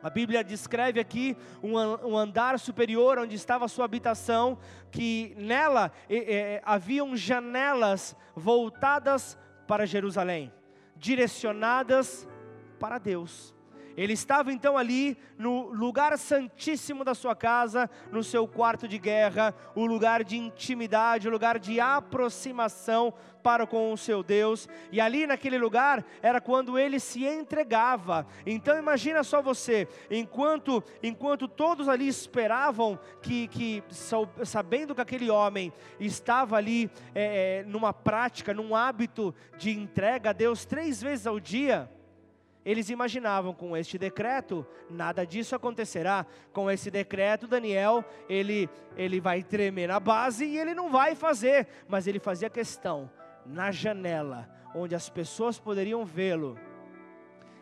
A 0.00 0.08
Bíblia 0.08 0.44
descreve 0.44 1.00
aqui 1.00 1.36
um, 1.60 2.16
andar 2.16 2.56
superior 2.60 3.18
onde 3.18 3.34
estava 3.34 3.64
a 3.64 3.68
sua 3.68 3.84
habitação, 3.84 4.56
que 4.92 5.34
nela 5.36 5.90
haviam 6.64 7.16
janelas 7.16 8.16
voltadas 8.36 9.36
para 9.66 9.84
Jerusalém, 9.86 10.52
direcionadas 10.96 12.28
para 12.78 12.98
Deus. 12.98 13.57
Ele 13.98 14.12
estava 14.12 14.52
então 14.52 14.78
ali 14.78 15.18
no 15.36 15.72
lugar 15.72 16.16
santíssimo 16.16 17.02
da 17.02 17.16
sua 17.16 17.34
casa, 17.34 17.90
no 18.12 18.22
seu 18.22 18.46
quarto 18.46 18.86
de 18.86 18.96
guerra, 18.96 19.52
o 19.74 19.84
lugar 19.84 20.22
de 20.22 20.36
intimidade, 20.36 21.26
o 21.26 21.32
lugar 21.32 21.58
de 21.58 21.80
aproximação 21.80 23.12
para 23.42 23.66
com 23.66 23.92
o 23.92 23.98
seu 23.98 24.22
Deus. 24.22 24.68
E 24.92 25.00
ali 25.00 25.26
naquele 25.26 25.58
lugar 25.58 26.04
era 26.22 26.40
quando 26.40 26.78
ele 26.78 27.00
se 27.00 27.24
entregava. 27.26 28.24
Então 28.46 28.78
imagina 28.78 29.24
só 29.24 29.42
você, 29.42 29.88
enquanto 30.08 30.80
enquanto 31.02 31.48
todos 31.48 31.88
ali 31.88 32.06
esperavam 32.06 32.96
que, 33.20 33.48
que 33.48 33.82
sabendo 34.44 34.94
que 34.94 35.00
aquele 35.00 35.28
homem 35.28 35.72
estava 35.98 36.56
ali 36.56 36.88
é, 37.12 37.64
numa 37.66 37.92
prática, 37.92 38.54
num 38.54 38.76
hábito 38.76 39.34
de 39.56 39.76
entrega 39.76 40.30
a 40.30 40.32
Deus 40.32 40.64
três 40.64 41.02
vezes 41.02 41.26
ao 41.26 41.40
dia 41.40 41.90
eles 42.68 42.90
imaginavam 42.90 43.54
com 43.54 43.74
este 43.74 43.96
decreto, 43.96 44.66
nada 44.90 45.24
disso 45.24 45.56
acontecerá. 45.56 46.26
Com 46.52 46.70
esse 46.70 46.90
decreto, 46.90 47.46
Daniel, 47.46 48.04
ele, 48.28 48.68
ele 48.94 49.22
vai 49.22 49.42
tremer 49.42 49.88
na 49.88 49.98
base 49.98 50.44
e 50.44 50.58
ele 50.58 50.74
não 50.74 50.90
vai 50.90 51.14
fazer, 51.14 51.66
mas 51.88 52.06
ele 52.06 52.18
fazia 52.18 52.50
questão, 52.50 53.10
na 53.46 53.72
janela, 53.72 54.46
onde 54.74 54.94
as 54.94 55.08
pessoas 55.08 55.58
poderiam 55.58 56.04
vê-lo, 56.04 56.58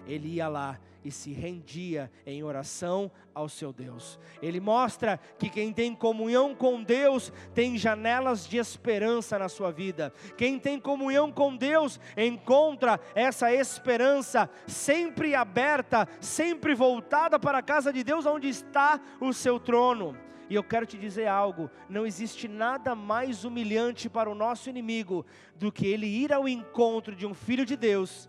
ele 0.09 0.27
ia 0.27 0.49
lá 0.49 0.77
e 1.07 1.11
se 1.13 1.33
rendia 1.33 2.11
em 2.27 2.43
oração 2.43 3.09
ao 3.33 3.49
seu 3.49 3.73
Deus. 3.73 4.19
Ele 4.43 4.59
mostra 4.59 5.21
que 5.39 5.49
quem 5.49 5.73
tem 5.73 5.95
comunhão 5.95 6.53
com 6.53 6.83
Deus 6.83 7.33
tem 7.55 7.79
janelas 7.79 8.49
de 8.49 8.57
esperança 8.57 9.39
na 9.39 9.49
sua 9.49 9.71
vida. 9.71 10.13
Quem 10.37 10.59
tem 10.59 10.81
comunhão 10.81 11.31
com 11.31 11.57
Deus 11.57 12.01
encontra 12.17 12.99
essa 13.15 13.53
esperança 13.53 14.51
sempre 14.67 15.33
aberta, 15.33 16.09
sempre 16.21 16.75
voltada 16.75 17.39
para 17.39 17.59
a 17.59 17.63
casa 17.63 17.93
de 17.93 18.03
Deus, 18.03 18.27
onde 18.27 18.49
está 18.49 19.01
o 19.21 19.33
seu 19.33 19.61
trono. 19.61 20.17
E 20.51 20.57
eu 20.57 20.65
quero 20.65 20.87
te 20.87 20.99
dizer 20.99 21.29
algo: 21.29 21.71
não 21.89 22.05
existe 22.05 22.49
nada 22.49 22.97
mais 22.97 23.45
humilhante 23.45 24.09
para 24.09 24.29
o 24.29 24.35
nosso 24.35 24.69
inimigo 24.69 25.25
do 25.55 25.71
que 25.71 25.87
ele 25.87 26.07
ir 26.07 26.33
ao 26.33 26.49
encontro 26.49 27.15
de 27.15 27.25
um 27.25 27.33
filho 27.33 27.65
de 27.65 27.77
Deus 27.77 28.29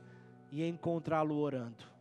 e 0.52 0.64
encontrá-lo 0.64 1.40
orando. 1.40 1.97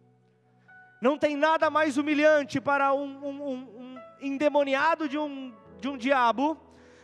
Não 1.01 1.19
tem 1.19 1.37
nada 1.37 1.69
mais 1.71 1.97
humilhante 1.97 2.61
para 2.61 2.93
um, 2.95 3.27
um, 3.27 3.55
um, 3.55 4.01
endemoniado 4.21 5.09
de 5.09 5.19
um, 5.19 5.53
de 5.81 5.89
um 5.89 5.97
diabo 5.97 6.59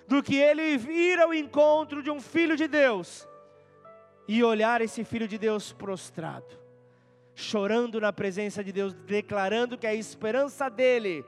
do 0.08 0.22
que 0.22 0.36
ele 0.36 0.62
ir 0.62 1.20
ao 1.20 1.32
encontro 1.32 2.02
de 2.02 2.10
um 2.10 2.20
filho 2.20 2.56
de 2.56 2.66
Deus 2.66 3.28
e 4.26 4.42
olhar 4.42 4.80
esse 4.80 5.04
filho 5.04 5.28
de 5.28 5.36
Deus 5.38 5.72
prostrado, 5.72 6.58
chorando 7.34 8.00
na 8.00 8.12
presença 8.12 8.62
de 8.62 8.72
Deus, 8.72 8.94
declarando 8.94 9.76
que 9.76 9.86
a 9.86 9.94
esperança 9.94 10.68
dele 10.70 11.24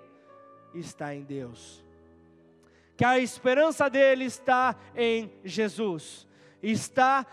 está 0.74 1.14
em 1.14 1.22
Deus, 1.22 1.84
que 2.96 3.04
a 3.04 3.18
esperança 3.18 3.90
dele 3.90 4.24
está 4.24 4.76
em 4.96 5.30
Jesus, 5.44 6.26
está 6.62 7.26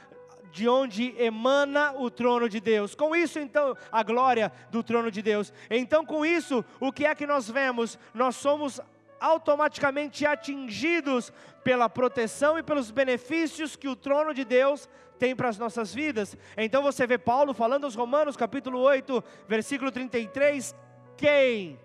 de 0.52 0.68
onde 0.68 1.16
emana 1.18 1.94
o 1.94 2.10
trono 2.10 2.50
de 2.50 2.60
Deus. 2.60 2.94
Com 2.94 3.16
isso, 3.16 3.40
então, 3.40 3.76
a 3.92 4.04
glória 4.04 4.52
do 4.70 4.84
trono 4.84 5.10
de 5.10 5.22
Deus. 5.22 5.54
Então, 5.70 6.06
com 6.06 6.26
isso, 6.26 6.64
o 6.80 6.92
que 6.92 7.06
é 7.06 7.16
que 7.16 7.26
nós 7.26 7.50
vemos? 7.50 7.98
Nós 8.14 8.36
somos 8.36 8.82
automaticamente 9.20 10.26
atingidos 10.26 11.32
pela 11.64 11.88
proteção 11.88 12.58
e 12.58 12.64
pelos 12.64 12.90
benefícios 12.90 13.76
que 13.76 13.88
o 13.88 13.96
trono 13.96 14.34
de 14.34 14.44
Deus 14.44 14.90
tem 15.20 15.36
para 15.36 15.48
as 15.48 15.60
nossas 15.60 15.94
vidas. 15.94 16.36
Então 16.58 16.82
você 16.82 17.06
vê 17.06 17.20
Paulo 17.20 17.54
falando 17.54 17.84
aos 17.84 17.94
Romanos, 17.94 18.36
capítulo 18.36 18.80
8, 18.80 19.24
versículo 19.48 19.92
33, 19.92 20.76
quem 21.16 21.80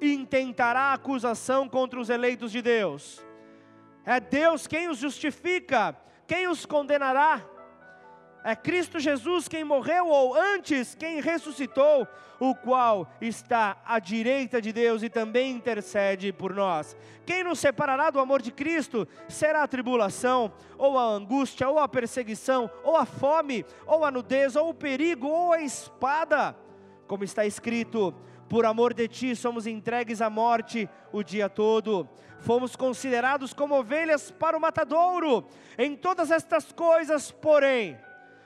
intentará 0.00 0.94
acusação 0.94 1.68
contra 1.68 2.00
os 2.00 2.08
eleitos 2.08 2.50
de 2.50 2.62
Deus? 2.62 3.22
É 4.06 4.18
Deus 4.18 4.66
quem 4.66 4.88
os 4.88 4.96
justifica 4.96 5.94
quem 6.26 6.48
os 6.48 6.66
condenará? 6.66 7.42
É 8.46 8.54
Cristo 8.54 9.00
Jesus 9.00 9.48
quem 9.48 9.64
morreu, 9.64 10.06
ou 10.06 10.32
antes 10.36 10.94
quem 10.94 11.20
ressuscitou, 11.20 12.06
o 12.38 12.54
qual 12.54 13.10
está 13.20 13.76
à 13.84 13.98
direita 13.98 14.62
de 14.62 14.72
Deus 14.72 15.02
e 15.02 15.08
também 15.08 15.50
intercede 15.50 16.32
por 16.32 16.54
nós. 16.54 16.96
Quem 17.26 17.42
nos 17.42 17.58
separará 17.58 18.08
do 18.08 18.20
amor 18.20 18.40
de 18.40 18.52
Cristo? 18.52 19.08
Será 19.28 19.64
a 19.64 19.68
tribulação, 19.68 20.52
ou 20.78 20.96
a 20.96 21.02
angústia, 21.02 21.68
ou 21.68 21.80
a 21.80 21.88
perseguição, 21.88 22.70
ou 22.84 22.96
a 22.96 23.04
fome, 23.04 23.64
ou 23.84 24.04
a 24.04 24.12
nudez, 24.12 24.54
ou 24.54 24.68
o 24.68 24.74
perigo, 24.74 25.26
ou 25.26 25.52
a 25.52 25.60
espada. 25.60 26.54
Como 27.08 27.24
está 27.24 27.44
escrito: 27.44 28.14
Por 28.48 28.64
amor 28.64 28.94
de 28.94 29.08
ti, 29.08 29.34
somos 29.34 29.66
entregues 29.66 30.20
à 30.20 30.30
morte 30.30 30.88
o 31.12 31.22
dia 31.22 31.48
todo. 31.48 32.08
Fomos 32.40 32.76
considerados 32.76 33.52
como 33.52 33.74
ovelhas 33.74 34.30
para 34.30 34.56
o 34.56 34.60
matadouro. 34.60 35.46
Em 35.76 35.96
todas 35.96 36.30
estas 36.30 36.70
coisas, 36.70 37.32
porém, 37.32 37.98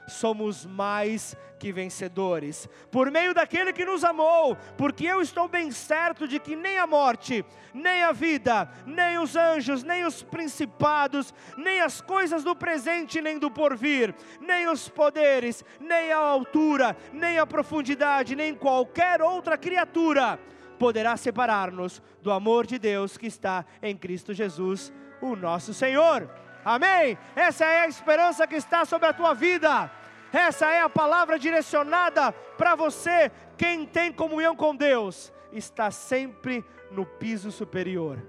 somos 0.07 0.67
mais 0.67 1.37
que 1.59 1.73
vencedores, 1.73 2.69
por 2.91 3.11
meio 3.11 3.35
daquele 3.35 3.73
que 3.73 3.85
nos 3.85 4.03
amou, 4.03 4.57
porque 4.79 5.05
eu 5.05 5.21
estou 5.21 5.47
bem 5.47 5.71
certo 5.71 6.27
de 6.27 6.41
que 6.41 6.57
nem 6.57 6.79
a 6.79 6.87
morte, 6.87 7.45
nem 7.75 8.03
a 8.03 8.13
vida, 8.13 8.69
nem 8.87 9.19
os 9.19 9.37
anjos, 9.37 9.83
nem 9.83 10.05
os 10.05 10.23
principados, 10.23 11.35
nem 11.57 11.81
as 11.81 12.01
coisas 12.01 12.43
do 12.43 12.57
presente, 12.57 13.21
nem 13.21 13.39
do 13.39 13.51
porvir, 13.51 14.15
nem 14.41 14.69
os 14.69 14.89
poderes, 14.89 15.63
nem 15.79 16.11
a 16.13 16.19
altura, 16.19 16.97
nem 17.13 17.39
a 17.39 17.47
profundidade, 17.47 18.35
nem 18.35 18.55
qualquer 18.55 19.21
outra 19.21 19.59
criatura 19.59 20.41
poderá 20.79 21.15
separar-nos 21.15 22.03
do 22.23 22.31
amor 22.31 22.67
de 22.67 22.79
Deus 22.79 23.19
que 23.19 23.27
está 23.27 23.67
em 23.83 23.95
Cristo 23.95 24.33
Jesus, 24.33 24.91
o 25.21 25.37
nosso 25.37 25.75
Senhor. 25.75 26.27
Amém? 26.65 27.19
Essa 27.35 27.65
é 27.65 27.81
a 27.81 27.89
esperança 27.89 28.47
que 28.47 28.57
está 28.57 28.85
sobre 28.85 29.09
a 29.09 29.13
tua 29.13 29.35
vida. 29.35 29.91
Essa 30.33 30.71
é 30.71 30.81
a 30.81 30.89
palavra 30.89 31.39
direcionada 31.39 32.33
para 32.33 32.75
você. 32.75 33.31
Quem 33.57 33.85
tem 33.85 34.13
comunhão 34.13 34.55
com 34.55 34.75
Deus 34.75 35.33
está 35.53 35.91
sempre 35.91 36.65
no 36.91 37.05
piso 37.05 37.51
superior. 37.51 38.25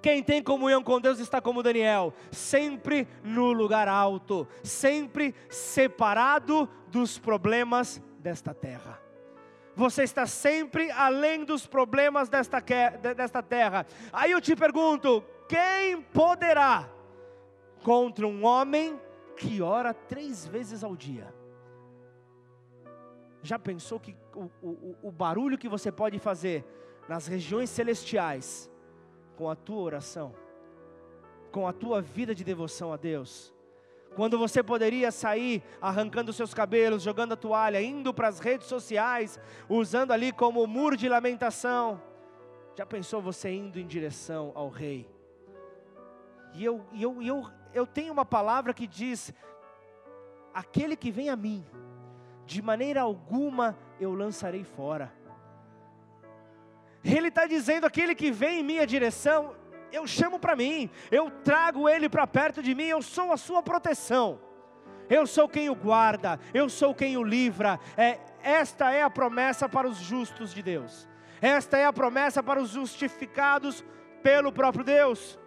Quem 0.00 0.22
tem 0.22 0.42
comunhão 0.42 0.82
com 0.82 1.00
Deus 1.00 1.20
está 1.20 1.40
como 1.40 1.62
Daniel, 1.62 2.12
sempre 2.32 3.06
no 3.22 3.52
lugar 3.52 3.86
alto, 3.86 4.48
sempre 4.64 5.32
separado 5.48 6.68
dos 6.88 7.18
problemas 7.18 8.02
desta 8.18 8.52
terra. 8.52 9.00
Você 9.76 10.02
está 10.02 10.26
sempre 10.26 10.90
além 10.90 11.44
dos 11.44 11.66
problemas 11.66 12.28
desta, 12.28 12.60
desta 13.16 13.42
terra. 13.42 13.86
Aí 14.12 14.32
eu 14.32 14.40
te 14.40 14.54
pergunto: 14.56 15.24
quem 15.48 16.02
poderá 16.02 16.88
contra 17.82 18.26
um 18.26 18.44
homem 18.44 18.98
que 19.36 19.60
ora 19.60 19.92
três 19.92 20.46
vezes 20.46 20.84
ao 20.84 20.96
dia. 20.96 21.32
Já 23.42 23.58
pensou 23.58 23.98
que 23.98 24.16
o, 24.34 24.50
o, 24.62 24.96
o 25.02 25.10
barulho 25.10 25.58
que 25.58 25.68
você 25.68 25.90
pode 25.90 26.18
fazer 26.18 26.64
nas 27.08 27.26
regiões 27.26 27.70
celestiais 27.70 28.70
com 29.36 29.50
a 29.50 29.56
tua 29.56 29.82
oração, 29.82 30.32
com 31.50 31.66
a 31.66 31.72
tua 31.72 32.00
vida 32.00 32.34
de 32.34 32.44
devoção 32.44 32.92
a 32.92 32.96
Deus? 32.96 33.52
Quando 34.14 34.38
você 34.38 34.62
poderia 34.62 35.10
sair 35.10 35.62
arrancando 35.80 36.32
seus 36.32 36.52
cabelos, 36.52 37.02
jogando 37.02 37.32
a 37.32 37.36
toalha, 37.36 37.82
indo 37.82 38.12
para 38.12 38.28
as 38.28 38.38
redes 38.38 38.66
sociais, 38.66 39.40
usando 39.68 40.12
ali 40.12 40.30
como 40.32 40.66
muro 40.66 40.96
de 40.96 41.08
lamentação. 41.08 42.00
Já 42.76 42.84
pensou 42.84 43.22
você 43.22 43.50
indo 43.50 43.80
em 43.80 43.86
direção 43.86 44.52
ao 44.54 44.68
Rei? 44.68 45.08
E 46.54 46.62
eu, 46.62 46.84
e 46.92 47.02
eu, 47.02 47.22
e 47.22 47.28
eu 47.28 47.46
eu 47.74 47.86
tenho 47.86 48.12
uma 48.12 48.24
palavra 48.24 48.74
que 48.74 48.86
diz: 48.86 49.32
aquele 50.52 50.96
que 50.96 51.10
vem 51.10 51.28
a 51.28 51.36
mim, 51.36 51.64
de 52.44 52.60
maneira 52.60 53.00
alguma 53.00 53.76
eu 54.00 54.14
lançarei 54.14 54.64
fora. 54.64 55.12
Ele 57.04 57.28
está 57.28 57.46
dizendo: 57.46 57.86
aquele 57.86 58.14
que 58.14 58.30
vem 58.30 58.60
em 58.60 58.64
minha 58.64 58.86
direção, 58.86 59.54
eu 59.90 60.06
chamo 60.06 60.38
para 60.38 60.56
mim, 60.56 60.88
eu 61.10 61.30
trago 61.30 61.88
ele 61.88 62.08
para 62.08 62.26
perto 62.26 62.62
de 62.62 62.74
mim, 62.74 62.84
eu 62.84 63.02
sou 63.02 63.32
a 63.32 63.36
sua 63.36 63.62
proteção, 63.62 64.40
eu 65.08 65.26
sou 65.26 65.48
quem 65.48 65.68
o 65.68 65.74
guarda, 65.74 66.38
eu 66.54 66.68
sou 66.68 66.94
quem 66.94 67.16
o 67.16 67.22
livra. 67.22 67.78
É, 67.96 68.18
esta 68.42 68.92
é 68.92 69.02
a 69.02 69.10
promessa 69.10 69.68
para 69.68 69.88
os 69.88 69.98
justos 69.98 70.52
de 70.52 70.62
Deus, 70.62 71.08
esta 71.40 71.76
é 71.76 71.86
a 71.86 71.92
promessa 71.92 72.42
para 72.42 72.60
os 72.60 72.70
justificados 72.70 73.84
pelo 74.22 74.52
próprio 74.52 74.84
Deus. 74.84 75.38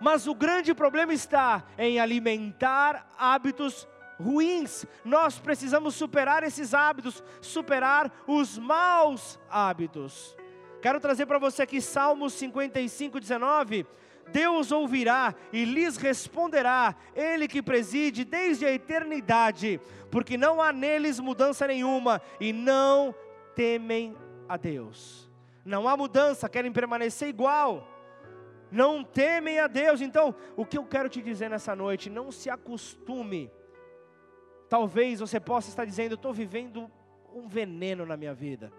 Mas 0.00 0.26
o 0.26 0.34
grande 0.34 0.72
problema 0.74 1.12
está 1.12 1.62
em 1.76 2.00
alimentar 2.00 3.06
hábitos 3.18 3.86
ruins. 4.18 4.86
Nós 5.04 5.38
precisamos 5.38 5.94
superar 5.94 6.42
esses 6.42 6.72
hábitos, 6.72 7.22
superar 7.40 8.10
os 8.26 8.58
maus 8.58 9.38
hábitos. 9.50 10.36
Quero 10.80 10.98
trazer 10.98 11.26
para 11.26 11.38
você 11.38 11.62
aqui 11.62 11.80
Salmos 11.80 12.32
55, 12.34 13.20
19. 13.20 13.86
Deus 14.32 14.70
ouvirá 14.72 15.34
e 15.52 15.64
lhes 15.64 15.96
responderá, 15.96 16.94
Ele 17.14 17.48
que 17.48 17.60
preside 17.60 18.24
desde 18.24 18.64
a 18.64 18.72
eternidade, 18.72 19.80
porque 20.10 20.38
não 20.38 20.62
há 20.62 20.72
neles 20.72 21.18
mudança 21.18 21.66
nenhuma 21.66 22.22
e 22.38 22.52
não 22.52 23.14
temem 23.56 24.16
a 24.48 24.56
Deus. 24.56 25.28
Não 25.64 25.88
há 25.88 25.96
mudança, 25.96 26.48
querem 26.48 26.72
permanecer 26.72 27.28
igual 27.28 27.99
não 28.70 29.02
temem 29.02 29.58
a 29.58 29.66
Deus. 29.66 30.00
Então, 30.00 30.34
o 30.56 30.64
que 30.64 30.78
eu 30.78 30.84
quero 30.84 31.08
te 31.08 31.20
dizer 31.20 31.50
nessa 31.50 31.74
noite, 31.74 32.10
não 32.10 32.30
se 32.30 32.48
acostume. 32.48 33.50
Talvez 34.68 35.20
você 35.20 35.40
possa 35.40 35.68
estar 35.68 35.84
dizendo: 35.84 36.12
eu 36.12 36.16
estou 36.16 36.32
vivendo 36.32 36.90
um 37.34 37.48
veneno 37.48 38.06
na 38.06 38.16
minha 38.16 38.34
vida. 38.34 38.72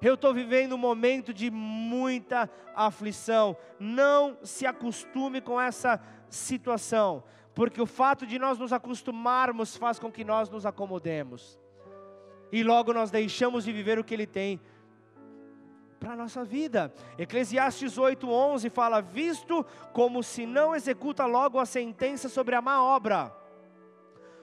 Eu 0.00 0.14
estou 0.14 0.34
vivendo 0.34 0.74
um 0.74 0.78
momento 0.78 1.32
de 1.32 1.50
muita 1.50 2.50
aflição. 2.74 3.56
Não 3.78 4.36
se 4.42 4.66
acostume 4.66 5.40
com 5.40 5.60
essa 5.60 6.00
situação, 6.28 7.22
porque 7.54 7.80
o 7.80 7.86
fato 7.86 8.26
de 8.26 8.38
nós 8.38 8.58
nos 8.58 8.72
acostumarmos 8.72 9.76
faz 9.76 9.98
com 10.00 10.10
que 10.10 10.24
nós 10.24 10.50
nos 10.50 10.66
acomodemos. 10.66 11.58
E 12.50 12.64
logo 12.64 12.92
nós 12.92 13.10
deixamos 13.10 13.64
de 13.64 13.72
viver 13.72 13.98
o 13.98 14.04
que 14.04 14.12
Ele 14.12 14.26
tem 14.26 14.60
para 16.02 16.14
a 16.14 16.16
nossa 16.16 16.44
vida. 16.44 16.92
Eclesiastes 17.16 17.96
8,11 17.96 18.68
fala: 18.68 19.00
Visto 19.00 19.64
como 19.92 20.20
se 20.20 20.44
não 20.44 20.74
executa 20.74 21.24
logo 21.26 21.60
a 21.60 21.64
sentença 21.64 22.28
sobre 22.28 22.56
a 22.56 22.60
má 22.60 22.82
obra, 22.82 23.32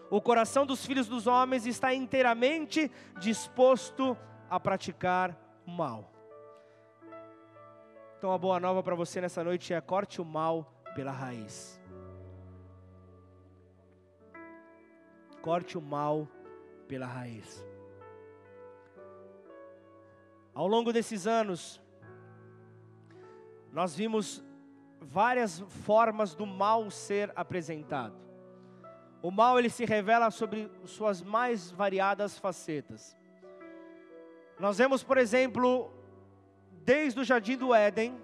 o 0.10 0.22
coração 0.22 0.66
dos 0.66 0.86
filhos 0.86 1.08
dos 1.08 1.28
homens 1.28 1.66
está 1.66 1.94
inteiramente 1.94 2.90
disposto 3.20 4.18
a 4.50 4.58
praticar 4.58 5.38
o 5.68 5.72
mal. 5.72 6.10
Então 8.18 8.32
a 8.32 8.38
boa 8.38 8.60
nova 8.60 8.82
para 8.82 8.96
você 8.96 9.20
nessa 9.20 9.44
noite 9.44 9.74
é 9.74 9.82
corte 9.82 10.22
o 10.22 10.26
mal 10.26 10.74
pela 10.96 11.12
raiz. 11.12 11.80
Corte 15.42 15.78
o 15.78 15.82
mal 15.82 16.28
pela 16.88 17.06
raiz. 17.06 17.69
Ao 20.54 20.68
longo 20.68 20.92
desses 20.92 21.28
anos, 21.28 21.82
nós 23.72 23.96
vimos 23.96 24.44
várias 25.00 25.60
formas 25.60 26.36
do 26.36 26.46
mal 26.46 26.90
ser 26.92 27.32
apresentado. 27.36 28.16
O 29.22 29.32
mal 29.32 29.60
ele 29.60 29.70
se 29.70 29.86
revela 29.86 30.32
sobre 30.32 30.72
suas 30.86 31.22
mais 31.22 31.72
variadas 31.72 32.38
facetas. 32.38 33.18
Nós 34.60 34.78
vemos, 34.78 35.04
por 35.04 35.18
exemplo, 35.18 35.92
desde 36.84 37.20
o 37.20 37.24
jardim 37.24 37.58
do 37.58 37.74
Éden, 37.74 38.20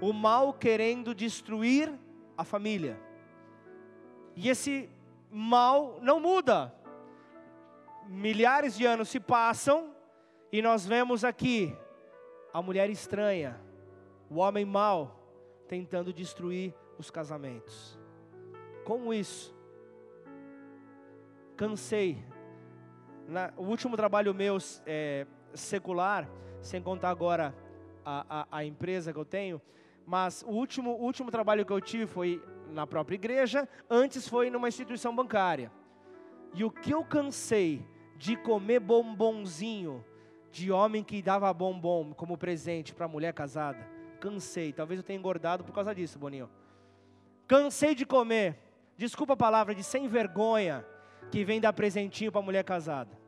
o 0.00 0.12
mal 0.12 0.52
querendo 0.52 1.14
destruir 1.14 1.92
a 2.36 2.44
família. 2.44 2.98
E 4.34 4.48
esse 4.48 4.88
mal 5.30 5.98
não 6.00 6.18
muda. 6.18 6.74
Milhares 8.06 8.76
de 8.76 8.84
anos 8.84 9.08
se 9.08 9.20
passam 9.20 9.94
e 10.52 10.60
nós 10.60 10.86
vemos 10.86 11.24
aqui 11.24 11.74
a 12.52 12.60
mulher 12.60 12.90
estranha, 12.90 13.58
o 14.28 14.36
homem 14.36 14.66
mau, 14.66 15.18
tentando 15.66 16.12
destruir 16.12 16.74
os 16.98 17.10
casamentos. 17.10 17.98
Como 18.84 19.14
isso? 19.14 19.56
Cansei. 21.56 22.22
Na, 23.26 23.50
o 23.56 23.62
último 23.62 23.96
trabalho 23.96 24.34
meu 24.34 24.58
é, 24.84 25.26
secular, 25.54 26.28
sem 26.60 26.82
contar 26.82 27.08
agora 27.08 27.54
a, 28.04 28.42
a, 28.52 28.58
a, 28.58 28.64
empresa 28.64 29.10
que 29.10 29.18
eu 29.18 29.24
tenho, 29.24 29.60
mas 30.04 30.42
o 30.42 30.50
último, 30.50 30.90
o 30.90 31.02
último 31.02 31.30
trabalho 31.30 31.64
que 31.64 31.72
eu 31.72 31.80
tive 31.80 32.06
foi 32.06 32.42
na 32.68 32.86
própria 32.86 33.14
igreja, 33.14 33.66
antes 33.88 34.28
foi 34.28 34.50
numa 34.50 34.68
instituição 34.68 35.16
bancária. 35.16 35.72
E 36.52 36.62
o 36.62 36.70
que 36.70 36.90
eu 36.90 37.02
cansei 37.02 37.86
de 38.18 38.36
comer 38.36 38.80
bombonzinho 38.80 40.04
de 40.52 40.70
homem 40.70 41.02
que 41.02 41.22
dava 41.22 41.52
bombom 41.52 42.12
como 42.12 42.36
presente 42.36 42.94
para 42.94 43.08
mulher 43.08 43.32
casada. 43.32 43.84
Cansei, 44.20 44.72
talvez 44.72 44.98
eu 44.98 45.04
tenha 45.04 45.18
engordado 45.18 45.64
por 45.64 45.72
causa 45.72 45.94
disso, 45.94 46.18
Boninho. 46.18 46.48
Cansei 47.48 47.94
de 47.94 48.06
comer, 48.06 48.58
desculpa 48.96 49.32
a 49.32 49.36
palavra, 49.36 49.74
de 49.74 49.82
sem 49.82 50.06
vergonha, 50.06 50.86
que 51.30 51.44
vem 51.44 51.60
dar 51.60 51.72
presentinho 51.72 52.30
para 52.30 52.42
mulher 52.42 52.62
casada. 52.62 53.18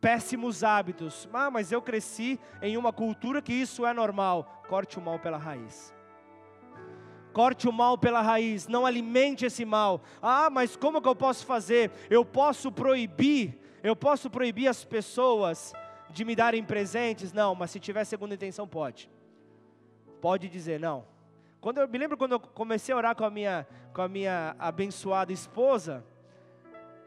Péssimos 0.00 0.62
hábitos. 0.62 1.28
Ah, 1.32 1.50
mas 1.50 1.72
eu 1.72 1.82
cresci 1.82 2.38
em 2.62 2.76
uma 2.76 2.92
cultura 2.92 3.42
que 3.42 3.52
isso 3.52 3.84
é 3.84 3.92
normal. 3.92 4.62
Corte 4.68 4.98
o 4.98 5.02
mal 5.02 5.18
pela 5.18 5.36
raiz. 5.36 5.92
Corte 7.32 7.68
o 7.68 7.72
mal 7.72 7.98
pela 7.98 8.20
raiz, 8.20 8.66
não 8.66 8.86
alimente 8.86 9.44
esse 9.44 9.64
mal. 9.64 10.00
Ah, 10.22 10.48
mas 10.50 10.76
como 10.76 11.02
que 11.02 11.08
eu 11.08 11.16
posso 11.16 11.44
fazer? 11.44 11.90
Eu 12.08 12.24
posso 12.24 12.70
proibir, 12.72 13.58
eu 13.82 13.94
posso 13.94 14.28
proibir 14.28 14.68
as 14.68 14.84
pessoas 14.84 15.72
de 16.10 16.24
me 16.24 16.34
darem 16.34 16.62
presentes? 16.64 17.32
Não, 17.32 17.54
mas 17.54 17.70
se 17.70 17.80
tiver 17.80 18.04
segunda 18.04 18.34
intenção, 18.34 18.66
pode. 18.66 19.10
Pode 20.20 20.48
dizer 20.48 20.80
não. 20.80 21.06
Quando 21.60 21.78
eu 21.78 21.88
me 21.88 21.98
lembro 21.98 22.16
quando 22.16 22.32
eu 22.32 22.40
comecei 22.40 22.94
a 22.94 22.96
orar 22.96 23.16
com 23.16 23.24
a 23.24 23.30
minha, 23.30 23.66
com 23.92 24.02
a 24.02 24.08
minha 24.08 24.54
abençoada 24.58 25.32
esposa, 25.32 26.04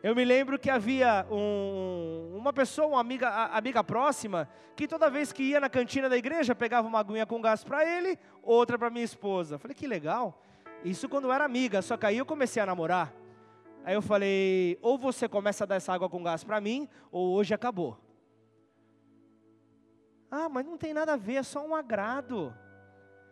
eu 0.03 0.15
me 0.15 0.25
lembro 0.25 0.57
que 0.57 0.69
havia 0.69 1.25
um, 1.29 2.35
uma 2.35 2.51
pessoa, 2.51 2.87
uma 2.87 2.99
amiga, 2.99 3.29
amiga 3.47 3.83
próxima, 3.83 4.49
que 4.75 4.87
toda 4.87 5.09
vez 5.09 5.31
que 5.31 5.43
ia 5.43 5.59
na 5.59 5.69
cantina 5.69 6.09
da 6.09 6.17
igreja, 6.17 6.55
pegava 6.55 6.87
uma 6.87 6.99
aguinha 6.99 7.25
com 7.25 7.39
gás 7.39 7.63
para 7.63 7.85
ele, 7.85 8.17
outra 8.41 8.79
para 8.79 8.89
minha 8.89 9.05
esposa. 9.05 9.55
Eu 9.55 9.59
falei, 9.59 9.75
que 9.75 9.85
legal. 9.85 10.41
Isso 10.83 11.07
quando 11.07 11.25
eu 11.25 11.33
era 11.33 11.45
amiga, 11.45 11.81
só 11.81 11.95
que 11.95 12.05
aí 12.07 12.17
eu 12.17 12.25
comecei 12.25 12.61
a 12.61 12.65
namorar. 12.65 13.13
Aí 13.83 13.93
eu 13.95 14.01
falei, 14.01 14.77
ou 14.81 14.97
você 14.97 15.27
começa 15.27 15.63
a 15.63 15.67
dar 15.67 15.75
essa 15.75 15.93
água 15.93 16.09
com 16.09 16.23
gás 16.23 16.43
para 16.43 16.61
mim, 16.61 16.87
ou 17.11 17.33
hoje 17.33 17.53
acabou. 17.53 17.97
Ah, 20.29 20.47
mas 20.47 20.65
não 20.65 20.77
tem 20.77 20.93
nada 20.93 21.13
a 21.13 21.17
ver, 21.17 21.35
é 21.35 21.43
só 21.43 21.65
um 21.65 21.75
agrado. 21.75 22.53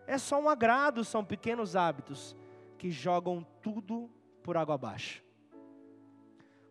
É 0.07 0.17
só 0.17 0.39
um 0.39 0.49
agrado, 0.49 1.03
são 1.03 1.23
pequenos 1.23 1.75
hábitos 1.75 2.35
que 2.77 2.89
jogam 2.89 3.45
tudo 3.61 4.09
por 4.43 4.57
água 4.57 4.75
abaixo 4.75 5.23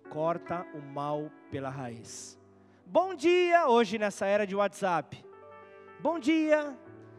corta 0.09 0.67
o 0.75 0.81
mal 0.81 1.31
pela 1.51 1.69
raiz. 1.69 2.39
Bom 2.87 3.15
dia, 3.15 3.69
hoje 3.69 3.99
nessa 3.99 4.27
era 4.27 4.47
de 4.47 4.57
WhatsApp. 4.57 5.23
Bom 6.01 6.19
dia. 6.19 6.77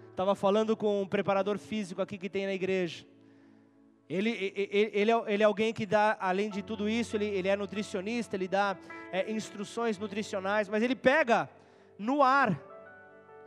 Estava 0.10 0.36
falando 0.36 0.76
com 0.76 1.02
um 1.02 1.08
preparador 1.08 1.58
físico 1.58 2.02
aqui 2.02 2.18
que 2.18 2.30
tem 2.30 2.46
na 2.46 2.54
igreja. 2.54 3.06
Ele, 4.10 4.32
ele, 4.32 4.92
ele, 4.94 5.12
é, 5.12 5.24
ele 5.28 5.44
é 5.44 5.46
alguém 5.46 5.72
que 5.72 5.86
dá, 5.86 6.18
além 6.20 6.50
de 6.50 6.64
tudo 6.64 6.90
isso, 6.90 7.16
ele, 7.16 7.28
ele 7.28 7.48
é 7.48 7.56
nutricionista, 7.56 8.36
ele 8.36 8.48
dá 8.48 8.76
é, 9.12 9.32
instruções 9.32 10.00
nutricionais, 10.00 10.68
mas 10.68 10.82
ele 10.82 10.96
pega 10.96 11.48
no 11.98 12.24
ar 12.24 12.60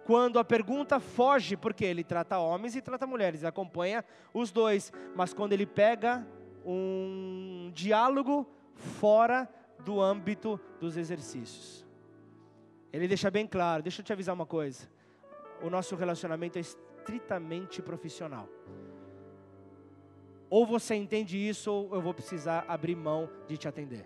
quando 0.04 0.38
a 0.38 0.44
pergunta 0.44 1.00
foge, 1.00 1.56
porque 1.56 1.84
ele 1.84 2.04
trata 2.04 2.38
homens 2.38 2.76
e 2.76 2.82
trata 2.82 3.06
mulheres, 3.06 3.44
acompanha 3.44 4.04
os 4.32 4.52
dois, 4.52 4.92
mas 5.16 5.34
quando 5.34 5.52
ele 5.52 5.66
pega 5.66 6.24
um 6.64 7.70
diálogo 7.74 8.48
fora 8.74 9.48
do 9.80 10.00
âmbito 10.00 10.60
dos 10.80 10.96
exercícios. 10.96 11.84
Ele 12.92 13.08
deixa 13.08 13.30
bem 13.30 13.46
claro, 13.46 13.82
deixa 13.82 14.00
eu 14.00 14.04
te 14.04 14.12
avisar 14.12 14.34
uma 14.34 14.46
coisa. 14.46 14.88
O 15.60 15.70
nosso 15.70 15.96
relacionamento 15.96 16.58
é 16.58 16.60
estritamente 16.60 17.80
profissional. 17.82 18.48
Ou 20.52 20.66
você 20.66 20.94
entende 20.94 21.38
isso, 21.38 21.72
ou 21.72 21.94
eu 21.94 22.02
vou 22.02 22.12
precisar 22.12 22.66
abrir 22.68 22.94
mão 22.94 23.26
de 23.48 23.56
te 23.56 23.66
atender. 23.66 24.04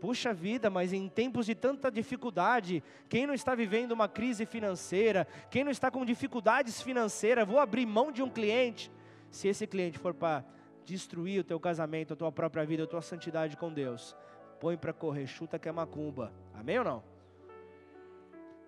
Puxa 0.00 0.32
vida, 0.32 0.70
mas 0.70 0.90
em 0.90 1.06
tempos 1.06 1.44
de 1.44 1.54
tanta 1.54 1.90
dificuldade, 1.90 2.82
quem 3.10 3.26
não 3.26 3.34
está 3.34 3.54
vivendo 3.54 3.92
uma 3.92 4.08
crise 4.08 4.46
financeira, 4.46 5.28
quem 5.50 5.62
não 5.62 5.70
está 5.70 5.90
com 5.90 6.02
dificuldades 6.02 6.80
financeiras, 6.80 7.46
vou 7.46 7.58
abrir 7.58 7.84
mão 7.84 8.10
de 8.10 8.22
um 8.22 8.30
cliente. 8.30 8.90
Se 9.30 9.46
esse 9.46 9.66
cliente 9.66 9.98
for 9.98 10.14
para 10.14 10.42
destruir 10.82 11.42
o 11.42 11.44
teu 11.44 11.60
casamento, 11.60 12.14
a 12.14 12.16
tua 12.16 12.32
própria 12.32 12.64
vida, 12.64 12.84
a 12.84 12.86
tua 12.86 13.02
santidade 13.02 13.54
com 13.54 13.70
Deus, 13.70 14.16
põe 14.58 14.78
para 14.78 14.94
correr, 14.94 15.26
chuta 15.26 15.58
que 15.58 15.68
é 15.68 15.72
macumba. 15.72 16.32
Amém 16.54 16.78
ou 16.78 16.84
não? 16.86 17.02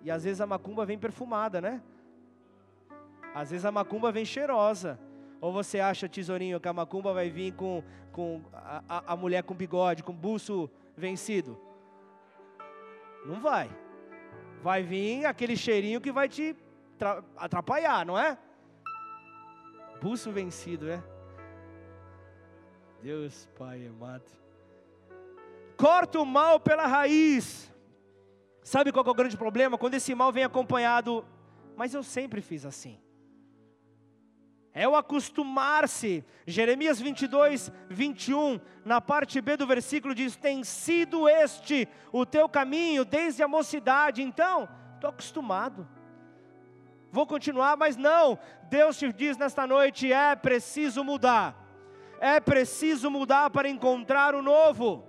E 0.02 0.10
às 0.10 0.24
vezes 0.24 0.42
a 0.42 0.46
macumba 0.46 0.84
vem 0.84 0.98
perfumada, 0.98 1.58
né? 1.58 1.80
Às 3.34 3.50
vezes 3.50 3.64
a 3.64 3.72
macumba 3.72 4.12
vem 4.12 4.26
cheirosa. 4.26 5.05
Ou 5.46 5.52
você 5.52 5.78
acha, 5.78 6.08
tesourinho, 6.08 6.58
que 6.58 6.66
a 6.66 6.72
macumba 6.72 7.12
vai 7.12 7.30
vir 7.30 7.52
com, 7.52 7.80
com 8.10 8.42
a, 8.52 9.12
a, 9.12 9.16
mulher 9.16 9.44
com 9.44 9.54
bigode, 9.54 10.02
com 10.02 10.12
buço 10.12 10.68
vencido? 10.96 11.56
Não 13.24 13.38
vai. 13.40 13.70
Vai 14.60 14.82
vir 14.82 15.24
aquele 15.24 15.56
cheirinho 15.56 16.00
que 16.00 16.10
vai 16.10 16.28
te 16.28 16.56
atrapalhar, 17.36 18.04
não 18.04 18.18
é? 18.18 18.36
Buço 20.02 20.32
vencido, 20.32 20.90
é? 20.90 21.00
Deus, 23.00 23.48
Pai 23.56 23.86
amado. 23.86 24.28
Corta 25.76 26.18
o 26.18 26.26
mal 26.26 26.58
pela 26.58 26.88
raiz. 26.88 27.72
Sabe 28.64 28.90
qual 28.90 29.06
é 29.06 29.10
o 29.10 29.14
grande 29.14 29.36
problema? 29.36 29.78
Quando 29.78 29.94
esse 29.94 30.12
mal 30.12 30.32
vem 30.32 30.42
acompanhado, 30.42 31.24
mas 31.76 31.94
eu 31.94 32.02
sempre 32.02 32.42
fiz 32.42 32.66
assim. 32.66 32.98
É 34.76 34.86
o 34.86 34.94
acostumar-se. 34.94 36.22
Jeremias 36.46 37.00
22, 37.00 37.72
21, 37.88 38.60
na 38.84 39.00
parte 39.00 39.40
B 39.40 39.56
do 39.56 39.66
versículo 39.66 40.14
diz: 40.14 40.36
Tem 40.36 40.62
sido 40.62 41.26
este 41.28 41.88
o 42.12 42.26
teu 42.26 42.46
caminho 42.48 43.02
desde 43.02 43.42
a 43.42 43.48
mocidade. 43.48 44.22
Então, 44.22 44.68
estou 44.94 45.10
acostumado. 45.10 45.88
Vou 47.10 47.26
continuar, 47.26 47.76
mas 47.76 47.96
não. 47.96 48.38
Deus 48.70 48.98
te 48.98 49.10
diz 49.10 49.38
nesta 49.38 49.66
noite: 49.66 50.12
é 50.12 50.36
preciso 50.36 51.02
mudar 51.02 51.66
é 52.20 52.40
preciso 52.40 53.10
mudar 53.10 53.50
para 53.50 53.68
encontrar 53.68 54.34
o 54.34 54.42
novo. 54.42 55.04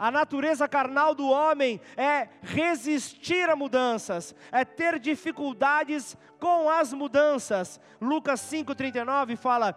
A 0.00 0.10
natureza 0.10 0.66
carnal 0.66 1.14
do 1.14 1.28
homem 1.28 1.78
é 1.94 2.26
resistir 2.40 3.50
a 3.50 3.54
mudanças, 3.54 4.34
é 4.50 4.64
ter 4.64 4.98
dificuldades 4.98 6.16
com 6.38 6.70
as 6.70 6.94
mudanças. 6.94 7.78
Lucas 8.00 8.40
5,39 8.40 9.36
fala: 9.36 9.76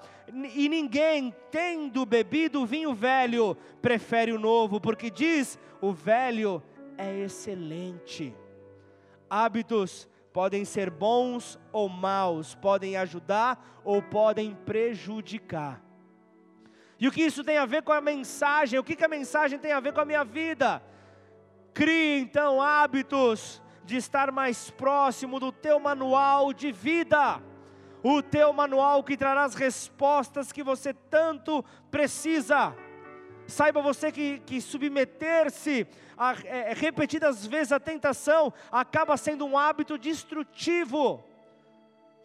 E 0.55 0.69
ninguém, 0.69 1.35
tendo 1.51 2.05
bebido 2.05 2.65
vinho 2.65 2.93
velho, 2.93 3.57
prefere 3.81 4.31
o 4.31 4.39
novo, 4.39 4.79
porque 4.79 5.09
diz: 5.09 5.59
o 5.81 5.91
velho 5.91 6.63
é 6.97 7.19
excelente. 7.19 8.33
Hábitos 9.29 10.07
podem 10.31 10.63
ser 10.63 10.89
bons 10.89 11.59
ou 11.73 11.89
maus, 11.89 12.55
podem 12.55 12.95
ajudar 12.95 13.81
ou 13.83 14.01
podem 14.01 14.55
prejudicar. 14.55 15.83
E 16.99 17.07
o 17.07 17.11
que 17.11 17.21
isso 17.21 17.43
tem 17.43 17.57
a 17.57 17.65
ver 17.65 17.83
com 17.83 17.91
a 17.91 18.01
mensagem? 18.01 18.79
O 18.79 18.83
que, 18.83 18.95
que 18.95 19.03
a 19.03 19.09
mensagem 19.09 19.59
tem 19.59 19.71
a 19.71 19.79
ver 19.79 19.93
com 19.93 20.01
a 20.01 20.05
minha 20.05 20.23
vida? 20.23 20.81
Crie 21.73 22.19
então 22.19 22.61
hábitos 22.61 23.61
de 23.83 23.97
estar 23.97 24.31
mais 24.31 24.69
próximo 24.69 25.39
do 25.39 25.51
teu 25.51 25.79
manual 25.79 26.53
de 26.53 26.71
vida. 26.71 27.41
O 28.03 28.21
teu 28.21 28.51
manual 28.53 29.03
que 29.03 29.17
trará 29.17 29.43
as 29.43 29.55
respostas 29.55 30.51
que 30.51 30.63
você 30.63 30.93
tanto 30.93 31.63
precisa. 31.89 32.75
Saiba 33.47 33.81
você 33.81 34.11
que, 34.11 34.39
que 34.39 34.61
submeter-se 34.61 35.87
a, 36.17 36.35
é, 36.45 36.73
repetidas 36.73 37.45
vezes 37.45 37.71
à 37.71 37.79
tentação 37.79 38.53
acaba 38.71 39.17
sendo 39.17 39.45
um 39.45 39.57
hábito 39.57 39.97
destrutivo. 39.97 41.23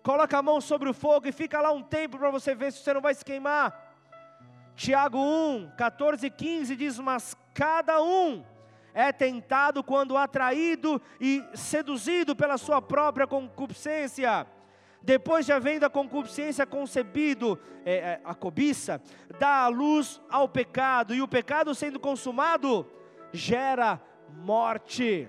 Coloca 0.03 0.39
a 0.39 0.43
mão 0.43 0.61
sobre 0.61 0.89
o 0.89 0.95
fogo 0.95 1.27
e 1.27 1.33
fica 1.33 1.61
lá 1.61 1.73
um 1.73 1.83
tempo 1.83 2.19
para 2.19 2.31
você 2.31 2.55
ver 2.55 2.73
se 2.73 2.83
você 2.83 2.93
não 2.93 3.01
vai 3.01 3.15
se 3.15 3.25
queimar. 3.25 3.88
Tiago 4.79 5.19
1, 5.19 5.73
14 5.77 6.25
e 6.25 6.31
15 6.31 6.77
diz: 6.77 7.01
Mas 7.01 7.37
cada 7.53 8.01
um 8.01 8.45
é 8.95 9.11
tentado 9.11 9.83
quando 9.83 10.17
atraído 10.17 11.03
e 11.21 11.45
seduzido 11.53 12.37
pela 12.37 12.57
sua 12.57 12.81
própria 12.81 13.27
concupiscência. 13.27 14.47
Depois 15.03 15.45
de 15.45 15.53
havendo 15.53 15.85
a 15.85 15.91
concupiscência 15.91 16.65
concebido, 16.65 17.59
é, 17.85 17.95
é, 17.95 18.21
a 18.25 18.37
cobiça, 18.37 19.03
dá 19.41 19.65
a 19.65 19.69
luz 19.69 20.21
ao 20.31 20.49
pecado, 20.49 21.13
e 21.13 21.21
o 21.21 21.27
pecado 21.27 21.75
sendo 21.75 21.99
consumado, 21.99 22.87
gera 23.33 24.01
morte. 24.31 25.29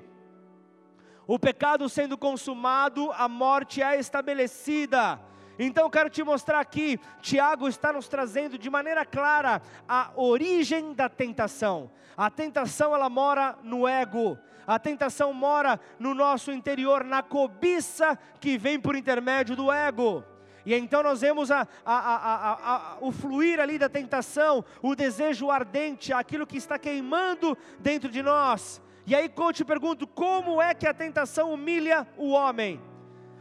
O 1.25 1.39
pecado 1.39 1.89
sendo 1.89 2.15
consumado, 2.19 3.11
a 3.13 3.27
morte 3.27 3.81
é 3.81 3.99
estabelecida. 3.99 5.19
Então 5.61 5.83
eu 5.83 5.89
quero 5.89 6.09
te 6.09 6.23
mostrar 6.23 6.61
aqui, 6.61 6.97
Tiago 7.21 7.67
está 7.67 7.91
nos 7.91 8.07
trazendo 8.07 8.57
de 8.57 8.69
maneira 8.69 9.05
clara 9.05 9.61
a 9.85 10.09
origem 10.15 10.93
da 10.93 11.09
tentação. 11.09 11.91
A 12.15 12.29
tentação 12.29 12.95
ela 12.95 13.09
mora 13.09 13.57
no 13.61 13.85
ego. 13.85 14.39
A 14.65 14.79
tentação 14.79 15.33
mora 15.33 15.77
no 15.99 16.13
nosso 16.13 16.49
interior, 16.49 17.03
na 17.03 17.21
cobiça 17.21 18.17
que 18.39 18.57
vem 18.57 18.79
por 18.79 18.95
intermédio 18.95 19.53
do 19.53 19.69
ego. 19.69 20.23
E 20.65 20.73
então 20.73 21.03
nós 21.03 21.19
vemos 21.19 21.51
a, 21.51 21.67
a, 21.83 22.93
a, 22.95 22.97
o 23.01 23.11
fluir 23.11 23.59
ali 23.59 23.77
da 23.77 23.89
tentação, 23.89 24.63
o 24.81 24.95
desejo 24.95 25.49
ardente, 25.49 26.13
aquilo 26.13 26.47
que 26.47 26.57
está 26.57 26.79
queimando 26.79 27.57
dentro 27.79 28.09
de 28.09 28.21
nós. 28.21 28.81
E 29.05 29.13
aí 29.13 29.29
eu 29.35 29.53
te 29.53 29.65
pergunto, 29.65 30.07
como 30.07 30.61
é 30.61 30.73
que 30.73 30.87
a 30.87 30.93
tentação 30.93 31.51
humilha 31.51 32.07
o 32.15 32.29
homem? 32.29 32.79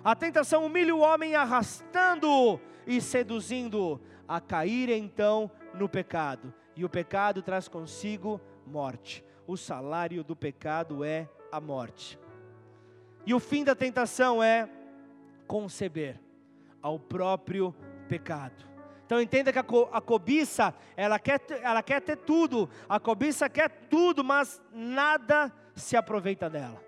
A 0.05 0.15
tentação 0.15 0.65
humilha 0.65 0.95
o 0.95 1.01
homem 1.01 1.35
arrastando-o 1.35 2.61
e 2.87 3.01
seduzindo-o 3.01 4.01
a 4.27 4.41
cair 4.41 4.91
então 4.91 5.51
no 5.75 5.89
pecado. 5.89 6.53
E 6.77 6.85
o 6.85 6.89
pecado 6.89 7.43
traz 7.43 7.69
consigo 7.69 8.41
morte. 8.67 9.25
O 9.47 9.57
salário 9.57 10.23
do 10.23 10.37
pecado 10.37 11.03
é 11.03 11.29
a 11.51 11.61
morte. 11.61 12.19
E 13.27 13.35
o 13.35 13.41
fim 13.41 13.65
da 13.65 13.75
tentação 13.75 14.43
é 14.43 14.69
conceber 15.47 16.21
ao 16.81 16.99
próprio 16.99 17.75
pecado. 18.09 18.69
Então 19.05 19.21
entenda 19.21 19.53
que 19.53 19.59
a, 19.59 19.63
co 19.63 19.89
a 19.91 20.01
cobiça, 20.01 20.75
ela 20.95 21.19
quer, 21.19 21.41
ela 21.63 21.83
quer 21.83 22.01
ter 22.03 22.17
tudo, 22.17 22.69
a 22.89 23.01
cobiça 23.01 23.49
quer 23.49 23.71
tudo, 23.89 24.23
mas 24.23 24.63
nada 24.71 25.51
se 25.75 25.97
aproveita 25.97 26.49
dela. 26.51 26.88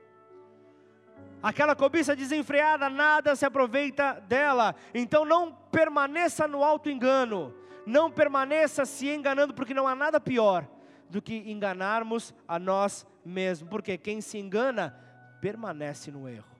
Aquela 1.42 1.74
cobiça 1.74 2.14
desenfreada, 2.14 2.90
nada 2.90 3.34
se 3.34 3.46
aproveita 3.46 4.20
dela. 4.28 4.74
Então 4.94 5.24
não 5.24 5.52
permaneça 5.52 6.46
no 6.46 6.62
alto 6.62 6.90
engano, 6.90 7.54
não 7.86 8.10
permaneça 8.10 8.84
se 8.84 9.08
enganando, 9.08 9.54
porque 9.54 9.74
não 9.74 9.88
há 9.88 9.94
nada 9.94 10.20
pior 10.20 10.68
do 11.08 11.20
que 11.20 11.50
enganarmos 11.50 12.34
a 12.46 12.58
nós 12.58 13.06
mesmos, 13.24 13.68
porque 13.70 13.98
quem 13.98 14.20
se 14.20 14.38
engana 14.38 14.94
permanece 15.40 16.10
no 16.10 16.28
erro. 16.28 16.50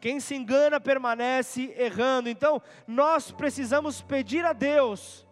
Quem 0.00 0.20
se 0.20 0.34
engana 0.34 0.78
permanece 0.78 1.74
errando. 1.78 2.28
Então, 2.28 2.60
nós 2.86 3.30
precisamos 3.30 4.02
pedir 4.02 4.44
a 4.44 4.52
Deus 4.52 5.26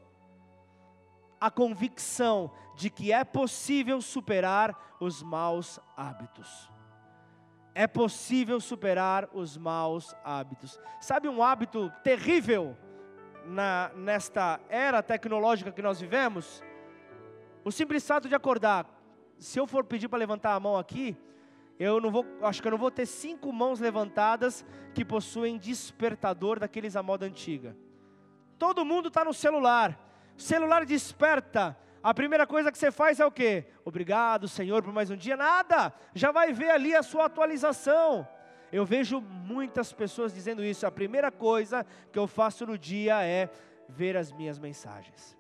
a 1.39 1.51
convicção 1.51 2.51
de 2.75 2.89
que 2.89 3.13
é 3.13 3.25
possível 3.25 4.01
superar 4.01 4.97
os 4.99 5.23
maus 5.23 5.79
hábitos. 5.97 6.72
É 7.75 7.87
possível 7.87 8.61
superar 8.61 9.29
os 9.33 9.57
maus 9.57 10.15
hábitos. 10.23 10.79
Sabe 11.01 11.29
um 11.29 11.43
hábito 11.43 11.91
terrível 12.05 12.77
na, 13.47 13.91
nesta 13.95 14.61
era 14.69 15.03
tecnológica 15.03 15.73
que 15.73 15.83
nós 15.83 16.01
vivemos? 16.01 16.63
O 17.65 17.71
simples 17.71 18.07
fato 18.07 18.29
de 18.29 18.35
acordar. 18.35 18.87
Se 19.39 19.59
eu 19.59 19.67
for 19.67 19.85
pedir 19.85 20.09
para 20.09 20.19
levantar 20.19 20.55
a 20.55 20.61
mão 20.61 20.77
aqui, 20.77 21.17
eu 21.79 22.01
não 22.01 22.11
vou, 22.11 22.27
acho 22.43 22.61
que 22.61 22.69
eu 22.69 22.73
não 22.73 22.79
vou 22.79 22.91
ter 22.91 23.07
cinco 23.07 23.53
mãos 23.53 23.81
levantadas 23.81 24.65
que 24.95 25.05
possuem 25.05 25.59
despertador 25.59 26.61
daqueles 26.61 26.95
à 26.95 27.03
moda 27.03 27.27
antiga. 27.27 27.77
Todo 28.59 28.85
mundo 28.85 29.09
está 29.09 29.25
no 29.25 29.35
celular. 29.35 29.99
Celular 30.37 30.85
desperta. 30.85 31.77
A 32.03 32.13
primeira 32.13 32.47
coisa 32.47 32.73
que 32.73 32.79
você 32.79 32.91
faz 32.91 33.21
é 33.21 33.27
o 33.27 33.31
quê? 33.31 33.65
Obrigado, 33.85 34.49
Senhor, 34.49 34.83
por 34.83 34.93
mais 34.93 35.09
um 35.09 35.17
dia. 35.17 35.37
Nada. 35.37 35.93
Já 36.15 36.33
vai 36.33 36.53
ver 36.53 36.71
ali 36.71 36.97
a 36.97 37.03
sua 37.03 37.27
atualização. 37.27 38.27
Eu 38.73 38.85
vejo 38.85 39.21
muitas 39.21 39.93
pessoas 39.93 40.35
dizendo 40.35 40.65
isso. 40.65 40.85
A 40.85 40.91
primeira 40.91 41.31
coisa 41.31 41.87
que 42.11 42.19
eu 42.19 42.27
faço 42.27 42.67
no 42.67 42.77
dia 42.77 43.23
é 43.23 43.49
ver 43.89 44.17
as 44.17 44.33
minhas 44.33 44.59
mensagens. 44.59 45.39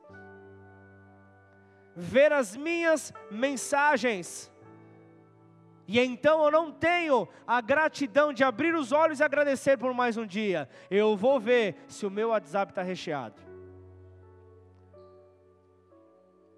Ver 1.96 2.32
as 2.32 2.56
minhas 2.56 3.12
mensagens. 3.28 4.52
E 5.88 5.98
então 5.98 6.44
eu 6.44 6.50
não 6.50 6.70
tenho 6.70 7.28
a 7.44 7.60
gratidão 7.60 8.32
de 8.32 8.44
abrir 8.44 8.74
os 8.74 8.92
olhos 8.92 9.18
e 9.18 9.24
agradecer 9.24 9.76
por 9.76 9.92
mais 9.92 10.16
um 10.16 10.24
dia. 10.24 10.68
Eu 10.88 11.16
vou 11.16 11.40
ver 11.40 11.76
se 11.88 12.06
o 12.06 12.10
meu 12.10 12.28
WhatsApp 12.28 12.70
está 12.70 12.82
recheado. 12.82 13.51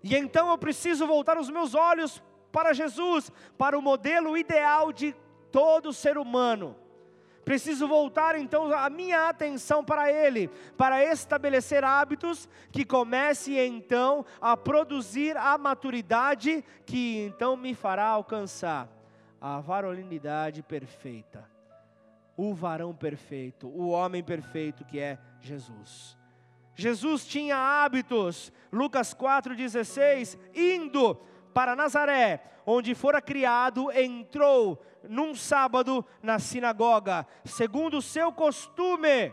E 0.04 0.14
então 0.14 0.50
eu 0.50 0.58
preciso 0.58 1.06
voltar 1.06 1.38
os 1.38 1.48
meus 1.48 1.74
olhos 1.74 2.22
para 2.52 2.74
Jesus, 2.74 3.32
para 3.56 3.76
o 3.76 3.80
modelo 3.80 4.36
ideal 4.36 4.92
de 4.92 5.16
todo 5.50 5.94
ser 5.94 6.18
humano. 6.18 6.76
Preciso 7.42 7.88
voltar 7.88 8.38
então 8.38 8.70
a 8.70 8.90
minha 8.90 9.30
atenção 9.30 9.82
para 9.82 10.12
Ele, 10.12 10.48
para 10.76 11.02
estabelecer 11.02 11.82
hábitos 11.82 12.46
que 12.70 12.84
comece 12.84 13.58
então 13.58 14.26
a 14.42 14.54
produzir 14.58 15.38
a 15.38 15.56
maturidade 15.56 16.62
que 16.84 17.24
então 17.24 17.56
me 17.56 17.74
fará 17.74 18.06
alcançar 18.06 18.88
a 19.40 19.58
varolinidade 19.60 20.62
perfeita, 20.62 21.48
o 22.36 22.52
varão 22.52 22.94
perfeito, 22.94 23.68
o 23.68 23.88
homem 23.88 24.22
perfeito 24.22 24.84
que 24.84 25.00
é 25.00 25.18
Jesus. 25.40 26.16
Jesus 26.74 27.26
tinha 27.26 27.56
hábitos, 27.56 28.52
Lucas 28.72 29.14
4,16, 29.14 30.38
indo 30.54 31.14
para 31.52 31.76
Nazaré, 31.76 32.42
onde 32.66 32.94
fora 32.94 33.22
criado, 33.22 33.90
entrou 33.92 34.82
num 35.08 35.34
sábado 35.34 36.04
na 36.22 36.38
sinagoga, 36.38 37.26
segundo 37.44 37.98
o 37.98 38.02
seu 38.02 38.32
costume, 38.32 39.32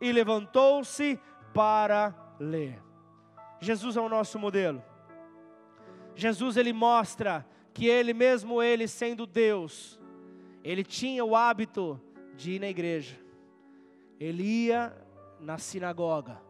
e 0.00 0.12
levantou-se 0.12 1.18
para 1.52 2.14
ler. 2.38 2.80
Jesus 3.60 3.96
é 3.96 4.00
o 4.00 4.08
nosso 4.08 4.38
modelo. 4.38 4.82
Jesus 6.14 6.56
ele 6.56 6.72
mostra 6.72 7.46
que 7.72 7.86
ele 7.86 8.14
mesmo 8.14 8.62
ele 8.62 8.86
sendo 8.86 9.26
Deus, 9.26 9.98
ele 10.62 10.82
tinha 10.82 11.24
o 11.24 11.36
hábito 11.36 12.00
de 12.34 12.52
ir 12.52 12.60
na 12.60 12.68
igreja. 12.68 13.18
Ele 14.18 14.42
ia 14.42 14.96
na 15.40 15.58
sinagoga. 15.58 16.40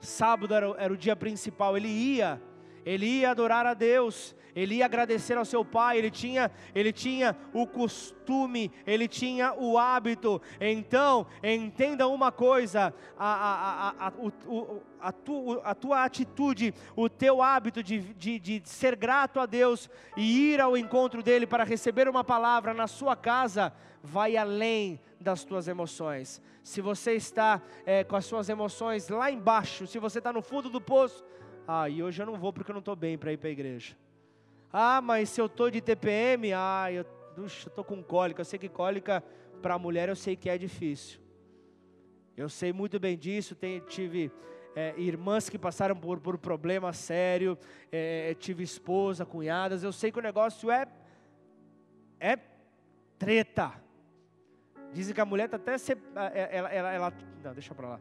Sábado 0.00 0.54
era, 0.54 0.66
era 0.78 0.92
o 0.92 0.96
dia 0.96 1.16
principal, 1.16 1.76
ele 1.76 1.88
ia, 1.88 2.40
ele 2.86 3.04
ia 3.06 3.32
adorar 3.32 3.66
a 3.66 3.74
Deus, 3.74 4.32
ele 4.54 4.76
ia 4.76 4.84
agradecer 4.84 5.36
ao 5.36 5.44
seu 5.44 5.64
pai, 5.64 5.98
ele 5.98 6.10
tinha, 6.10 6.50
ele 6.72 6.92
tinha 6.92 7.36
o 7.52 7.66
costume, 7.66 8.70
ele 8.86 9.08
tinha 9.08 9.52
o 9.52 9.76
hábito. 9.76 10.40
Então, 10.60 11.26
entenda 11.42 12.06
uma 12.06 12.30
coisa: 12.30 12.94
a, 13.18 13.26
a, 13.26 14.06
a, 14.06 14.12
o, 14.16 14.80
a, 15.00 15.10
tu, 15.10 15.60
a 15.64 15.74
tua 15.74 16.04
atitude, 16.04 16.72
o 16.94 17.08
teu 17.08 17.42
hábito 17.42 17.82
de, 17.82 17.98
de, 18.14 18.38
de 18.38 18.62
ser 18.64 18.94
grato 18.94 19.40
a 19.40 19.46
Deus 19.46 19.90
e 20.16 20.52
ir 20.52 20.60
ao 20.60 20.76
encontro 20.76 21.24
dele 21.24 21.46
para 21.46 21.64
receber 21.64 22.08
uma 22.08 22.22
palavra 22.22 22.72
na 22.72 22.86
sua 22.86 23.16
casa, 23.16 23.72
vai 24.00 24.36
além 24.36 25.00
das 25.20 25.44
tuas 25.44 25.66
emoções. 25.66 26.40
Se 26.62 26.80
você 26.80 27.12
está 27.12 27.60
é, 27.84 28.04
com 28.04 28.16
as 28.16 28.24
suas 28.24 28.48
emoções 28.48 29.08
lá 29.08 29.30
embaixo, 29.30 29.86
se 29.86 29.98
você 29.98 30.18
está 30.18 30.32
no 30.32 30.40
fundo 30.40 30.70
do 30.70 30.80
poço, 30.80 31.24
ah, 31.66 31.88
e 31.88 32.02
hoje 32.02 32.22
eu 32.22 32.26
não 32.26 32.36
vou 32.36 32.52
porque 32.52 32.70
eu 32.70 32.74
não 32.74 32.80
estou 32.80 32.94
bem 32.94 33.18
para 33.18 33.32
ir 33.32 33.36
para 33.36 33.48
a 33.48 33.52
igreja. 33.52 33.96
Ah, 34.72 35.00
mas 35.00 35.30
se 35.30 35.40
eu 35.40 35.46
estou 35.46 35.70
de 35.70 35.80
TPM, 35.80 36.52
ah, 36.52 36.92
eu 36.92 37.04
estou 37.44 37.84
com 37.84 38.02
cólica. 38.02 38.40
Eu 38.40 38.44
sei 38.44 38.58
que 38.58 38.68
cólica 38.68 39.22
para 39.60 39.74
a 39.74 39.78
mulher 39.78 40.08
eu 40.08 40.16
sei 40.16 40.36
que 40.36 40.48
é 40.48 40.56
difícil. 40.56 41.20
Eu 42.36 42.48
sei 42.48 42.72
muito 42.72 43.00
bem 43.00 43.16
disso. 43.16 43.54
Tem, 43.54 43.80
tive 43.80 44.30
é, 44.74 44.94
irmãs 44.98 45.48
que 45.48 45.58
passaram 45.58 45.96
por, 45.96 46.20
por 46.20 46.38
problema 46.38 46.92
sério. 46.92 47.58
É, 47.90 48.34
tive 48.34 48.62
esposa, 48.62 49.24
cunhadas. 49.24 49.82
Eu 49.82 49.92
sei 49.92 50.12
que 50.12 50.18
o 50.18 50.22
negócio 50.22 50.70
é 50.70 50.86
é 52.20 52.38
treta. 53.18 53.72
Dizem 54.92 55.14
que 55.14 55.20
a 55.20 55.24
mulher 55.24 55.46
está 55.46 55.56
até 55.56 55.76
se, 55.78 55.92
é, 55.92 56.56
ela, 56.56 56.68
ela, 56.68 56.92
ela, 56.92 57.12
não, 57.42 57.52
deixa 57.52 57.74
para 57.74 57.88
lá. 57.88 58.00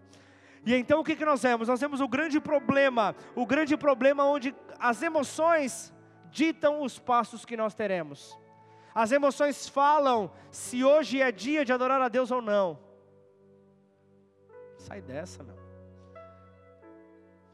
E 0.65 0.73
então 0.73 0.99
o 0.99 1.03
que, 1.03 1.15
que 1.15 1.23
nós 1.23 1.43
vemos? 1.43 1.67
Nós 1.67 1.79
temos 1.79 2.01
o 2.01 2.07
grande 2.07 2.39
problema, 2.39 3.15
o 3.35 3.45
grande 3.45 3.77
problema 3.77 4.25
onde 4.25 4.55
as 4.79 5.01
emoções 5.03 5.93
ditam 6.31 6.81
os 6.81 6.97
passos 6.97 7.45
que 7.45 7.55
nós 7.55 7.75
teremos. 7.75 8.37
As 8.93 9.11
emoções 9.11 9.69
falam 9.69 10.31
se 10.49 10.83
hoje 10.83 11.21
é 11.21 11.31
dia 11.31 11.63
de 11.63 11.71
adorar 11.71 12.01
a 12.01 12.07
Deus 12.07 12.31
ou 12.31 12.41
não. 12.41 12.79
Sai 14.77 15.01
dessa, 15.01 15.43
meu. 15.43 15.55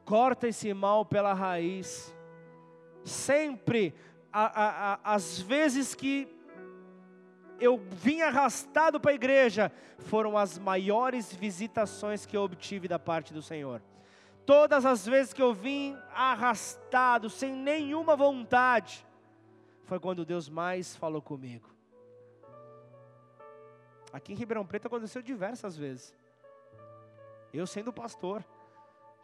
Corta 0.06 0.48
esse 0.48 0.74
mal 0.74 1.04
pela 1.06 1.34
raiz. 1.34 2.16
Sempre, 3.04 3.94
a, 4.32 5.00
as 5.04 5.40
vezes 5.40 5.96
que 5.96 6.28
eu 7.62 7.78
vim 7.78 8.22
arrastado 8.22 9.00
para 9.00 9.12
a 9.12 9.14
igreja, 9.14 9.72
foram 10.00 10.36
as 10.36 10.58
maiores 10.58 11.32
visitações 11.32 12.26
que 12.26 12.36
eu 12.36 12.42
obtive 12.42 12.88
da 12.88 12.98
parte 12.98 13.32
do 13.32 13.42
Senhor. 13.42 13.82
Todas 14.46 14.84
as 14.84 15.06
vezes 15.06 15.32
que 15.32 15.42
eu 15.42 15.54
vim 15.54 15.96
arrastado, 16.14 17.30
sem 17.30 17.54
nenhuma 17.54 18.16
vontade, 18.16 19.06
foi 19.86 20.00
quando 20.00 20.26
Deus 20.26 20.50
mais 20.50 20.96
falou 20.96 21.22
comigo. 21.22 21.70
Aqui 24.12 24.34
em 24.34 24.36
Ribeirão 24.36 24.66
Preto 24.66 24.88
aconteceu 24.88 25.22
diversas 25.22 25.78
vezes. 25.78 26.14
Eu 27.54 27.68
sendo 27.68 27.94
pastor. 27.94 28.44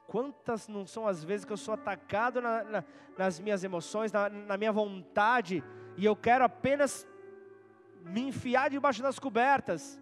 Quantas 0.05 0.67
não 0.69 0.85
são 0.85 1.05
as 1.05 1.23
vezes 1.23 1.43
que 1.43 1.51
eu 1.51 1.57
sou 1.57 1.73
atacado 1.73 2.39
na, 2.39 2.63
na, 2.63 2.83
nas 3.17 3.39
minhas 3.39 3.63
emoções, 3.63 4.11
na, 4.11 4.29
na 4.29 4.55
minha 4.55 4.71
vontade, 4.71 5.61
e 5.97 6.05
eu 6.05 6.15
quero 6.15 6.45
apenas 6.45 7.05
me 8.07 8.21
enfiar 8.21 8.69
debaixo 8.69 9.01
das 9.01 9.19
cobertas. 9.19 9.99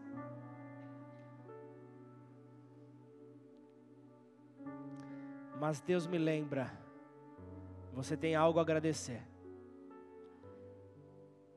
Mas 5.60 5.82
Deus 5.82 6.06
me 6.06 6.18
lembra, 6.18 6.72
você 7.94 8.16
tem 8.16 8.36
algo 8.36 8.60
a 8.60 8.62
agradecer. 8.62 9.22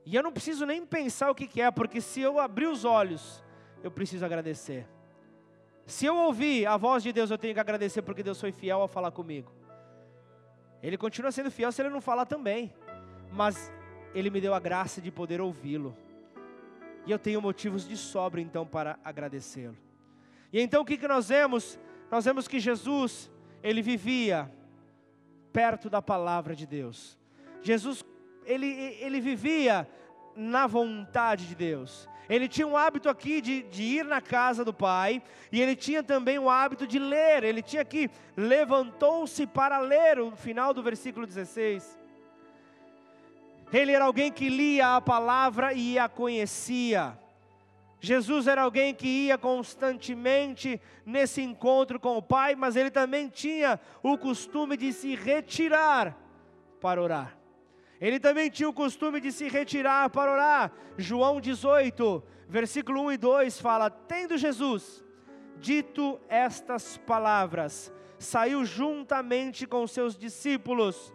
E 0.05 0.15
eu 0.15 0.23
não 0.23 0.33
preciso 0.33 0.65
nem 0.65 0.87
pensar 0.87 1.31
o 1.31 1.35
que, 1.35 1.47
que 1.47 1.61
é, 1.61 1.71
porque 1.71 2.01
se 2.01 2.21
eu 2.21 2.39
abrir 2.39 2.67
os 2.67 2.85
olhos, 2.85 3.45
eu 3.83 3.91
preciso 3.91 4.25
agradecer. 4.25 4.89
Se 5.85 6.07
eu 6.07 6.17
ouvir 6.17 6.67
a 6.67 6.77
voz 6.77 7.03
de 7.03 7.13
Deus, 7.13 7.31
eu 7.31 7.39
tenho 7.39 7.55
que 7.55 7.61
agradecer 7.61 8.03
porque 8.03 8.23
Deus 8.23 8.41
foi 8.41 8.53
fiel 8.53 8.81
ao 8.81 8.89
falar 8.89 9.11
comigo. 9.11 9.53
Ele 10.83 10.97
continua 10.97 11.33
sendo 11.33 11.51
fiel 11.51 11.73
se 11.73 11.83
ele 11.83 11.91
não 11.91 12.01
falar 12.01 12.25
também, 12.25 12.73
mas 13.33 13.73
ele 14.15 14.31
me 14.31 14.41
deu 14.41 14.55
a 14.55 14.61
graça 14.61 15.01
de 15.01 15.11
poder 15.11 15.41
ouvi-lo. 15.41 15.95
E 17.09 17.11
eu 17.11 17.19
tenho 17.19 17.41
motivos 17.41 17.89
de 17.89 17.97
sobra 17.97 18.39
então 18.39 18.67
para 18.67 18.99
agradecê-lo. 19.03 19.75
E 20.53 20.61
então 20.61 20.83
o 20.83 20.85
que, 20.85 20.99
que 20.99 21.09
nós 21.09 21.31
vemos? 21.31 21.81
Nós 22.11 22.27
vemos 22.27 22.47
que 22.47 22.61
Jesus, 22.61 23.31
ele 23.63 23.81
vivia 23.81 24.53
perto 25.51 25.89
da 25.89 26.03
palavra 26.03 26.55
de 26.55 26.67
Deus. 26.67 27.19
Jesus, 27.63 28.05
ele, 28.45 28.67
ele 29.01 29.23
vivia 29.23 29.89
na 30.37 30.67
vontade 30.67 31.47
de 31.47 31.55
Deus. 31.55 32.07
Ele 32.29 32.47
tinha 32.47 32.67
um 32.67 32.77
hábito 32.77 33.09
aqui 33.09 33.41
de, 33.41 33.63
de 33.63 33.83
ir 33.85 34.05
na 34.05 34.21
casa 34.21 34.63
do 34.63 34.75
pai, 34.75 35.23
e 35.51 35.63
ele 35.63 35.75
tinha 35.75 36.03
também 36.03 36.39
o 36.39 36.51
hábito 36.51 36.87
de 36.87 36.99
ler. 36.99 37.43
Ele 37.43 37.63
tinha 37.63 37.87
que 37.87 38.11
levantou-se 38.37 39.47
para 39.47 39.79
ler, 39.79 40.21
o 40.21 40.37
final 40.37 40.75
do 40.75 40.83
versículo 40.83 41.27
16. 41.27 41.99
Ele 43.73 43.93
era 43.93 44.05
alguém 44.05 44.33
que 44.33 44.49
lia 44.49 44.97
a 44.97 45.01
palavra 45.01 45.73
e 45.73 45.99
a 45.99 46.09
conhecia. 46.09 47.19
Jesus 48.01 48.47
era 48.47 48.63
alguém 48.63 48.95
que 48.95 49.07
ia 49.07 49.37
constantemente 49.37 50.81
nesse 51.05 51.43
encontro 51.43 51.99
com 51.99 52.17
o 52.17 52.23
Pai, 52.23 52.55
mas 52.55 52.77
ele 52.77 52.91
também 52.91 53.29
tinha 53.29 53.79
o 54.03 54.17
costume 54.17 54.77
de 54.77 54.93
se 54.93 55.15
retirar 55.15 56.17
para 56.81 57.03
orar. 57.03 57.37
Ele 58.01 58.21
também 58.21 58.49
tinha 58.49 58.69
o 58.69 58.73
costume 58.73 59.21
de 59.21 59.33
se 59.33 59.49
retirar 59.49 60.09
para 60.11 60.31
orar. 60.31 60.73
João 60.97 61.41
18, 61.41 62.23
versículo 62.49 63.03
1 63.03 63.13
e 63.13 63.17
2 63.17 63.61
fala: 63.61 63.91
Tendo 63.91 64.39
Jesus 64.39 65.05
dito 65.57 66.21
estas 66.29 66.97
palavras, 66.99 67.93
saiu 68.17 68.65
juntamente 68.65 69.67
com 69.67 69.85
seus 69.89 70.17
discípulos 70.17 71.13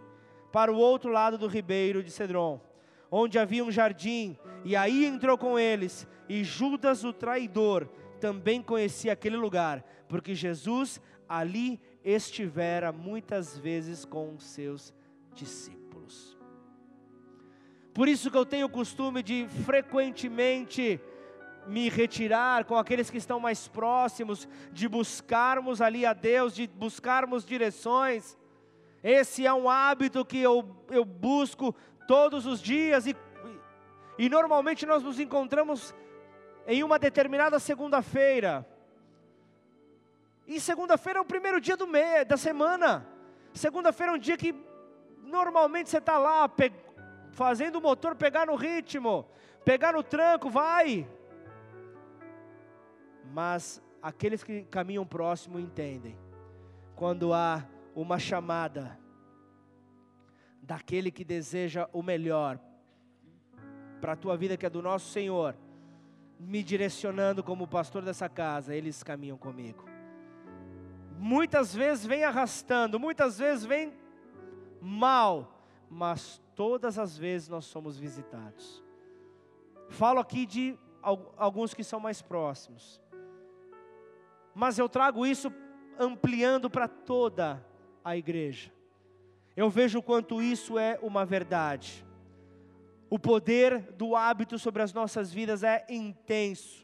para 0.54 0.72
o 0.72 0.78
outro 0.78 1.12
lado 1.12 1.36
do 1.36 1.48
ribeiro 1.48 2.04
de 2.04 2.12
Cedron, 2.12 2.62
onde 3.10 3.40
havia 3.40 3.66
um 3.66 3.72
jardim, 3.72 4.38
e 4.64 4.76
aí 4.76 5.04
entrou 5.04 5.36
com 5.36 5.58
eles, 5.58 6.08
e 6.30 6.44
Judas, 6.44 7.04
o 7.04 7.12
traidor, 7.12 7.90
também 8.22 8.62
conhecia 8.62 9.14
aquele 9.14 9.36
lugar, 9.36 9.84
porque 10.08 10.36
Jesus 10.36 11.02
ali 11.28 11.82
estivera 12.06 12.92
muitas 12.92 13.58
vezes 13.58 14.06
com 14.06 14.38
seus 14.38 14.94
discípulos. 15.34 16.38
Por 17.92 18.08
isso 18.08 18.30
que 18.30 18.38
eu 18.38 18.46
tenho 18.46 18.68
o 18.68 18.70
costume 18.70 19.24
de 19.24 19.48
frequentemente 19.66 21.02
me 21.66 21.90
retirar 21.90 22.66
com 22.66 22.76
aqueles 22.76 23.10
que 23.10 23.18
estão 23.18 23.40
mais 23.40 23.68
próximos, 23.68 24.48
de 24.72 24.88
buscarmos 24.88 25.82
ali 25.82 26.06
a 26.06 26.14
Deus, 26.14 26.54
de 26.54 26.68
buscarmos 26.68 27.44
direções. 27.44 28.38
Esse 29.04 29.46
é 29.46 29.54
um 29.54 29.70
hábito 29.70 30.24
que 30.24 30.40
eu, 30.40 30.66
eu 30.90 31.04
busco 31.04 31.76
todos 32.08 32.46
os 32.46 32.62
dias 32.62 33.06
e, 33.06 33.16
e 34.18 34.30
normalmente 34.30 34.86
nós 34.86 35.04
nos 35.04 35.20
encontramos 35.20 35.94
em 36.66 36.84
uma 36.84 36.98
determinada 36.98 37.60
segunda-feira. 37.60 38.66
E 40.48 40.60
segunda-feira 40.60 41.20
é 41.20 41.22
o 41.22 41.26
primeiro 41.26 41.60
dia 41.60 41.76
do 41.76 41.86
mês, 41.86 42.26
da 42.26 42.38
semana. 42.38 43.06
Segunda-feira 43.54 44.14
é 44.14 44.16
um 44.16 44.20
dia 44.20 44.38
que 44.38 44.56
normalmente 45.22 45.90
você 45.90 45.98
está 45.98 46.18
lá 46.18 46.50
fazendo 47.32 47.78
o 47.78 47.82
motor 47.82 48.16
pegar 48.16 48.48
no 48.48 48.56
ritmo, 48.56 49.26
pegar 49.66 49.94
no 49.94 50.04
tranco, 50.04 50.50
vai. 50.50 51.08
Mas 53.34 53.82
aqueles 54.02 54.44
que 54.44 54.64
caminham 54.64 55.06
próximo 55.06 55.60
entendem. 55.60 56.18
Quando 56.96 57.34
há 57.34 57.66
uma 57.96 58.18
chamada 58.20 59.00
daquele 60.62 61.12
que 61.12 61.24
deseja 61.24 61.90
o 61.92 62.02
melhor 62.02 62.60
para 64.00 64.14
a 64.14 64.16
tua 64.16 64.36
vida, 64.36 64.58
que 64.58 64.66
é 64.66 64.70
do 64.70 64.82
nosso 64.82 65.12
Senhor, 65.12 65.56
me 66.40 66.64
direcionando 66.64 67.44
como 67.44 67.68
pastor 67.68 68.04
dessa 68.04 68.28
casa, 68.28 68.76
eles 68.76 69.04
caminham 69.04 69.38
comigo. 69.38 69.86
Muitas 71.18 71.74
vezes 71.74 72.06
vem 72.06 72.24
arrastando, 72.24 73.00
muitas 73.00 73.38
vezes 73.38 73.66
vem 73.66 73.94
mal, 74.82 75.58
mas 75.90 76.42
todas 76.56 77.00
as 77.00 77.18
vezes 77.18 77.48
nós 77.48 77.66
somos 77.66 77.98
visitados. 77.98 78.84
Falo 79.90 80.20
aqui 80.20 80.46
de 80.46 80.78
alguns 81.02 81.74
que 81.74 81.84
são 81.84 82.00
mais 82.00 82.22
próximos, 82.22 83.02
mas 84.54 84.78
eu 84.78 84.90
trago 84.90 85.26
isso 85.26 85.52
ampliando 85.98 86.70
para 86.70 86.88
toda 86.88 87.54
a 87.54 87.73
igreja. 88.06 88.72
Eu 89.56 89.70
vejo 89.70 90.02
quanto 90.02 90.42
isso 90.42 90.78
é 90.78 91.00
uma 91.02 91.26
verdade. 91.26 92.06
O 93.10 93.20
poder 93.20 93.80
do 93.94 94.16
hábito 94.16 94.58
sobre 94.58 94.82
as 94.82 94.92
nossas 94.92 95.32
vidas 95.32 95.64
é 95.64 95.86
intenso. 95.88 96.84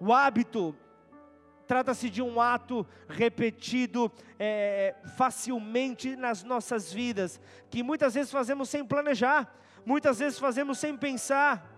O 0.00 0.12
hábito 0.12 0.74
trata-se 1.66 2.10
de 2.10 2.20
um 2.22 2.40
ato 2.40 2.86
repetido 3.08 4.10
é, 4.38 4.94
facilmente 5.16 6.16
nas 6.16 6.42
nossas 6.42 6.92
vidas, 6.92 7.40
que 7.70 7.82
muitas 7.82 8.14
vezes 8.14 8.32
fazemos 8.32 8.68
sem 8.68 8.84
planejar, 8.84 9.54
muitas 9.84 10.18
vezes 10.18 10.38
fazemos 10.38 10.78
sem 10.78 10.96
pensar. 10.96 11.70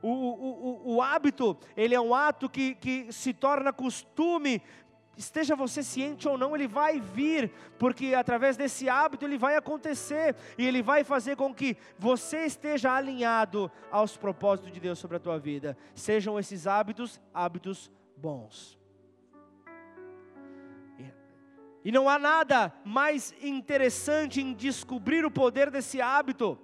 O, 0.00 0.08
o, 0.08 0.90
o, 0.90 0.94
o 0.94 1.02
hábito, 1.02 1.56
ele 1.76 1.94
é 1.94 2.00
um 2.00 2.14
ato 2.14 2.48
que, 2.48 2.76
que 2.76 3.12
se 3.12 3.34
torna 3.34 3.72
costume 3.72 4.62
esteja 5.18 5.56
você 5.56 5.82
ciente 5.82 6.28
ou 6.28 6.38
não, 6.38 6.54
ele 6.54 6.68
vai 6.68 7.00
vir, 7.00 7.50
porque 7.78 8.14
através 8.14 8.56
desse 8.56 8.88
hábito 8.88 9.26
ele 9.26 9.36
vai 9.36 9.56
acontecer 9.56 10.34
e 10.56 10.66
ele 10.66 10.80
vai 10.80 11.02
fazer 11.04 11.36
com 11.36 11.52
que 11.52 11.76
você 11.98 12.46
esteja 12.46 12.92
alinhado 12.92 13.70
aos 13.90 14.16
propósitos 14.16 14.72
de 14.72 14.80
Deus 14.80 14.98
sobre 14.98 15.16
a 15.16 15.20
tua 15.20 15.38
vida. 15.38 15.76
Sejam 15.94 16.38
esses 16.38 16.66
hábitos 16.66 17.20
hábitos 17.34 17.90
bons. 18.16 18.78
E 21.84 21.92
não 21.92 22.08
há 22.08 22.18
nada 22.18 22.72
mais 22.84 23.34
interessante 23.40 24.40
em 24.40 24.52
descobrir 24.52 25.24
o 25.24 25.30
poder 25.30 25.70
desse 25.70 26.00
hábito, 26.00 26.58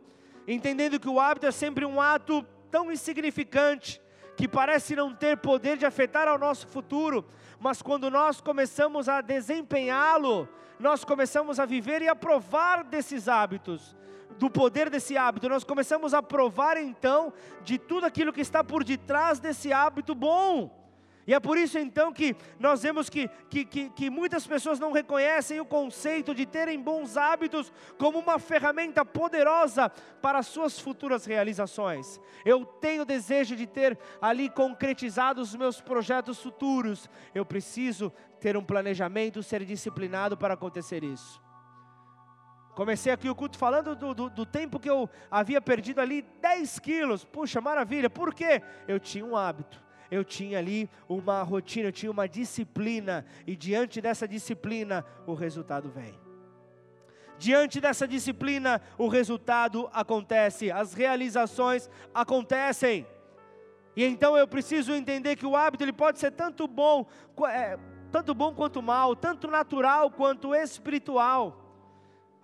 entendendo 0.46 1.00
que 1.00 1.08
o 1.08 1.18
hábito 1.18 1.46
é 1.46 1.50
sempre 1.50 1.84
um 1.84 2.00
ato 2.00 2.44
tão 2.70 2.92
insignificante, 2.92 4.02
que 4.36 4.48
parece 4.48 4.96
não 4.96 5.14
ter 5.14 5.36
poder 5.36 5.76
de 5.76 5.86
afetar 5.86 6.26
ao 6.28 6.38
nosso 6.38 6.66
futuro, 6.66 7.24
mas 7.60 7.80
quando 7.80 8.10
nós 8.10 8.40
começamos 8.40 9.08
a 9.08 9.20
desempenhá-lo, 9.20 10.48
nós 10.78 11.04
começamos 11.04 11.60
a 11.60 11.64
viver 11.64 12.02
e 12.02 12.08
a 12.08 12.16
provar 12.16 12.84
desses 12.84 13.28
hábitos, 13.28 13.96
do 14.38 14.50
poder 14.50 14.90
desse 14.90 15.16
hábito, 15.16 15.48
nós 15.48 15.64
começamos 15.64 16.12
a 16.12 16.22
provar 16.22 16.76
então 16.76 17.32
de 17.62 17.78
tudo 17.78 18.04
aquilo 18.04 18.32
que 18.32 18.40
está 18.40 18.64
por 18.64 18.82
detrás 18.82 19.38
desse 19.38 19.72
hábito 19.72 20.14
bom. 20.14 20.83
E 21.26 21.32
é 21.32 21.40
por 21.40 21.56
isso 21.56 21.78
então 21.78 22.12
que 22.12 22.36
nós 22.58 22.82
vemos 22.82 23.08
que, 23.08 23.28
que, 23.48 23.64
que, 23.64 23.90
que, 23.90 24.10
muitas 24.10 24.46
pessoas 24.46 24.78
não 24.78 24.92
reconhecem 24.92 25.58
o 25.58 25.64
conceito 25.64 26.34
de 26.34 26.44
terem 26.44 26.78
bons 26.78 27.16
hábitos 27.16 27.72
como 27.98 28.18
uma 28.18 28.38
ferramenta 28.38 29.04
poderosa 29.04 29.88
para 30.20 30.42
suas 30.42 30.78
futuras 30.78 31.24
realizações. 31.24 32.20
Eu 32.44 32.64
tenho 32.66 33.06
desejo 33.06 33.56
de 33.56 33.66
ter 33.66 33.98
ali 34.20 34.50
concretizados 34.50 35.50
os 35.50 35.56
meus 35.56 35.80
projetos 35.80 36.42
futuros. 36.42 37.08
Eu 37.34 37.46
preciso 37.46 38.12
ter 38.38 38.56
um 38.56 38.64
planejamento, 38.64 39.42
ser 39.42 39.64
disciplinado 39.64 40.36
para 40.36 40.54
acontecer 40.54 41.02
isso. 41.02 41.42
Comecei 42.74 43.12
aqui 43.12 43.30
o 43.30 43.34
culto 43.34 43.56
falando 43.56 43.94
do, 43.94 44.12
do, 44.12 44.28
do, 44.28 44.44
tempo 44.44 44.80
que 44.80 44.90
eu 44.90 45.08
havia 45.30 45.60
perdido 45.60 46.00
ali 46.00 46.22
10 46.42 46.80
quilos. 46.80 47.24
Puxa, 47.24 47.60
maravilha. 47.60 48.10
Por 48.10 48.34
quê? 48.34 48.60
Eu 48.88 48.98
tinha 48.98 49.24
um 49.24 49.36
hábito 49.36 49.84
eu 50.10 50.24
tinha 50.24 50.58
ali 50.58 50.88
uma 51.08 51.42
rotina, 51.42 51.88
eu 51.88 51.92
tinha 51.92 52.10
uma 52.10 52.28
disciplina, 52.28 53.24
e 53.46 53.56
diante 53.56 54.00
dessa 54.00 54.26
disciplina, 54.26 55.04
o 55.26 55.34
resultado 55.34 55.90
vem. 55.90 56.18
Diante 57.38 57.80
dessa 57.80 58.06
disciplina, 58.06 58.80
o 58.96 59.08
resultado 59.08 59.88
acontece, 59.92 60.70
as 60.70 60.94
realizações 60.94 61.90
acontecem. 62.14 63.06
E 63.96 64.04
então 64.04 64.36
eu 64.36 64.46
preciso 64.46 64.92
entender 64.92 65.36
que 65.36 65.46
o 65.46 65.56
hábito 65.56 65.84
ele 65.84 65.92
pode 65.92 66.18
ser 66.18 66.30
tanto 66.32 66.66
bom, 66.66 67.06
é, 67.48 67.78
tanto 68.10 68.34
bom 68.34 68.54
quanto 68.54 68.82
mal, 68.82 69.14
tanto 69.16 69.48
natural 69.48 70.10
quanto 70.10 70.54
espiritual. 70.54 71.63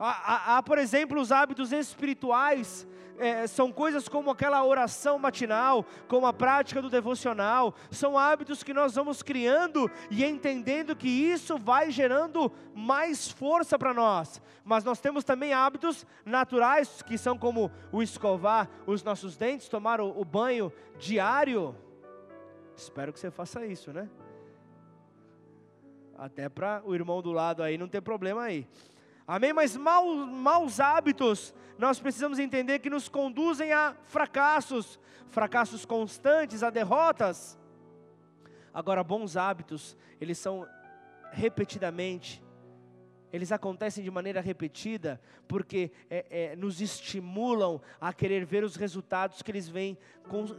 Há, 0.03 0.57
há, 0.57 0.62
por 0.62 0.78
exemplo, 0.78 1.20
os 1.20 1.30
hábitos 1.30 1.72
espirituais 1.72 2.88
é, 3.18 3.46
são 3.46 3.70
coisas 3.70 4.09
como 4.09 4.30
aquela 4.30 4.64
oração 4.64 5.18
matinal, 5.18 5.84
como 6.09 6.26
a 6.26 6.32
prática 6.32 6.80
do 6.80 6.88
devocional, 6.88 7.74
são 7.90 8.16
hábitos 8.16 8.62
que 8.62 8.72
nós 8.72 8.94
vamos 8.94 9.22
criando 9.22 9.90
e 10.11 10.24
entendendo 10.24 10.96
que 10.96 11.07
isso 11.07 11.59
vai 11.59 11.90
gerando 11.90 12.51
mais 12.74 13.30
força 13.30 13.78
para 13.78 13.92
nós. 13.92 14.40
Mas 14.64 14.84
nós 14.84 15.01
temos 15.01 15.22
também 15.22 15.53
hábitos 15.53 16.07
naturais, 16.24 17.03
que 17.03 17.18
são 17.18 17.36
como 17.36 17.70
o 17.92 18.03
escovar 18.03 18.70
os 18.86 19.03
nossos 19.05 19.36
dentes, 19.36 19.68
tomar 19.68 20.01
o, 20.01 20.18
o 20.18 20.24
banho 20.24 20.72
diário. 20.98 21.76
Espero 22.74 23.12
que 23.12 23.20
você 23.20 23.30
faça 23.30 23.66
isso, 23.66 23.92
né? 23.92 24.09
Até 26.16 26.48
para 26.48 26.80
o 26.86 26.94
irmão 26.94 27.20
do 27.20 27.32
lado 27.32 27.62
aí 27.62 27.76
não 27.76 27.88
ter 27.88 28.01
problema 28.01 28.44
aí. 28.44 28.66
Amém? 29.31 29.53
Mas 29.53 29.76
maus, 29.76 30.28
maus 30.28 30.81
hábitos, 30.81 31.55
nós 31.78 32.01
precisamos 32.01 32.41
entender 32.41 32.81
que 32.81 32.91
nos 32.91 33.09
conduzem 33.09 33.72
a 33.72 33.95
fracassos, 34.03 34.99
fracassos 35.28 35.85
constantes, 35.85 36.64
a 36.64 36.68
derrotas. 36.68 37.57
Agora, 38.74 39.05
bons 39.05 39.37
hábitos, 39.37 39.97
eles 40.20 40.37
são 40.37 40.66
repetidamente, 41.31 42.43
eles 43.33 43.53
acontecem 43.53 44.03
de 44.03 44.11
maneira 44.11 44.41
repetida 44.41 45.20
porque 45.47 45.91
é, 46.09 46.26
é, 46.31 46.57
nos 46.57 46.81
estimulam 46.81 47.81
a 48.01 48.12
querer 48.12 48.45
ver 48.45 48.64
os 48.64 48.76
resultados 48.76 49.43
que 49.43 49.51
eles 49.51 49.68
vêm 49.68 49.97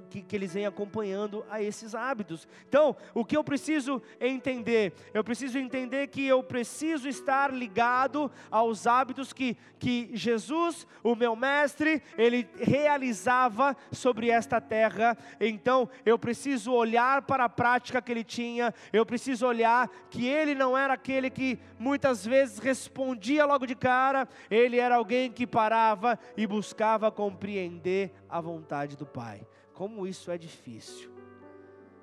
que, 0.10 0.22
que, 0.22 0.36
eles 0.36 0.54
vêm 0.54 0.66
acompanhando 0.66 1.46
a 1.50 1.62
esses 1.62 1.96
hábitos. 1.96 2.48
Então, 2.68 2.96
o 3.14 3.24
que 3.24 3.38
eu 3.38 3.44
preciso 3.44 4.02
entender? 4.20 4.94
Eu 5.14 5.24
preciso 5.24 5.58
entender 5.58 6.08
que 6.08 6.26
eu 6.26 6.44
preciso 6.44 7.08
estar 7.08 7.54
ligado 7.54 8.30
aos 8.50 8.86
hábitos 8.86 9.32
que, 9.32 9.56
que 9.80 10.10
Jesus, 10.14 10.86
o 11.02 11.16
meu 11.16 11.36
mestre, 11.36 12.04
ele 12.18 12.48
realizava 12.60 13.76
sobre 13.92 14.30
esta 14.30 14.60
terra. 14.60 15.18
Então, 15.40 15.90
eu 16.06 16.20
preciso 16.20 16.74
olhar 16.74 17.22
para 17.22 17.46
a 17.46 17.50
prática 17.50 18.02
que 18.02 18.12
ele 18.12 18.24
tinha, 18.24 18.74
eu 18.92 19.06
preciso 19.06 19.46
olhar 19.48 19.90
que 20.10 20.28
ele 20.28 20.54
não 20.54 20.78
era 20.78 20.94
aquele 20.94 21.30
que 21.30 21.58
muitas 21.80 22.26
vezes 22.26 22.60
respondia 22.64 23.46
logo 23.46 23.66
de 23.66 23.76
cara, 23.76 24.28
ele 24.50 24.78
era 24.78 24.96
alguém 24.96 25.32
que 25.32 25.46
parava 25.46 26.18
e 26.38 26.46
buscava 26.46 27.12
compreender 27.12 28.14
a 28.30 28.40
vontade 28.40 28.96
do 28.96 29.06
Pai. 29.06 29.46
Como 29.74 30.06
isso 30.06 30.32
é 30.32 30.38
difícil. 30.38 31.12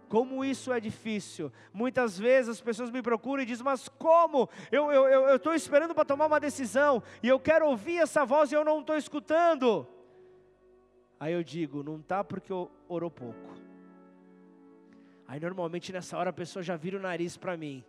Como 0.09 0.45
isso 0.45 0.73
é 0.73 0.81
difícil. 0.81 1.53
Muitas 1.73 2.19
vezes 2.19 2.49
as 2.49 2.61
pessoas 2.61 2.91
me 2.91 3.03
procuram 3.03 3.43
e 3.43 3.47
dizem, 3.47 3.65
mas 3.65 3.89
como? 3.89 4.49
Eu 4.73 4.91
estou 4.91 4.93
eu, 4.93 5.29
eu, 5.29 5.41
eu 5.45 5.55
esperando 5.55 5.95
para 5.95 6.05
tomar 6.05 6.27
uma 6.27 6.41
decisão 6.41 7.03
e 7.23 7.29
eu 7.29 7.39
quero 7.39 7.67
ouvir 7.67 7.99
essa 7.99 8.25
voz 8.25 8.51
e 8.51 8.55
eu 8.55 8.65
não 8.65 8.81
estou 8.81 8.97
escutando. 8.97 9.87
Aí 11.21 11.33
eu 11.33 11.43
digo, 11.43 11.83
não 11.83 12.01
tá 12.01 12.25
porque 12.25 12.53
orou 12.89 13.11
pouco. 13.11 13.55
Aí 15.27 15.39
normalmente 15.39 15.93
nessa 15.93 16.17
hora 16.17 16.31
a 16.31 16.33
pessoa 16.33 16.63
já 16.63 16.75
vira 16.75 16.97
o 16.97 17.01
nariz 17.01 17.37
para 17.37 17.57
mim. 17.57 17.85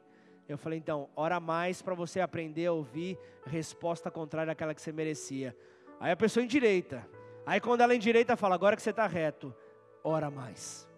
Eu 0.50 0.58
falei, 0.58 0.80
então, 0.80 1.08
ora 1.16 1.39
mais 1.39 1.80
para 1.80 1.93
você 1.93 2.20
aprender 2.20 2.66
a 2.66 2.72
ouvir 2.74 3.20
resposta 3.45 4.10
contrária 4.10 4.52
àquela 4.52 4.74
que 4.74 4.82
você 4.82 4.91
merecia. 4.91 5.56
Aí 6.00 6.12
a 6.12 6.18
pessoa 6.18 6.43
endireita. 6.43 7.08
Aí 7.45 7.60
quando 7.62 7.82
ela 7.82 7.93
endireita, 7.93 8.36
fala, 8.36 8.56
agora 8.56 8.76
que 8.76 8.82
você 8.82 8.89
está 8.89 9.06
reto, 9.06 9.56
ora 10.04 10.32
mais. 10.32 10.89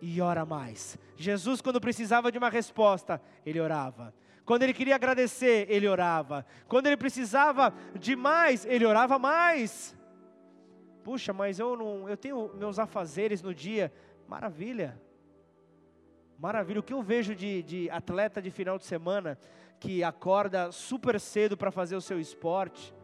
E 0.00 0.20
ora 0.20 0.46
mais. 0.46 0.96
Jesus, 1.16 1.60
quando 1.60 1.80
precisava 1.80 2.30
de 2.30 2.38
uma 2.38 2.48
resposta, 2.48 3.20
ele 3.44 3.58
orava. 3.60 4.14
Quando 4.44 4.62
ele 4.62 4.72
queria 4.72 4.94
agradecer, 4.94 5.66
ele 5.68 5.88
orava. 5.88 6.46
Quando 6.68 6.86
ele 6.86 6.96
precisava 6.96 7.74
de 7.98 8.14
mais, 8.14 8.64
ele 8.64 8.86
orava 8.86 9.18
mais. 9.18 9.96
Puxa, 11.02 11.32
mas 11.32 11.58
eu 11.58 11.76
não, 11.76 12.08
eu 12.08 12.16
tenho 12.16 12.54
meus 12.54 12.78
afazeres 12.78 13.42
no 13.42 13.52
dia. 13.52 13.92
Maravilha. 14.28 15.00
Maravilha. 16.40 16.80
O 16.80 16.82
que 16.82 16.94
eu 16.94 17.02
vejo 17.02 17.34
de, 17.34 17.62
de 17.62 17.90
atleta 17.90 18.40
de 18.40 18.50
final 18.50 18.78
de 18.78 18.86
semana 18.86 19.38
que 19.78 20.02
acorda 20.02 20.72
super 20.72 21.20
cedo 21.20 21.54
para 21.54 21.70
fazer 21.70 21.96
o 21.96 22.00
seu 22.00 22.18
esporte. 22.18 22.94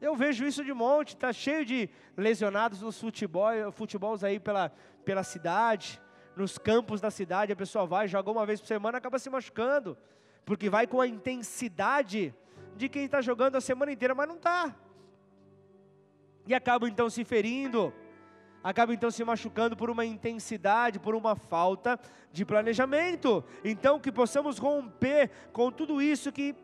Eu 0.00 0.16
vejo 0.16 0.46
isso 0.46 0.64
de 0.64 0.72
monte, 0.72 1.08
está 1.08 1.34
cheio 1.34 1.66
de 1.66 1.90
lesionados 2.16 2.80
nos 2.80 2.98
futebol, 2.98 3.50
futebols 3.72 4.24
aí 4.24 4.40
pela, 4.40 4.72
pela 5.04 5.22
cidade, 5.22 6.00
nos 6.34 6.56
campos 6.56 6.98
da 6.98 7.10
cidade, 7.10 7.52
a 7.52 7.56
pessoa 7.56 7.84
vai, 7.84 8.08
joga 8.08 8.30
uma 8.30 8.46
vez 8.46 8.58
por 8.58 8.68
semana, 8.68 8.96
acaba 8.96 9.18
se 9.18 9.28
machucando, 9.28 9.98
porque 10.46 10.70
vai 10.70 10.86
com 10.86 11.02
a 11.02 11.06
intensidade 11.06 12.34
de 12.74 12.88
quem 12.88 13.04
está 13.04 13.20
jogando 13.20 13.56
a 13.56 13.60
semana 13.60 13.92
inteira, 13.92 14.14
mas 14.14 14.28
não 14.28 14.36
está. 14.36 14.74
E 16.46 16.54
acaba 16.54 16.88
então 16.88 17.10
se 17.10 17.22
ferindo 17.22 17.92
acaba 18.62 18.92
então 18.92 19.10
se 19.10 19.24
machucando 19.24 19.76
por 19.76 19.90
uma 19.90 20.04
intensidade, 20.04 20.98
por 20.98 21.14
uma 21.14 21.34
falta 21.36 21.98
de 22.32 22.44
planejamento. 22.44 23.44
Então, 23.64 24.00
que 24.00 24.12
possamos 24.12 24.58
romper 24.58 25.30
com 25.52 25.70
tudo 25.70 26.02
isso 26.02 26.32
que 26.32 26.54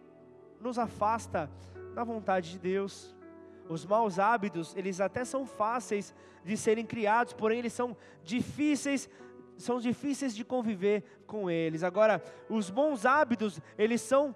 nos 0.60 0.78
afasta 0.78 1.50
da 1.94 2.04
vontade 2.04 2.52
de 2.52 2.58
Deus. 2.58 3.14
Os 3.68 3.84
maus 3.86 4.18
hábitos, 4.18 4.74
eles 4.76 5.00
até 5.00 5.24
são 5.24 5.46
fáceis 5.46 6.14
de 6.44 6.56
serem 6.56 6.84
criados, 6.84 7.32
porém 7.32 7.58
eles 7.58 7.72
são 7.72 7.96
difíceis 8.22 9.08
são 9.56 9.78
difíceis 9.80 10.34
de 10.34 10.44
conviver 10.44 11.22
com 11.26 11.50
eles. 11.50 11.82
Agora, 11.82 12.22
os 12.48 12.70
bons 12.70 13.06
hábitos, 13.06 13.60
eles 13.78 14.00
são 14.00 14.34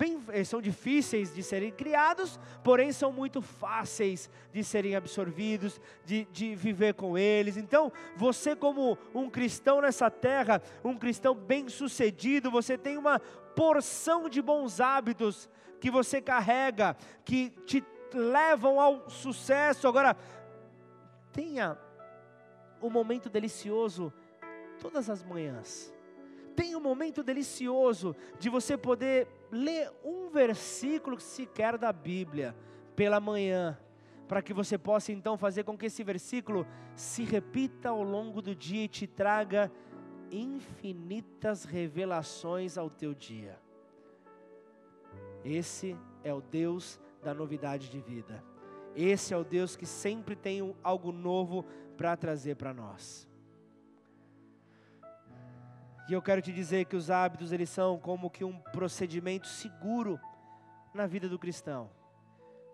bem, 0.00 0.18
eh, 0.28 0.42
são 0.44 0.62
difíceis 0.62 1.34
de 1.34 1.42
serem 1.42 1.70
criados, 1.70 2.40
porém 2.64 2.90
são 2.90 3.12
muito 3.12 3.42
fáceis 3.42 4.30
de 4.50 4.64
serem 4.64 4.96
absorvidos, 4.96 5.78
de, 6.06 6.24
de 6.32 6.54
viver 6.54 6.94
com 6.94 7.18
eles. 7.18 7.58
Então, 7.58 7.92
você, 8.16 8.56
como 8.56 8.96
um 9.14 9.28
cristão 9.28 9.82
nessa 9.82 10.10
terra, 10.10 10.62
um 10.82 10.96
cristão 10.96 11.34
bem 11.34 11.68
sucedido, 11.68 12.50
você 12.50 12.78
tem 12.78 12.96
uma 12.96 13.20
porção 13.54 14.26
de 14.26 14.40
bons 14.40 14.80
hábitos 14.80 15.50
que 15.78 15.90
você 15.90 16.22
carrega, 16.22 16.96
que 17.22 17.50
te 17.66 17.84
levam 18.14 18.80
ao 18.80 19.10
sucesso. 19.10 19.86
Agora, 19.86 20.16
tenha 21.30 21.76
um 22.80 22.88
momento 22.88 23.28
delicioso 23.28 24.10
todas 24.78 25.10
as 25.10 25.22
manhãs. 25.22 25.92
Tenha 26.60 26.76
um 26.76 26.82
momento 26.82 27.22
delicioso 27.22 28.14
de 28.38 28.50
você 28.50 28.76
poder 28.76 29.26
ler 29.50 29.90
um 30.04 30.28
versículo 30.28 31.18
sequer 31.18 31.78
da 31.78 31.90
Bíblia 31.90 32.54
pela 32.94 33.18
manhã, 33.18 33.80
para 34.28 34.42
que 34.42 34.52
você 34.52 34.76
possa 34.76 35.10
então 35.10 35.38
fazer 35.38 35.64
com 35.64 35.74
que 35.74 35.86
esse 35.86 36.04
versículo 36.04 36.66
se 36.94 37.24
repita 37.24 37.88
ao 37.88 38.02
longo 38.02 38.42
do 38.42 38.54
dia 38.54 38.84
e 38.84 38.88
te 38.88 39.06
traga 39.06 39.72
infinitas 40.30 41.64
revelações 41.64 42.76
ao 42.76 42.90
teu 42.90 43.14
dia. 43.14 43.58
Esse 45.42 45.96
é 46.22 46.34
o 46.34 46.42
Deus 46.42 47.00
da 47.22 47.32
novidade 47.32 47.88
de 47.88 48.00
vida. 48.00 48.44
Esse 48.94 49.32
é 49.32 49.36
o 49.38 49.44
Deus 49.44 49.76
que 49.76 49.86
sempre 49.86 50.36
tem 50.36 50.76
algo 50.82 51.10
novo 51.10 51.64
para 51.96 52.14
trazer 52.18 52.56
para 52.56 52.74
nós. 52.74 53.29
E 56.10 56.12
eu 56.12 56.20
quero 56.20 56.42
te 56.42 56.52
dizer 56.52 56.86
que 56.86 56.96
os 56.96 57.08
hábitos 57.08 57.52
eles 57.52 57.70
são 57.70 57.96
como 57.96 58.28
que 58.28 58.42
um 58.42 58.58
procedimento 58.58 59.46
seguro 59.46 60.18
na 60.92 61.06
vida 61.06 61.28
do 61.28 61.38
cristão. 61.38 61.88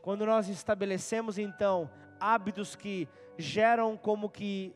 Quando 0.01 0.25
nós 0.25 0.49
estabelecemos 0.49 1.37
então 1.37 1.91
hábitos 2.19 2.75
que 2.75 3.07
geram 3.37 3.95
como 3.95 4.31
que 4.31 4.75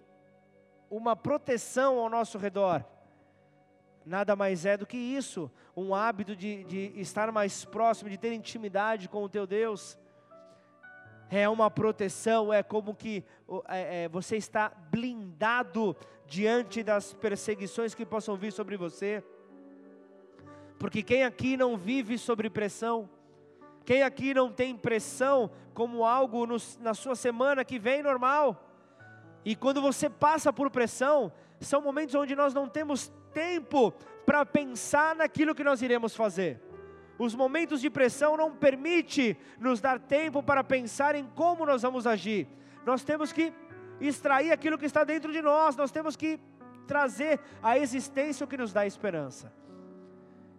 uma 0.91 1.17
proteção 1.17 1.99
ao 1.99 2.11
nosso 2.11 2.37
redor, 2.37 2.85
nada 4.05 4.37
mais 4.37 4.67
é 4.67 4.77
do 4.77 4.85
que 4.85 4.99
isso, 4.99 5.51
um 5.75 5.95
hábito 5.95 6.37
de, 6.37 6.63
de 6.65 6.93
estar 7.01 7.33
mais 7.33 7.65
próximo, 7.65 8.11
de 8.11 8.19
ter 8.19 8.35
intimidade 8.35 9.09
com 9.09 9.25
o 9.25 9.29
teu 9.29 9.47
Deus 9.47 9.97
é 11.31 11.49
uma 11.49 11.71
proteção, 11.71 12.53
é 12.53 12.63
como 12.63 12.95
que 12.95 13.25
é, 13.69 14.05
é, 14.05 14.09
você 14.09 14.37
está 14.37 14.73
blindado 14.91 15.97
diante 16.27 16.83
das 16.83 17.13
perseguições 17.13 17.95
que 17.95 18.05
possam 18.05 18.37
vir 18.37 18.53
sobre 18.53 18.77
você. 18.77 19.23
Porque 20.79 21.03
quem 21.03 21.25
aqui 21.25 21.57
não 21.57 21.77
vive 21.77 22.19
sobre 22.19 22.51
pressão? 22.51 23.09
Quem 23.85 24.03
aqui 24.03 24.35
não 24.35 24.51
tem 24.51 24.77
pressão 24.77 25.51
como 25.73 26.05
algo 26.05 26.47
no, 26.47 26.57
na 26.81 26.95
sua 26.95 27.15
semana 27.15 27.65
que 27.65 27.79
vem 27.79 28.03
normal? 28.03 28.67
E 29.45 29.55
quando 29.55 29.81
você 29.81 30.11
passa 30.11 30.53
por 30.53 30.71
pressão, 30.71 31.33
são 31.61 31.81
momentos 31.81 32.15
onde 32.15 32.35
nós 32.35 32.53
não 32.53 32.69
temos 32.69 33.13
tempo 33.33 33.93
para 34.27 34.45
pensar 34.45 35.15
naquilo 35.15 35.55
que 35.55 35.65
nós 35.65 35.81
iremos 35.81 36.15
fazer. 36.15 36.61
Os 37.21 37.35
momentos 37.35 37.83
de 37.83 37.91
pressão 37.91 38.35
não 38.35 38.57
permite 38.57 39.37
nos 39.59 39.79
dar 39.79 40.01
tempo 40.01 40.43
para 40.43 40.65
pensar 40.65 41.15
em 41.15 41.27
como 41.27 41.67
nós 41.67 41.83
vamos 41.83 42.07
agir. 42.07 42.49
Nós 42.87 43.05
temos 43.05 43.31
que 43.31 43.53
extrair 44.01 44.51
aquilo 44.51 44.79
que 44.79 44.87
está 44.87 45.05
dentro 45.05 45.31
de 45.31 45.43
nós, 45.43 45.77
nós 45.77 45.91
temos 45.91 46.17
que 46.17 46.41
trazer 46.87 47.39
à 47.63 47.77
existência 47.77 48.43
o 48.43 48.49
que 48.49 48.57
nos 48.57 48.73
dá 48.73 48.87
esperança. 48.87 49.53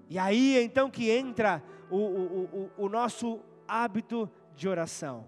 E 0.08 0.20
aí 0.20 0.64
então 0.64 0.88
que 0.88 1.10
entra 1.10 1.64
o, 1.90 1.98
o, 1.98 2.70
o, 2.78 2.86
o 2.86 2.90
nosso 2.90 3.40
hábito 3.68 4.30
de 4.56 4.70
oração. 4.70 5.26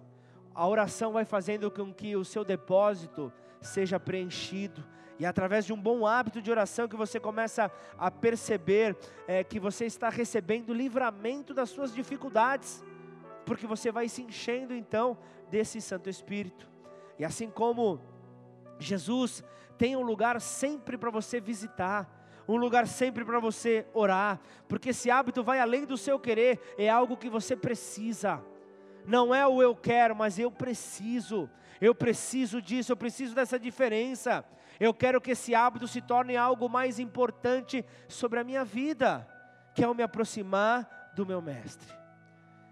A 0.54 0.68
oração 0.68 1.14
vai 1.14 1.26
fazendo 1.26 1.72
com 1.72 1.92
que 1.92 2.16
o 2.16 2.24
seu 2.24 2.46
depósito 2.46 3.34
seja 3.60 4.00
preenchido, 4.00 4.86
e 5.20 5.26
através 5.26 5.66
de 5.66 5.74
um 5.74 5.80
bom 5.80 6.06
hábito 6.06 6.42
de 6.42 6.50
oração 6.50 6.88
que 6.88 6.96
você 6.96 7.20
começa 7.20 7.72
a 7.98 8.10
perceber 8.10 8.98
é, 9.28 9.44
que 9.44 9.60
você 9.60 9.86
está 9.86 10.10
recebendo 10.10 10.74
livramento 10.74 11.54
das 11.54 11.70
suas 11.70 11.94
dificuldades, 11.94 12.84
porque 13.46 13.68
você 13.68 13.92
vai 13.92 14.08
se 14.10 14.22
enchendo 14.22 14.74
então 14.74 15.18
desse 15.50 15.80
Santo 15.82 16.10
Espírito. 16.10 16.68
E 17.20 17.26
assim 17.26 17.50
como 17.50 18.02
Jesus 18.80 19.44
tem 19.78 19.96
um 19.96 20.02
lugar 20.02 20.40
sempre 20.42 20.98
para 20.98 21.10
você 21.10 21.40
visitar, 21.40 22.10
um 22.48 22.58
lugar 22.58 22.88
sempre 22.88 23.24
para 23.24 23.40
você 23.40 23.86
orar, 23.94 24.40
porque 24.68 24.90
esse 24.90 25.10
hábito 25.10 25.44
vai 25.44 25.60
além 25.60 25.86
do 25.86 25.98
seu 25.98 26.20
querer, 26.20 26.60
é 26.78 26.90
algo 26.90 27.16
que 27.16 27.30
você 27.30 27.56
precisa. 27.56 28.44
Não 29.06 29.34
é 29.34 29.46
o 29.46 29.62
eu 29.62 29.76
quero, 29.76 30.16
mas 30.16 30.40
eu 30.40 30.52
preciso. 30.52 31.50
Eu 31.80 31.94
preciso 31.94 32.62
disso, 32.62 32.92
eu 32.92 32.98
preciso 32.98 33.36
dessa 33.36 33.60
diferença. 33.60 34.46
Eu 34.80 34.94
quero 34.94 35.22
que 35.22 35.32
esse 35.32 35.54
hábito 35.54 35.88
se 35.88 36.02
torne 36.02 36.36
algo 36.36 36.70
mais 36.70 37.00
importante 37.00 37.86
sobre 38.08 38.40
a 38.40 38.44
minha 38.44 38.64
vida. 38.64 39.28
quero 39.76 39.94
me 39.94 40.04
aproximar 40.04 41.12
do 41.16 41.26
meu 41.26 41.42
mestre. 41.42 41.88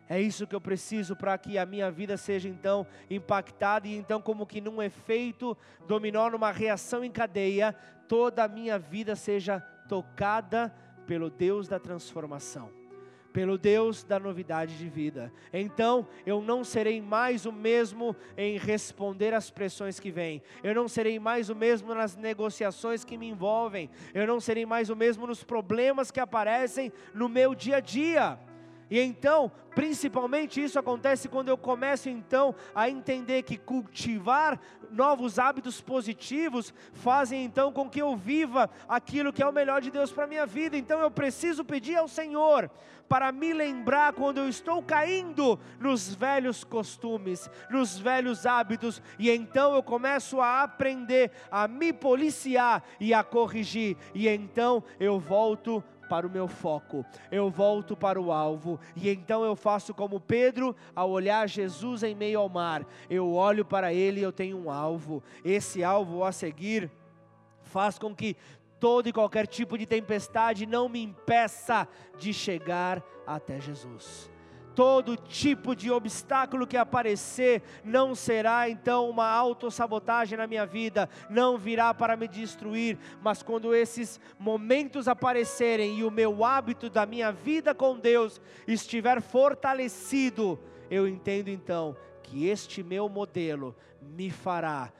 É 0.07 0.19
isso 0.19 0.45
que 0.45 0.55
eu 0.55 0.61
preciso 0.61 1.15
para 1.15 1.37
que 1.37 1.57
a 1.57 1.65
minha 1.65 1.89
vida 1.89 2.17
seja 2.17 2.49
então 2.49 2.85
impactada 3.09 3.87
e 3.87 3.95
então 3.95 4.21
como 4.21 4.45
que 4.45 4.59
num 4.59 4.81
efeito 4.81 5.57
dominó, 5.87 6.29
numa 6.29 6.51
reação 6.51 7.03
em 7.03 7.11
cadeia, 7.11 7.73
toda 8.09 8.43
a 8.43 8.47
minha 8.47 8.77
vida 8.77 9.15
seja 9.15 9.61
tocada 9.87 10.73
pelo 11.07 11.29
Deus 11.29 11.67
da 11.67 11.79
transformação 11.79 12.80
pelo 13.31 13.57
Deus 13.57 14.03
da 14.03 14.19
novidade 14.19 14.77
de 14.77 14.87
vida. 14.89 15.31
Então 15.53 16.07
eu 16.25 16.41
não 16.41 16.63
serei 16.63 17.01
mais 17.01 17.45
o 17.45 17.51
mesmo 17.51 18.15
em 18.37 18.57
responder 18.57 19.33
às 19.33 19.49
pressões 19.49 19.99
que 19.99 20.11
vêm, 20.11 20.41
eu 20.63 20.75
não 20.75 20.87
serei 20.87 21.19
mais 21.19 21.49
o 21.49 21.55
mesmo 21.55 21.93
nas 21.93 22.15
negociações 22.15 23.03
que 23.03 23.17
me 23.17 23.27
envolvem, 23.27 23.89
eu 24.13 24.27
não 24.27 24.39
serei 24.39 24.65
mais 24.65 24.89
o 24.89 24.95
mesmo 24.95 25.25
nos 25.25 25.43
problemas 25.43 26.11
que 26.11 26.19
aparecem 26.19 26.91
no 27.13 27.27
meu 27.27 27.55
dia 27.55 27.77
a 27.77 27.79
dia. 27.79 28.39
E 28.91 28.99
então, 28.99 29.49
principalmente 29.73 30.61
isso 30.61 30.77
acontece 30.77 31.29
quando 31.29 31.47
eu 31.47 31.57
começo 31.57 32.09
então 32.09 32.53
a 32.75 32.89
entender 32.89 33.43
que 33.43 33.57
cultivar 33.57 34.59
novos 34.91 35.39
hábitos 35.39 35.79
positivos 35.79 36.73
fazem 36.91 37.45
então 37.45 37.71
com 37.71 37.89
que 37.89 38.01
eu 38.01 38.17
viva 38.17 38.69
aquilo 38.89 39.31
que 39.31 39.41
é 39.41 39.47
o 39.47 39.53
melhor 39.53 39.79
de 39.79 39.89
Deus 39.89 40.11
para 40.11 40.27
minha 40.27 40.45
vida. 40.45 40.75
Então 40.75 40.99
eu 40.99 41.09
preciso 41.09 41.63
pedir 41.63 41.95
ao 41.95 42.09
Senhor 42.09 42.69
para 43.07 43.31
me 43.31 43.53
lembrar 43.53 44.13
quando 44.13 44.37
eu 44.37 44.47
estou 44.47 44.83
caindo 44.83 45.59
nos 45.79 46.13
velhos 46.13 46.63
costumes, 46.63 47.49
nos 47.69 47.97
velhos 47.97 48.45
hábitos, 48.45 49.01
e 49.19 49.29
então 49.29 49.73
eu 49.73 49.83
começo 49.83 50.39
a 50.39 50.63
aprender 50.63 51.29
a 51.51 51.67
me 51.67 51.91
policiar 51.91 52.81
e 53.01 53.13
a 53.13 53.21
corrigir, 53.21 53.97
e 54.15 54.29
então 54.29 54.81
eu 54.97 55.19
volto 55.19 55.83
para 56.11 56.27
o 56.27 56.29
meu 56.29 56.45
foco, 56.45 57.05
eu 57.31 57.49
volto 57.49 57.95
para 57.95 58.19
o 58.19 58.33
alvo, 58.33 58.77
e 58.97 59.09
então 59.09 59.45
eu 59.45 59.55
faço 59.55 59.93
como 59.93 60.19
Pedro 60.19 60.75
ao 60.93 61.09
olhar 61.09 61.47
Jesus 61.47 62.03
em 62.03 62.13
meio 62.13 62.41
ao 62.41 62.49
mar, 62.49 62.85
eu 63.09 63.31
olho 63.31 63.63
para 63.63 63.93
ele 63.93 64.19
e 64.19 64.23
eu 64.23 64.31
tenho 64.33 64.57
um 64.57 64.69
alvo, 64.69 65.23
esse 65.41 65.85
alvo 65.85 66.25
a 66.25 66.33
seguir 66.33 66.91
faz 67.61 67.97
com 67.97 68.13
que 68.13 68.35
todo 68.77 69.07
e 69.07 69.13
qualquer 69.13 69.47
tipo 69.47 69.77
de 69.77 69.85
tempestade 69.85 70.65
não 70.65 70.89
me 70.89 71.01
impeça 71.01 71.87
de 72.19 72.33
chegar 72.33 73.01
até 73.25 73.61
Jesus 73.61 74.30
todo 74.75 75.17
tipo 75.17 75.75
de 75.75 75.91
obstáculo 75.91 76.67
que 76.67 76.77
aparecer 76.77 77.61
não 77.83 78.15
será 78.15 78.69
então 78.69 79.09
uma 79.09 79.27
autossabotagem 79.27 80.37
na 80.37 80.47
minha 80.47 80.65
vida, 80.65 81.09
não 81.29 81.57
virá 81.57 81.93
para 81.93 82.15
me 82.15 82.27
destruir, 82.27 82.97
mas 83.21 83.43
quando 83.43 83.75
esses 83.75 84.19
momentos 84.39 85.07
aparecerem 85.07 85.99
e 85.99 86.03
o 86.03 86.11
meu 86.11 86.43
hábito 86.43 86.89
da 86.89 87.05
minha 87.05 87.31
vida 87.31 87.73
com 87.75 87.97
Deus 87.97 88.41
estiver 88.67 89.21
fortalecido, 89.21 90.59
eu 90.89 91.07
entendo 91.07 91.49
então 91.49 91.95
que 92.23 92.47
este 92.47 92.83
meu 92.83 93.09
modelo 93.09 93.75
me 94.01 94.29
fará 94.29 94.91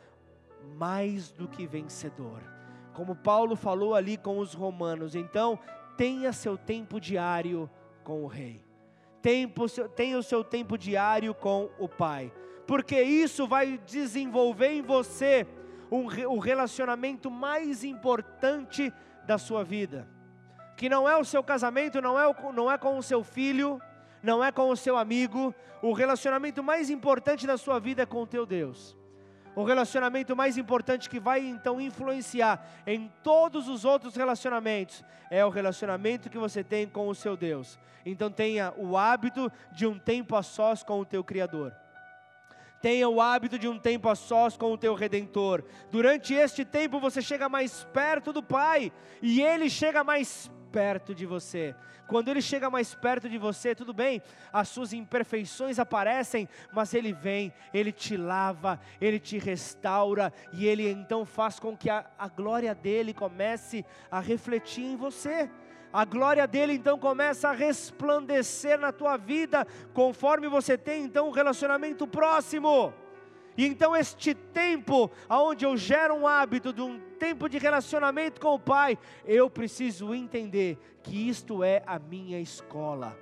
mais 0.76 1.32
do 1.32 1.48
que 1.48 1.66
vencedor. 1.66 2.42
Como 2.94 3.16
Paulo 3.16 3.56
falou 3.56 3.96
ali 3.96 4.18
com 4.18 4.38
os 4.40 4.54
romanos, 4.54 5.16
então 5.16 5.58
tenha 5.96 6.34
seu 6.34 6.58
tempo 6.58 7.00
diário 7.00 7.70
com 8.04 8.24
o 8.24 8.28
rei 8.28 8.62
tempo, 9.22 9.66
tenha 9.96 10.18
o 10.18 10.24
seu 10.24 10.44
tempo 10.44 10.78
diário 10.78 11.34
com 11.34 11.70
o 11.78 11.88
Pai, 11.88 12.32
porque 12.66 13.02
isso 13.02 13.48
vai 13.48 13.78
desenvolver 13.86 14.72
em 14.72 14.82
você 14.82 15.48
um, 15.92 16.06
o 16.28 16.40
relacionamento 16.40 17.30
mais 17.30 17.84
importante 17.84 18.92
da 19.26 19.38
sua 19.38 19.64
vida, 19.64 20.08
que 20.76 20.90
não 20.90 21.08
é 21.08 21.18
o 21.18 21.26
seu 21.26 21.44
casamento, 21.44 22.02
não 22.02 22.20
é, 22.20 22.28
o, 22.28 22.52
não 22.54 22.72
é 22.72 22.78
com 22.78 22.98
o 22.98 23.04
seu 23.04 23.24
filho, 23.24 23.82
não 24.24 24.44
é 24.44 24.52
com 24.52 24.70
o 24.70 24.78
seu 24.78 24.98
amigo, 24.98 25.54
o 25.82 25.94
relacionamento 25.94 26.64
mais 26.64 26.90
importante 26.90 27.48
da 27.48 27.58
sua 27.58 27.80
vida 27.80 28.04
é 28.04 28.06
com 28.06 28.22
o 28.22 28.28
teu 28.28 28.46
Deus. 28.46 29.01
O 29.56 29.64
relacionamento 29.64 30.36
mais 30.36 30.58
importante 30.58 31.10
que 31.10 31.20
vai 31.20 31.46
então 31.46 31.82
influenciar 31.82 32.66
em 32.88 33.12
todos 33.22 33.68
os 33.68 33.84
outros 33.84 34.16
relacionamentos 34.16 35.04
é 35.30 35.46
o 35.46 35.50
relacionamento 35.50 36.30
que 36.30 36.38
você 36.38 36.64
tem 36.64 36.88
com 36.88 37.08
o 37.08 37.16
seu 37.16 37.36
Deus. 37.36 37.78
Então 38.06 38.32
tenha 38.32 38.74
o 38.78 38.98
hábito 38.98 39.52
de 39.72 39.86
um 39.86 40.00
tempo 40.00 40.36
a 40.36 40.44
sós 40.44 40.84
com 40.84 41.00
o 41.00 41.06
teu 41.06 41.24
Criador. 41.24 41.74
Tenha 42.82 43.08
o 43.08 43.22
hábito 43.22 43.60
de 43.60 43.68
um 43.68 43.78
tempo 43.78 44.10
a 44.10 44.16
sós 44.16 44.58
com 44.58 44.72
o 44.72 44.78
teu 44.78 44.96
redentor. 44.96 45.64
Durante 45.92 46.34
este 46.34 46.66
tempo 46.66 47.00
você 47.00 47.22
chega 47.22 47.48
mais 47.48 47.84
perto 47.94 48.34
do 48.34 48.42
Pai 48.42 48.92
e 49.22 49.42
ele 49.42 49.70
chega 49.70 50.04
mais 50.04 50.48
perto 50.48 50.61
de 51.14 51.26
você. 51.26 51.76
Quando 52.08 52.30
ele 52.30 52.42
chega 52.42 52.70
mais 52.70 52.94
perto 52.94 53.30
de 53.30 53.38
você, 53.38 53.74
tudo 53.74 53.94
bem, 53.94 54.22
as 54.52 54.68
suas 54.70 54.92
imperfeições 54.94 55.80
aparecem, 55.80 56.48
mas 56.74 56.94
ele 56.94 57.14
vem, 57.14 57.54
ele 57.74 57.92
te 57.92 58.18
lava, 58.18 58.80
ele 59.00 59.20
te 59.20 59.38
restaura 59.38 60.34
e 60.52 60.66
ele 60.66 60.90
então 60.90 61.26
faz 61.26 61.60
com 61.60 61.76
que 61.76 61.90
a, 61.90 62.06
a 62.18 62.28
glória 62.28 62.76
dele 62.76 63.14
comece 63.14 63.86
a 64.10 64.20
refletir 64.20 64.84
em 64.84 64.96
você 64.96 65.50
a 65.94 66.06
glória 66.06 66.48
dele 66.48 66.74
então 66.74 66.98
começa 66.98 67.50
a 67.50 67.54
resplandecer 67.54 68.80
na 68.80 68.94
tua 68.94 69.18
vida, 69.18 69.68
conforme 69.94 70.48
você 70.48 70.78
tem 70.78 71.04
então 71.04 71.28
um 71.28 71.32
relacionamento 71.32 72.08
próximo. 72.08 72.94
E 73.58 73.66
então 73.66 73.96
este 73.96 74.34
tempo, 74.34 75.12
aonde 75.28 75.66
eu 75.66 75.76
gero 75.76 76.16
um 76.16 76.28
hábito 76.28 76.72
de 76.72 76.82
um 76.82 77.00
tempo 77.20 77.50
de 77.50 77.58
relacionamento 77.58 78.40
com 78.40 78.56
o 78.56 78.60
Pai, 78.60 78.98
eu 79.26 79.50
preciso 79.50 80.14
entender 80.14 80.78
que 81.04 81.30
isto 81.30 81.64
é 81.64 81.84
a 81.86 82.00
minha 82.00 82.40
escola. 82.40 83.18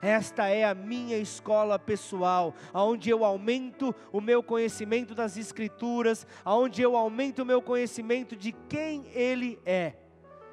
Esta 0.00 0.48
é 0.48 0.64
a 0.64 0.74
minha 0.74 1.16
escola 1.16 1.78
pessoal, 1.78 2.54
aonde 2.74 3.08
eu 3.08 3.24
aumento 3.24 3.94
o 4.12 4.20
meu 4.20 4.42
conhecimento 4.42 5.14
das 5.14 5.38
escrituras, 5.38 6.26
aonde 6.44 6.82
eu 6.82 6.94
aumento 6.94 7.40
o 7.40 7.46
meu 7.46 7.62
conhecimento 7.62 8.36
de 8.36 8.52
quem 8.68 9.06
ele 9.14 9.58
é. 9.64 9.94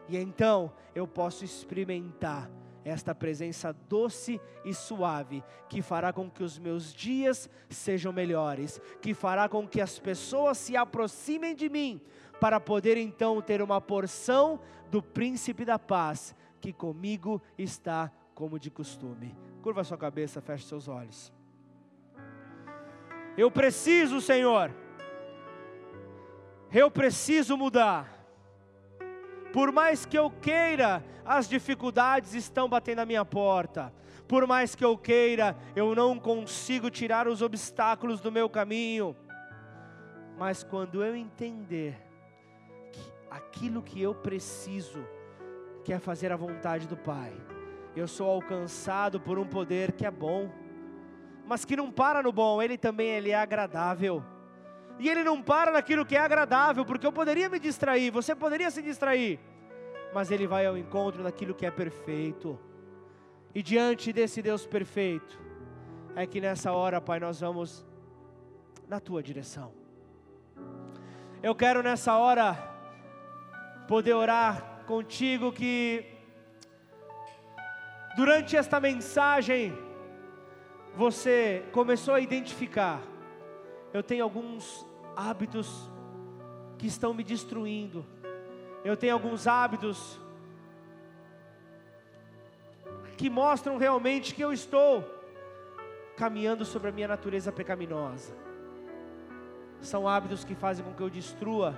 E 0.07 0.17
então 0.17 0.71
eu 0.95 1.05
posso 1.05 1.43
experimentar 1.43 2.49
esta 2.83 3.13
presença 3.13 3.73
doce 3.87 4.41
e 4.65 4.73
suave, 4.73 5.43
que 5.69 5.81
fará 5.81 6.11
com 6.11 6.29
que 6.29 6.43
os 6.43 6.57
meus 6.57 6.93
dias 6.93 7.49
sejam 7.69 8.11
melhores, 8.11 8.81
que 9.01 9.13
fará 9.13 9.47
com 9.47 9.67
que 9.67 9.79
as 9.79 9.99
pessoas 9.99 10.57
se 10.57 10.75
aproximem 10.75 11.55
de 11.55 11.69
mim, 11.69 12.01
para 12.39 12.59
poder 12.59 12.97
então 12.97 13.41
ter 13.41 13.61
uma 13.61 13.79
porção 13.79 14.59
do 14.89 15.01
príncipe 15.01 15.63
da 15.63 15.77
paz, 15.77 16.35
que 16.59 16.73
comigo 16.73 17.41
está 17.57 18.11
como 18.33 18.57
de 18.59 18.71
costume. 18.71 19.35
Curva 19.61 19.83
sua 19.83 19.97
cabeça, 19.97 20.41
feche 20.41 20.65
seus 20.65 20.87
olhos. 20.87 21.31
Eu 23.37 23.49
preciso, 23.49 24.19
Senhor, 24.19 24.73
eu 26.73 26.89
preciso 26.89 27.55
mudar. 27.55 28.20
Por 29.53 29.71
mais 29.71 30.05
que 30.05 30.17
eu 30.17 30.29
queira, 30.29 31.03
as 31.25 31.47
dificuldades 31.47 32.33
estão 32.33 32.69
batendo 32.69 32.99
à 32.99 33.05
minha 33.05 33.25
porta. 33.25 33.93
Por 34.27 34.47
mais 34.47 34.75
que 34.75 34.85
eu 34.85 34.97
queira, 34.97 35.57
eu 35.75 35.93
não 35.93 36.17
consigo 36.17 36.89
tirar 36.89 37.27
os 37.27 37.41
obstáculos 37.41 38.21
do 38.21 38.31
meu 38.31 38.49
caminho. 38.49 39.15
Mas 40.37 40.63
quando 40.63 41.03
eu 41.03 41.15
entender 41.15 42.01
que 42.91 43.13
aquilo 43.29 43.81
que 43.81 44.01
eu 44.01 44.15
preciso, 44.15 45.05
é 45.91 45.99
fazer 45.99 46.31
a 46.31 46.37
vontade 46.37 46.87
do 46.87 46.95
Pai, 46.95 47.33
eu 47.95 48.07
sou 48.07 48.29
alcançado 48.29 49.19
por 49.19 49.37
um 49.37 49.45
poder 49.45 49.91
que 49.91 50.05
é 50.05 50.11
bom, 50.11 50.49
mas 51.45 51.65
que 51.65 51.75
não 51.75 51.91
para 51.91 52.23
no 52.23 52.31
bom, 52.31 52.61
ele 52.61 52.77
também 52.77 53.09
ele 53.09 53.31
é 53.31 53.35
agradável. 53.35 54.23
E 55.01 55.09
ele 55.09 55.23
não 55.23 55.41
para 55.41 55.71
naquilo 55.71 56.05
que 56.05 56.15
é 56.15 56.19
agradável, 56.19 56.85
porque 56.85 57.07
eu 57.07 57.11
poderia 57.11 57.49
me 57.49 57.59
distrair, 57.59 58.11
você 58.11 58.35
poderia 58.35 58.69
se 58.69 58.83
distrair, 58.83 59.39
mas 60.13 60.29
ele 60.29 60.45
vai 60.45 60.63
ao 60.67 60.77
encontro 60.77 61.23
daquilo 61.23 61.55
que 61.55 61.65
é 61.65 61.71
perfeito. 61.71 62.59
E 63.55 63.63
diante 63.63 64.13
desse 64.13 64.43
Deus 64.43 64.63
perfeito, 64.67 65.41
é 66.15 66.27
que 66.27 66.39
nessa 66.39 66.71
hora, 66.71 67.01
Pai, 67.01 67.19
nós 67.19 67.39
vamos 67.39 67.83
na 68.87 68.99
tua 68.99 69.23
direção. 69.23 69.73
Eu 71.41 71.55
quero 71.55 71.81
nessa 71.81 72.15
hora 72.15 72.53
poder 73.87 74.13
orar 74.13 74.83
contigo 74.85 75.51
que 75.51 76.05
durante 78.15 78.55
esta 78.55 78.79
mensagem 78.79 79.75
você 80.95 81.65
começou 81.71 82.13
a 82.13 82.19
identificar 82.19 83.01
eu 83.93 84.01
tenho 84.01 84.23
alguns 84.23 84.85
hábitos 85.15 85.89
que 86.77 86.87
estão 86.87 87.13
me 87.13 87.23
destruindo. 87.23 88.05
Eu 88.83 88.97
tenho 88.97 89.13
alguns 89.13 89.47
hábitos 89.47 90.19
que 93.17 93.29
mostram 93.29 93.77
realmente 93.77 94.33
que 94.33 94.41
eu 94.41 94.51
estou 94.51 95.03
caminhando 96.17 96.65
sobre 96.65 96.89
a 96.89 96.91
minha 96.91 97.07
natureza 97.07 97.51
pecaminosa. 97.51 98.33
São 99.79 100.07
hábitos 100.07 100.43
que 100.43 100.55
fazem 100.55 100.83
com 100.83 100.93
que 100.93 101.01
eu 101.01 101.09
destrua 101.09 101.77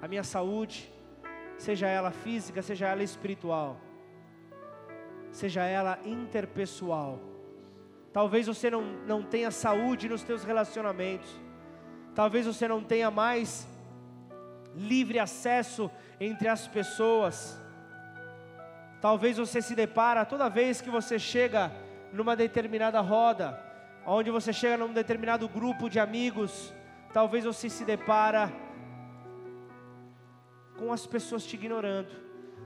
a 0.00 0.08
minha 0.08 0.24
saúde, 0.24 0.92
seja 1.56 1.86
ela 1.86 2.10
física, 2.10 2.62
seja 2.62 2.88
ela 2.88 3.02
espiritual. 3.02 3.80
seja 5.30 5.64
ela 5.64 5.98
interpessoal. 6.04 7.18
Talvez 8.12 8.46
você 8.46 8.70
não, 8.70 8.82
não 9.04 9.20
tenha 9.20 9.50
saúde 9.50 10.08
nos 10.08 10.22
teus 10.22 10.44
relacionamentos. 10.44 11.43
Talvez 12.14 12.46
você 12.46 12.68
não 12.68 12.82
tenha 12.82 13.10
mais 13.10 13.66
livre 14.74 15.18
acesso 15.18 15.90
entre 16.20 16.48
as 16.48 16.66
pessoas. 16.68 17.60
Talvez 19.00 19.36
você 19.36 19.60
se 19.60 19.74
depara 19.74 20.24
toda 20.24 20.48
vez 20.48 20.80
que 20.80 20.90
você 20.90 21.18
chega 21.18 21.72
numa 22.12 22.36
determinada 22.36 23.00
roda, 23.00 23.60
onde 24.06 24.30
você 24.30 24.52
chega 24.52 24.78
num 24.78 24.92
determinado 24.92 25.48
grupo 25.48 25.90
de 25.90 25.98
amigos, 25.98 26.72
talvez 27.12 27.44
você 27.44 27.68
se 27.68 27.84
depara 27.84 28.52
com 30.78 30.92
as 30.92 31.06
pessoas 31.06 31.44
te 31.44 31.56
ignorando. 31.56 32.08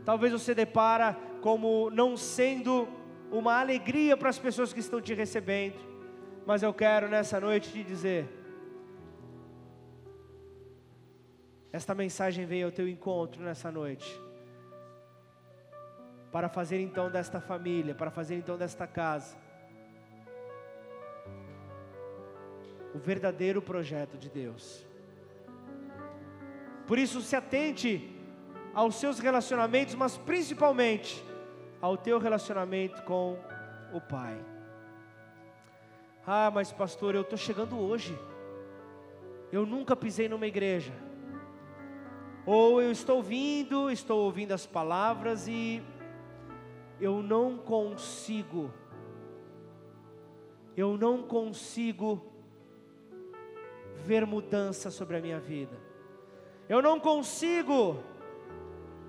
Talvez 0.05 0.33
você 0.33 0.55
depara 0.55 1.17
como 1.41 1.91
não 1.91 2.17
sendo 2.17 2.89
uma 3.31 3.59
alegria 3.59 4.17
para 4.17 4.29
as 4.29 4.39
pessoas 4.39 4.73
que 4.73 4.81
estão 4.81 5.01
te 5.01 5.15
recebendo. 5.15 5.77
Mas 6.47 6.63
eu 6.63 6.73
quero 6.73 7.09
nessa 7.09 7.41
noite 7.41 7.71
te 7.71 7.83
dizer: 7.83 8.38
esta 11.73 11.95
mensagem 11.95 12.47
veio 12.47 12.67
ao 12.67 12.73
teu 12.73 12.89
encontro 12.89 13.43
nessa 13.43 13.71
noite. 13.71 14.21
Para 16.33 16.49
fazer 16.49 16.81
então 16.81 17.11
desta 17.11 17.41
família, 17.41 17.95
para 17.95 18.11
fazer 18.11 18.37
então 18.37 18.57
desta 18.57 18.87
casa, 18.87 19.37
o 22.95 22.99
verdadeiro 22.99 23.61
projeto 23.61 24.17
de 24.17 24.29
Deus. 24.29 24.87
Por 26.87 26.99
isso, 26.99 27.21
se 27.21 27.37
atente 27.37 28.15
aos 28.75 28.95
seus 28.95 29.19
relacionamentos, 29.19 29.95
mas 29.95 30.17
principalmente 30.17 31.23
ao 31.81 31.97
teu 31.97 32.19
relacionamento 32.19 33.03
com 33.03 33.39
o 33.93 34.01
Pai. 34.01 34.39
Ah, 36.27 36.51
mas 36.51 36.73
pastor, 36.73 37.15
eu 37.15 37.23
estou 37.23 37.39
chegando 37.39 37.79
hoje. 37.79 38.19
Eu 39.51 39.65
nunca 39.65 39.97
pisei 39.97 40.29
numa 40.29 40.47
igreja. 40.47 40.93
Ou 42.51 42.81
eu 42.81 42.91
estou 42.91 43.23
vindo, 43.23 43.91
estou 43.91 44.21
ouvindo 44.25 44.53
as 44.53 44.65
palavras 44.65 45.47
e 45.47 45.83
eu 46.99 47.23
não 47.23 47.59
consigo. 47.59 48.73
Eu 50.75 50.97
não 50.97 51.23
consigo 51.23 52.25
ver 53.97 54.25
mudança 54.25 54.91
sobre 54.91 55.19
a 55.19 55.21
minha 55.21 55.39
vida. 55.39 55.79
Eu 56.71 56.81
não 56.81 56.99
consigo 56.99 58.03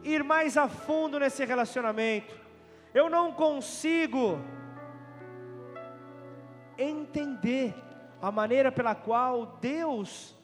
ir 0.04 0.22
mais 0.22 0.58
a 0.58 0.68
fundo 0.68 1.18
nesse 1.18 1.46
relacionamento, 1.46 2.38
eu 2.94 3.10
não 3.10 3.32
consigo 3.32 4.38
entender 6.78 7.74
a 8.22 8.34
maneira 8.34 8.70
pela 8.70 8.96
qual 8.96 9.58
Deus 9.62 10.36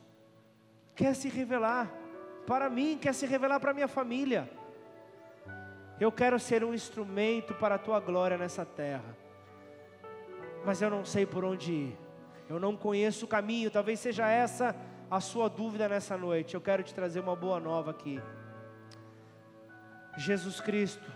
quer 0.96 1.14
se 1.14 1.28
revelar 1.28 2.05
para 2.46 2.70
mim, 2.70 2.98
quer 3.00 3.14
se 3.14 3.26
revelar 3.26 3.60
para 3.60 3.74
minha 3.74 3.88
família. 3.88 4.50
Eu 6.00 6.12
quero 6.12 6.40
ser 6.40 6.64
um 6.64 6.74
instrumento 6.74 7.54
para 7.54 7.76
a 7.76 7.78
tua 7.78 8.00
glória 8.00 8.38
nessa 8.38 8.66
terra, 8.66 9.16
mas 10.66 10.82
eu 10.82 10.90
não 10.90 11.06
sei 11.06 11.26
por 11.26 11.46
onde 11.46 11.72
ir, 11.72 11.98
eu 12.50 12.60
não 12.60 12.76
conheço 12.76 13.26
o 13.26 13.28
caminho, 13.28 13.72
talvez 13.72 14.00
seja 14.00 14.30
essa 14.30 14.76
a 15.10 15.22
sua 15.22 15.48
dúvida 15.48 15.88
nessa 15.88 16.18
noite, 16.18 16.54
eu 16.54 16.62
quero 16.62 16.84
te 16.84 16.94
trazer 16.94 17.22
uma 17.22 17.36
boa 17.36 17.60
nova 17.60 17.92
aqui. 17.92 18.22
Jesus 20.18 20.60
Cristo, 20.60 21.10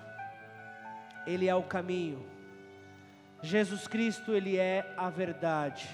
Ele 1.28 1.48
é 1.48 1.56
o 1.56 1.64
caminho, 1.64 2.26
Jesus 3.42 3.86
Cristo, 3.86 4.32
Ele 4.32 4.56
é 4.56 4.94
a 4.96 5.10
verdade, 5.10 5.90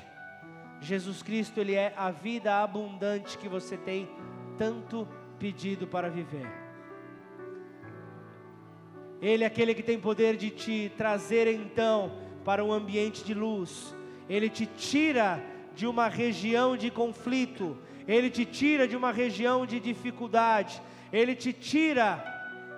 Jesus 0.80 1.24
Cristo, 1.24 1.60
Ele 1.60 1.74
é 1.74 1.92
a 1.98 2.12
vida 2.12 2.62
abundante 2.62 3.38
que 3.38 3.50
você 3.50 3.78
tem 3.78 4.08
tanto 4.58 5.08
pedido 5.40 5.88
para 5.88 6.10
viver. 6.10 6.48
Ele 9.22 9.44
é 9.44 9.48
aquele 9.48 9.74
que 9.74 9.84
tem 9.84 10.00
poder 10.00 10.36
de 10.36 10.50
te 10.50 10.92
trazer 10.98 11.48
então 11.48 12.12
para 12.44 12.64
um 12.64 12.72
ambiente 12.72 13.24
de 13.24 13.34
luz, 13.34 13.96
Ele 14.30 14.50
te 14.50 14.66
tira 14.66 15.42
de 15.74 15.88
uma 15.88 16.08
região 16.08 16.78
de 16.78 16.92
conflito, 16.92 17.78
Ele 18.08 18.30
te 18.30 18.46
tira 18.46 18.88
de 18.88 18.96
uma 18.96 19.12
região 19.12 19.66
de 19.66 19.80
dificuldade, 19.80 20.82
Ele 21.12 21.36
te 21.36 21.52
tira 21.52 22.24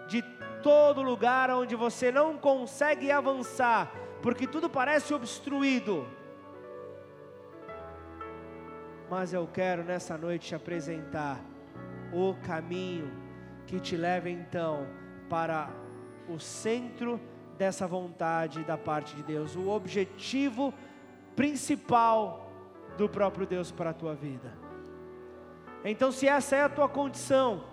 de 0.08 0.22
todo 0.64 1.01
lugar 1.01 1.49
onde 1.51 1.76
você 1.76 2.12
não 2.12 2.38
consegue 2.38 3.12
avançar, 3.12 3.91
porque 4.22 4.47
tudo 4.47 4.70
parece 4.70 5.14
obstruído. 5.14 6.08
Mas 9.10 9.34
eu 9.34 9.47
quero 9.47 9.84
nessa 9.84 10.18
noite 10.18 10.47
te 10.47 10.55
apresentar 10.55 11.41
o 12.14 12.36
caminho 12.45 13.12
que 13.66 13.80
te 13.80 13.95
leva 13.95 14.30
então 14.30 14.88
para 15.30 15.70
o 16.30 16.39
centro 16.39 17.20
dessa 17.58 17.88
vontade 17.88 18.64
da 18.64 18.78
parte 18.78 19.16
de 19.16 19.24
Deus, 19.24 19.55
o 19.55 19.70
objetivo 19.70 20.74
principal 21.36 22.51
do 22.97 23.08
próprio 23.10 23.45
Deus 23.45 23.72
para 23.72 23.91
a 23.91 23.93
tua 23.93 24.16
vida. 24.16 24.51
Então, 25.84 26.12
se 26.12 26.28
essa 26.28 26.55
é 26.55 26.64
a 26.64 26.70
tua 26.70 26.89
condição, 26.89 27.64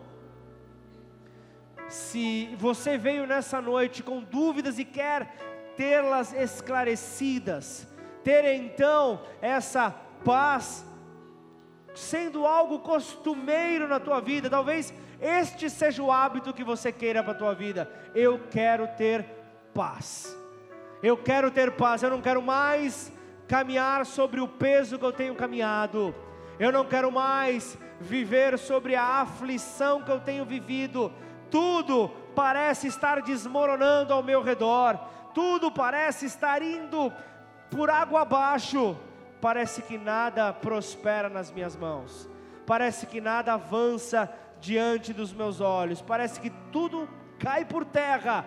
se 1.88 2.54
você 2.58 2.96
veio 2.96 3.26
nessa 3.26 3.60
noite 3.60 4.02
com 4.02 4.20
dúvidas 4.20 4.78
e 4.78 4.84
quer 4.84 5.34
tê-las 5.76 6.32
esclarecidas, 6.32 7.86
ter 8.22 8.44
então 8.54 9.20
essa 9.40 9.90
paz 10.24 10.84
sendo 11.94 12.44
algo 12.46 12.80
costumeiro 12.80 13.86
na 13.86 14.00
tua 14.00 14.20
vida, 14.20 14.50
talvez 14.50 14.92
este 15.20 15.70
seja 15.70 16.02
o 16.02 16.10
hábito 16.10 16.52
que 16.52 16.64
você 16.64 16.92
queira 16.92 17.22
para 17.22 17.32
a 17.32 17.36
tua 17.36 17.54
vida. 17.54 17.90
Eu 18.14 18.40
quero 18.50 18.86
ter 18.96 19.24
paz. 19.72 20.36
Eu 21.02 21.16
quero 21.16 21.50
ter 21.50 21.72
paz, 21.72 22.02
eu 22.02 22.10
não 22.10 22.20
quero 22.20 22.42
mais 22.42 23.12
caminhar 23.46 24.04
sobre 24.06 24.40
o 24.40 24.48
peso 24.48 24.98
que 24.98 25.04
eu 25.04 25.12
tenho 25.12 25.34
caminhado. 25.34 26.14
Eu 26.58 26.72
não 26.72 26.84
quero 26.84 27.10
mais 27.10 27.78
viver 28.00 28.58
sobre 28.58 28.94
a 28.94 29.20
aflição 29.20 30.02
que 30.02 30.10
eu 30.10 30.20
tenho 30.20 30.44
vivido. 30.44 31.12
Tudo 31.50 32.10
parece 32.34 32.86
estar 32.86 33.22
desmoronando 33.22 34.12
ao 34.12 34.22
meu 34.22 34.42
redor. 34.42 34.98
Tudo 35.32 35.70
parece 35.70 36.26
estar 36.26 36.62
indo 36.62 37.12
por 37.70 37.90
água 37.90 38.22
abaixo. 38.22 38.96
Parece 39.44 39.82
que 39.82 39.98
nada 39.98 40.54
prospera 40.54 41.28
nas 41.28 41.52
minhas 41.52 41.76
mãos. 41.76 42.26
Parece 42.64 43.04
que 43.04 43.20
nada 43.20 43.52
avança 43.52 44.32
diante 44.58 45.12
dos 45.12 45.34
meus 45.34 45.60
olhos. 45.60 46.00
Parece 46.00 46.40
que 46.40 46.48
tudo 46.72 47.06
cai 47.38 47.62
por 47.62 47.84
terra 47.84 48.46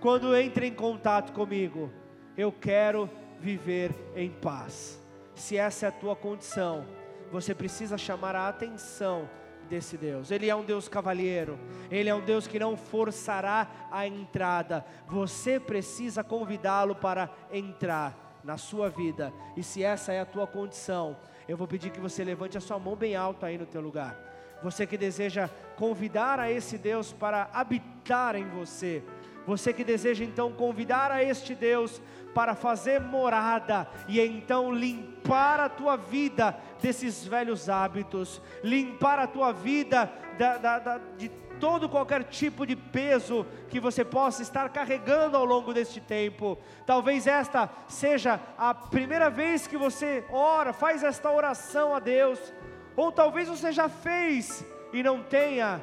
quando 0.00 0.36
entra 0.36 0.66
em 0.66 0.74
contato 0.74 1.32
comigo. 1.32 1.92
Eu 2.36 2.50
quero 2.50 3.08
viver 3.38 3.94
em 4.16 4.30
paz. 4.30 5.00
Se 5.32 5.56
essa 5.56 5.86
é 5.86 5.88
a 5.90 5.92
tua 5.92 6.16
condição, 6.16 6.88
você 7.30 7.54
precisa 7.54 7.96
chamar 7.96 8.34
a 8.34 8.48
atenção 8.48 9.30
desse 9.70 9.96
Deus. 9.96 10.32
Ele 10.32 10.50
é 10.50 10.56
um 10.56 10.64
Deus 10.64 10.88
cavalheiro, 10.88 11.56
ele 11.88 12.08
é 12.08 12.14
um 12.16 12.20
Deus 12.20 12.48
que 12.48 12.58
não 12.58 12.76
forçará 12.76 13.70
a 13.92 14.08
entrada. 14.08 14.84
Você 15.06 15.60
precisa 15.60 16.24
convidá-lo 16.24 16.96
para 16.96 17.30
entrar 17.52 18.21
na 18.44 18.56
sua 18.56 18.88
vida. 18.88 19.32
E 19.56 19.62
se 19.62 19.82
essa 19.82 20.12
é 20.12 20.20
a 20.20 20.26
tua 20.26 20.46
condição, 20.46 21.16
eu 21.48 21.56
vou 21.56 21.66
pedir 21.66 21.90
que 21.90 22.00
você 22.00 22.24
levante 22.24 22.56
a 22.56 22.60
sua 22.60 22.78
mão 22.78 22.96
bem 22.96 23.16
alta 23.16 23.46
aí 23.46 23.58
no 23.58 23.66
teu 23.66 23.80
lugar. 23.80 24.16
Você 24.62 24.86
que 24.86 24.96
deseja 24.96 25.48
convidar 25.76 26.38
a 26.38 26.50
esse 26.50 26.78
Deus 26.78 27.12
para 27.12 27.50
habitar 27.52 28.36
em 28.36 28.48
você. 28.48 29.02
Você 29.46 29.72
que 29.72 29.82
deseja 29.82 30.24
então 30.24 30.52
convidar 30.52 31.10
a 31.10 31.22
este 31.22 31.54
Deus 31.54 32.00
para 32.32 32.54
fazer 32.54 33.00
morada 33.00 33.88
e 34.08 34.20
então 34.20 34.72
limpar 34.72 35.60
a 35.60 35.68
tua 35.68 35.96
vida 35.96 36.56
desses 36.80 37.26
velhos 37.26 37.68
hábitos, 37.68 38.40
limpar 38.62 39.18
a 39.18 39.26
tua 39.26 39.52
vida 39.52 40.10
da, 40.38 40.56
da, 40.58 40.78
da, 40.78 40.98
de 41.18 41.28
todo 41.62 41.88
qualquer 41.88 42.24
tipo 42.24 42.66
de 42.66 42.74
peso 42.74 43.46
que 43.70 43.78
você 43.78 44.04
possa 44.04 44.42
estar 44.42 44.68
carregando 44.70 45.36
ao 45.36 45.44
longo 45.44 45.72
deste 45.72 46.00
tempo. 46.00 46.58
Talvez 46.84 47.24
esta 47.24 47.70
seja 47.86 48.40
a 48.58 48.74
primeira 48.74 49.30
vez 49.30 49.68
que 49.68 49.76
você 49.76 50.24
ora, 50.32 50.72
faz 50.72 51.04
esta 51.04 51.30
oração 51.30 51.94
a 51.94 52.00
Deus, 52.00 52.52
ou 52.96 53.12
talvez 53.12 53.48
você 53.48 53.70
já 53.70 53.88
fez 53.88 54.66
e 54.92 55.04
não 55.04 55.22
tenha 55.22 55.80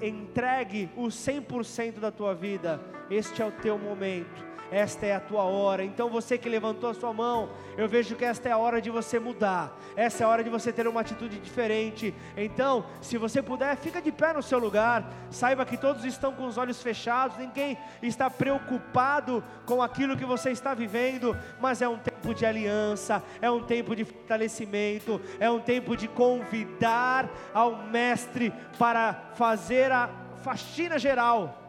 entregue 0.00 0.88
o 0.96 1.06
100% 1.06 1.98
da 1.98 2.12
tua 2.12 2.32
vida. 2.32 2.80
Este 3.10 3.42
é 3.42 3.44
o 3.44 3.50
teu 3.50 3.76
momento 3.76 4.47
esta 4.70 5.06
é 5.06 5.14
a 5.14 5.20
tua 5.20 5.42
hora. 5.42 5.84
Então 5.84 6.08
você 6.08 6.36
que 6.36 6.48
levantou 6.48 6.90
a 6.90 6.94
sua 6.94 7.12
mão, 7.12 7.50
eu 7.76 7.88
vejo 7.88 8.16
que 8.16 8.24
esta 8.24 8.48
é 8.48 8.52
a 8.52 8.58
hora 8.58 8.80
de 8.80 8.90
você 8.90 9.18
mudar, 9.18 9.78
essa 9.96 10.22
é 10.22 10.26
a 10.26 10.28
hora 10.28 10.44
de 10.44 10.50
você 10.50 10.72
ter 10.72 10.86
uma 10.86 11.00
atitude 11.00 11.38
diferente. 11.38 12.14
Então, 12.36 12.84
se 13.00 13.16
você 13.16 13.42
puder, 13.42 13.76
fica 13.76 14.00
de 14.00 14.12
pé 14.12 14.32
no 14.32 14.42
seu 14.42 14.58
lugar, 14.58 15.08
saiba 15.30 15.64
que 15.64 15.76
todos 15.76 16.04
estão 16.04 16.32
com 16.32 16.46
os 16.46 16.58
olhos 16.58 16.82
fechados, 16.82 17.38
ninguém 17.38 17.78
está 18.02 18.28
preocupado 18.30 19.42
com 19.64 19.82
aquilo 19.82 20.16
que 20.16 20.24
você 20.24 20.50
está 20.50 20.74
vivendo, 20.74 21.36
mas 21.60 21.82
é 21.82 21.88
um 21.88 21.98
tempo 21.98 22.34
de 22.34 22.44
aliança, 22.44 23.22
é 23.40 23.50
um 23.50 23.62
tempo 23.62 23.94
de 23.94 24.04
fortalecimento, 24.04 25.20
é 25.38 25.50
um 25.50 25.60
tempo 25.60 25.96
de 25.96 26.08
convidar 26.08 27.28
ao 27.54 27.76
Mestre 27.88 28.52
para 28.78 29.30
fazer 29.34 29.92
a 29.92 30.10
faxina 30.42 30.98
geral 30.98 31.67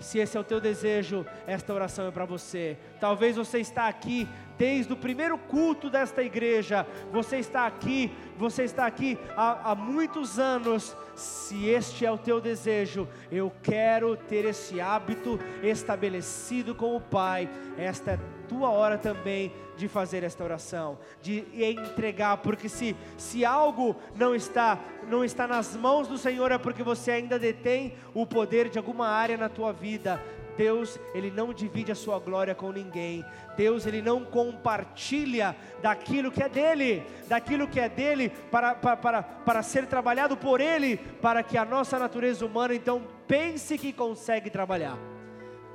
se 0.00 0.18
esse 0.18 0.36
é 0.36 0.40
o 0.40 0.44
teu 0.44 0.60
desejo, 0.60 1.24
esta 1.46 1.72
oração 1.72 2.06
é 2.06 2.10
para 2.10 2.24
você. 2.24 2.76
Talvez 3.00 3.36
você 3.36 3.58
está 3.58 3.88
aqui 3.88 4.28
desde 4.58 4.92
o 4.92 4.96
primeiro 4.96 5.36
culto 5.36 5.90
desta 5.90 6.22
igreja. 6.22 6.86
Você 7.12 7.38
está 7.38 7.66
aqui, 7.66 8.12
você 8.36 8.64
está 8.64 8.86
aqui 8.86 9.18
há, 9.36 9.70
há 9.70 9.74
muitos 9.74 10.38
anos. 10.38 10.96
Se 11.14 11.66
este 11.66 12.04
é 12.04 12.10
o 12.10 12.18
teu 12.18 12.40
desejo, 12.40 13.08
eu 13.30 13.52
quero 13.62 14.16
ter 14.16 14.44
esse 14.44 14.80
hábito 14.80 15.38
estabelecido 15.62 16.74
com 16.74 16.96
o 16.96 17.00
Pai. 17.00 17.48
Esta 17.78 18.12
é 18.12 18.18
tua 18.44 18.70
hora 18.70 18.96
também 18.96 19.52
de 19.76 19.88
fazer 19.88 20.22
esta 20.22 20.44
oração, 20.44 20.98
de 21.20 21.44
entregar, 21.52 22.36
porque 22.38 22.68
se, 22.68 22.96
se 23.16 23.44
algo 23.44 23.96
não 24.14 24.34
está 24.34 24.78
não 25.08 25.24
está 25.24 25.46
nas 25.46 25.76
mãos 25.76 26.08
do 26.08 26.16
Senhor 26.16 26.50
é 26.52 26.58
porque 26.58 26.82
você 26.82 27.10
ainda 27.10 27.38
detém 27.38 27.94
o 28.14 28.26
poder 28.26 28.68
de 28.68 28.78
alguma 28.78 29.08
área 29.08 29.36
na 29.36 29.48
tua 29.48 29.72
vida. 29.72 30.22
Deus, 30.56 31.00
ele 31.12 31.32
não 31.32 31.52
divide 31.52 31.90
a 31.90 31.96
sua 31.96 32.18
glória 32.20 32.54
com 32.54 32.70
ninguém. 32.70 33.24
Deus, 33.56 33.86
ele 33.86 34.00
não 34.00 34.24
compartilha 34.24 35.56
daquilo 35.82 36.30
que 36.30 36.42
é 36.42 36.48
dele, 36.48 37.02
daquilo 37.26 37.66
que 37.66 37.80
é 37.80 37.88
dele 37.88 38.30
para, 38.52 38.74
para, 38.74 38.96
para, 38.96 39.22
para 39.22 39.62
ser 39.62 39.86
trabalhado 39.86 40.36
por 40.36 40.60
ele, 40.60 40.96
para 40.96 41.42
que 41.42 41.58
a 41.58 41.64
nossa 41.64 41.98
natureza 41.98 42.46
humana 42.46 42.72
então 42.72 43.02
pense 43.26 43.76
que 43.76 43.92
consegue 43.92 44.48
trabalhar 44.48 44.96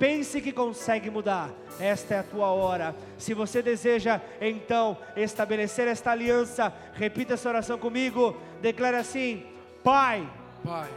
pense 0.00 0.40
que 0.40 0.50
consegue 0.50 1.10
mudar. 1.10 1.50
Esta 1.78 2.14
é 2.14 2.18
a 2.18 2.22
tua 2.22 2.48
hora. 2.48 2.96
Se 3.18 3.34
você 3.34 3.62
deseja 3.62 4.20
então 4.40 4.96
estabelecer 5.14 5.86
esta 5.86 6.10
aliança, 6.10 6.72
repita 6.94 7.34
essa 7.34 7.48
oração 7.48 7.78
comigo. 7.78 8.34
Declare 8.62 8.96
assim: 8.96 9.44
Pai, 9.84 10.26
Pai, 10.64 10.90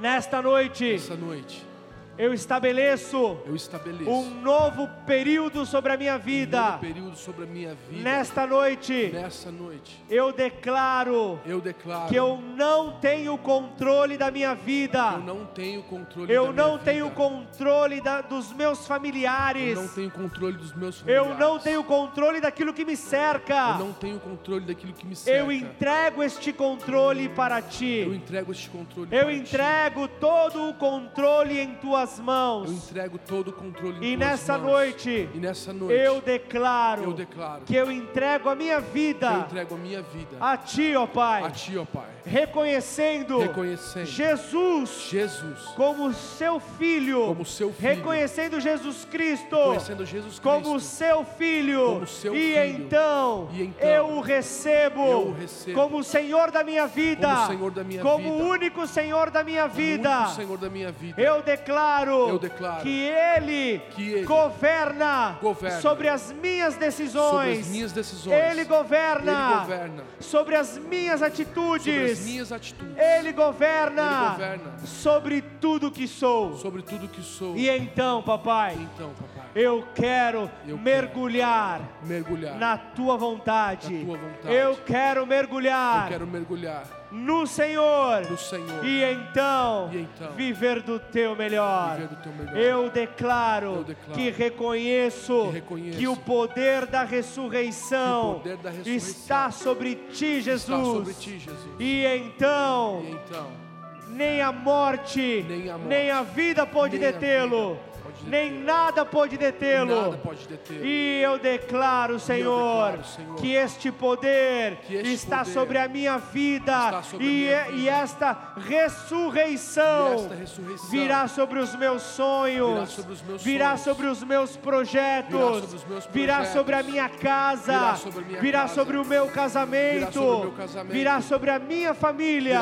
nesta 0.00 0.42
noite, 0.42 0.94
essa 0.94 1.16
noite 1.16 1.73
eu 2.16 2.32
estabeleço, 2.32 3.38
eu 3.44 3.56
estabeleço 3.56 4.08
um 4.08 4.40
novo 4.40 4.88
período 5.04 5.66
sobre 5.66 5.92
a 5.92 5.96
minha 5.96 6.16
vida. 6.16 6.78
Um 6.84 7.14
a 7.42 7.46
minha 7.46 7.74
vida. 7.74 8.02
Nesta 8.02 8.46
noite, 8.46 9.12
noite, 9.50 10.04
eu 10.08 10.32
declaro, 10.32 11.40
eu 11.44 11.60
declaro 11.60 12.08
que 12.08 12.14
eu 12.14 12.38
não 12.38 12.92
tenho 13.00 13.36
controle 13.38 14.16
da 14.16 14.30
minha 14.30 14.54
vida. 14.54 15.14
Eu 15.14 15.20
não 15.20 15.46
tenho 15.46 15.82
controle 15.82 16.32
eu 16.32 16.52
não 16.52 16.78
tenho 16.78 17.10
controle 17.10 18.00
da, 18.00 18.20
dos 18.20 18.52
meus 18.52 18.86
familiares. 18.86 19.76
Eu 19.76 19.82
não 19.82 19.88
tenho 19.88 20.10
controle 20.10 20.56
dos 20.56 20.72
meus 20.74 21.00
familiares. 21.00 21.30
Eu 21.30 21.38
não 21.38 21.58
tenho 21.58 21.84
controle 21.84 22.40
daquilo 22.40 22.72
que 22.72 22.84
me 22.84 22.96
cerca. 22.96 23.72
Eu 23.78 23.86
não 23.86 23.92
tenho 23.92 24.20
controle 24.20 24.64
daquilo 24.64 24.92
que 24.92 25.06
me 25.06 25.16
cerca. 25.16 25.40
Eu 25.40 25.50
entrego 25.50 26.22
este 26.22 26.52
controle 26.52 27.28
para 27.28 27.60
ti. 27.60 28.04
Eu 28.06 28.14
entrego 28.14 28.52
este 28.52 28.70
controle. 28.70 29.08
Eu 29.10 29.30
entrego 29.30 30.06
ti. 30.06 30.14
todo 30.20 30.68
o 30.68 30.74
controle 30.74 31.58
em 31.58 31.74
tuas 31.74 32.03
tuas 32.04 32.18
mãos. 32.18 32.68
Eu 32.68 32.74
entrego 32.74 33.18
todo 33.18 33.48
o 33.48 33.52
controle 33.52 33.96
em 34.06 34.12
e 34.12 34.16
tuas 34.16 34.30
nessa 34.30 34.58
mãos. 34.58 34.70
noite, 34.70 35.28
e 35.34 35.38
nessa 35.38 35.72
noite, 35.72 35.94
eu 35.94 36.20
declaro, 36.20 37.04
eu 37.04 37.12
declaro 37.12 37.64
que 37.64 37.74
eu 37.74 37.90
entrego 37.90 38.48
a 38.48 38.54
minha 38.54 38.80
vida, 38.80 39.32
eu 39.32 39.40
entrego 39.40 39.74
a 39.74 39.78
minha 39.78 40.02
vida 40.02 40.36
a 40.40 40.56
Ti, 40.56 40.94
ó 40.96 41.06
Pai, 41.06 41.42
a 41.42 41.50
Ti, 41.50 41.78
ó 41.78 41.84
Pai, 41.84 42.10
reconhecendo, 42.24 43.38
reconhecendo 43.38 44.06
Jesus, 44.06 45.08
Jesus 45.10 45.60
como 45.76 46.12
seu 46.12 46.58
Filho, 46.58 47.26
como 47.26 47.44
seu 47.44 47.72
filho, 47.72 47.88
reconhecendo 47.88 48.60
Jesus 48.60 49.04
Cristo, 49.10 49.56
reconhecendo 49.56 50.06
Jesus 50.06 50.38
Cristo 50.38 50.42
como 50.42 50.80
seu 50.80 51.24
Filho, 51.24 51.86
como 51.94 52.06
seu 52.06 52.34
e, 52.34 52.38
filho. 52.38 52.84
Então, 52.86 53.48
e 53.52 53.62
então 53.64 53.88
eu 53.88 54.06
o 54.16 54.20
recebo, 54.20 55.04
eu 55.04 55.18
o 55.28 55.32
recebo 55.32 55.80
como 55.80 56.02
Senhor 56.02 56.50
da 56.50 56.64
minha 56.64 56.86
vida, 56.86 57.28
como 57.28 57.46
Senhor 57.46 57.70
da 57.70 57.84
minha 57.84 58.02
como 58.02 58.32
vida, 58.32 58.44
único 58.44 58.86
Senhor 58.86 59.30
da 59.30 59.44
minha 59.44 59.68
vida, 59.68 60.26
Senhor 60.28 60.58
da 60.58 60.70
minha 60.70 60.90
vida. 60.90 61.20
Eu 61.20 61.42
declaro, 61.42 62.28
eu 62.28 62.38
declaro 62.38 62.82
que 62.82 63.02
Ele, 63.02 63.80
que 63.90 64.12
ele 64.12 64.26
governa, 64.26 65.38
governa 65.40 65.80
sobre 65.80 66.08
as 66.08 66.32
minhas 66.32 66.76
decisões. 66.76 67.14
Sobre 67.14 67.60
as 67.60 67.68
minhas 67.68 67.92
decisões. 67.92 68.34
Ele 68.34 68.64
governa, 68.64 69.32
ele 69.32 69.60
governa 69.60 70.04
sobre 70.20 70.56
as 70.56 70.78
minhas 70.78 71.22
atitudes. 71.22 72.13
Minhas 72.20 72.52
atitudes. 72.52 72.96
Ele 72.96 73.32
governa, 73.32 74.02
ele 74.02 74.30
governa 74.30 74.78
sobre 74.86 75.42
tudo 75.42 75.90
que 75.90 76.06
sou. 76.06 76.56
Sobre 76.56 76.82
tudo 76.82 77.08
que 77.08 77.22
sou. 77.22 77.56
E 77.56 77.68
então, 77.68 78.22
papai, 78.22 78.74
então, 78.74 79.10
papai 79.10 79.44
eu 79.54 79.86
quero 79.94 80.50
eu 80.66 80.76
mergulhar, 80.76 81.78
quero 81.78 82.08
mergulhar 82.08 82.58
na 82.58 82.76
tua 82.76 83.16
vontade. 83.16 83.92
Na 83.92 84.04
tua 84.04 84.16
vontade. 84.16 84.54
Eu 84.54 84.76
quero 84.76 85.26
mergulhar. 85.26 86.04
Eu 86.04 86.08
quero 86.08 86.26
mergulhar 86.26 87.03
no 87.14 87.46
Senhor, 87.46 88.28
no 88.28 88.36
Senhor. 88.36 88.84
E, 88.84 89.04
então, 89.04 89.90
e 89.92 89.98
então 89.98 90.32
viver 90.32 90.82
do 90.82 90.98
teu 90.98 91.36
melhor. 91.36 91.98
Do 91.98 92.16
teu 92.16 92.32
melhor. 92.32 92.56
Eu, 92.56 92.90
declaro 92.90 93.74
Eu 93.76 93.84
declaro 93.84 94.14
que 94.14 94.30
reconheço, 94.30 95.46
que 95.46 95.52
reconheço 95.52 95.98
que 95.98 96.08
o 96.08 96.16
poder 96.16 96.86
da 96.86 97.04
ressurreição, 97.04 98.34
poder 98.34 98.56
da 98.56 98.70
ressurreição 98.70 98.96
está 98.96 99.50
sobre 99.50 99.94
ti, 100.12 100.40
Jesus. 100.40 100.86
Sobre 100.86 101.14
ti, 101.14 101.38
Jesus. 101.38 101.76
E 101.78 102.04
então, 102.04 103.02
e 103.04 103.10
então 103.12 103.64
nem 104.08 104.40
a 104.40 104.52
morte, 104.52 105.44
nem 105.48 105.68
a, 105.68 105.78
morte, 105.78 105.88
nem 105.88 106.10
a 106.10 106.22
vida 106.22 106.66
pode 106.66 106.98
detê-lo 106.98 107.78
nem 108.26 108.50
nada 108.50 109.04
pode 109.04 109.36
detê-lo. 109.36 110.18
Detê 110.48 110.74
e 110.82 111.20
eu 111.22 111.38
declaro, 111.38 112.18
Senhor, 112.18 112.92
declaro, 112.92 113.04
Senhor 113.04 113.34
que 113.36 113.52
este 113.52 113.92
poder 113.92 114.76
que 114.86 114.94
este 114.94 115.08
está, 115.12 115.38
poder 115.38 115.52
sobre 115.52 115.78
a 115.78 115.88
minha 115.88 116.18
vida, 116.18 117.02
e, 117.14 117.16
minha 117.16 117.64
vida. 117.64 117.76
e, 117.76 117.88
esta 117.88 118.54
ressurreição, 118.56 120.10
e 120.10 120.14
esta 120.14 120.34
ressurreição 120.34 120.90
virá 120.90 121.28
sobre 121.28 121.58
os 121.58 121.74
meus 121.76 122.02
sonhos, 122.02 122.98
virá 123.40 123.76
sobre 123.76 124.06
os 124.06 124.22
meus, 124.22 124.56
projetos, 124.56 125.84
virá 126.10 126.44
sobre, 126.46 126.74
a 126.74 126.82
minha 126.82 127.08
casa, 127.08 127.94
virá 128.40 128.68
sobre, 128.68 128.96
o 128.96 129.04
meu 129.04 129.28
casamento, 129.28 130.54
virá 130.88 131.20
sobre 131.20 131.50
a 131.50 131.58
minha 131.58 131.94
família. 131.94 132.60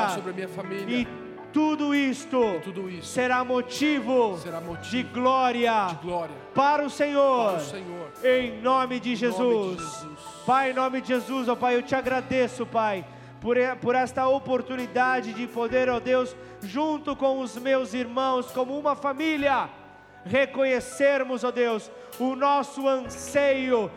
E 0.88 1.21
tudo 1.52 1.94
isto, 1.94 2.60
tudo 2.64 2.88
isso 2.88 3.08
será, 3.08 3.44
motivo 3.44 4.38
será 4.38 4.60
motivo 4.60 4.90
de 4.90 5.02
glória, 5.02 5.86
de 5.86 5.96
glória 5.96 6.34
para, 6.54 6.84
o 6.84 6.90
Senhor, 6.90 7.52
para 7.52 7.58
o 7.58 7.64
Senhor, 7.64 8.12
em 8.24 8.60
nome 8.60 8.98
de, 8.98 9.12
em 9.12 9.16
Jesus. 9.16 9.38
Nome 9.38 9.76
de 9.76 9.82
Jesus. 9.82 10.16
Pai, 10.46 10.70
em 10.70 10.74
nome 10.74 11.00
de 11.00 11.08
Jesus, 11.08 11.48
ó 11.48 11.54
Pai, 11.54 11.76
eu 11.76 11.82
te 11.82 11.94
agradeço, 11.94 12.64
Pai, 12.66 13.04
por, 13.40 13.56
por 13.80 13.94
esta 13.94 14.26
oportunidade 14.26 15.32
de 15.32 15.46
poder, 15.46 15.88
ó 15.88 16.00
Deus, 16.00 16.34
junto 16.62 17.14
com 17.14 17.40
os 17.40 17.56
meus 17.56 17.92
irmãos, 17.92 18.50
como 18.50 18.78
uma 18.78 18.96
família, 18.96 19.68
reconhecermos, 20.24 21.44
ó 21.44 21.50
Deus, 21.50 21.90
o 22.18 22.34
nosso 22.34 22.88
anseio 22.88 23.90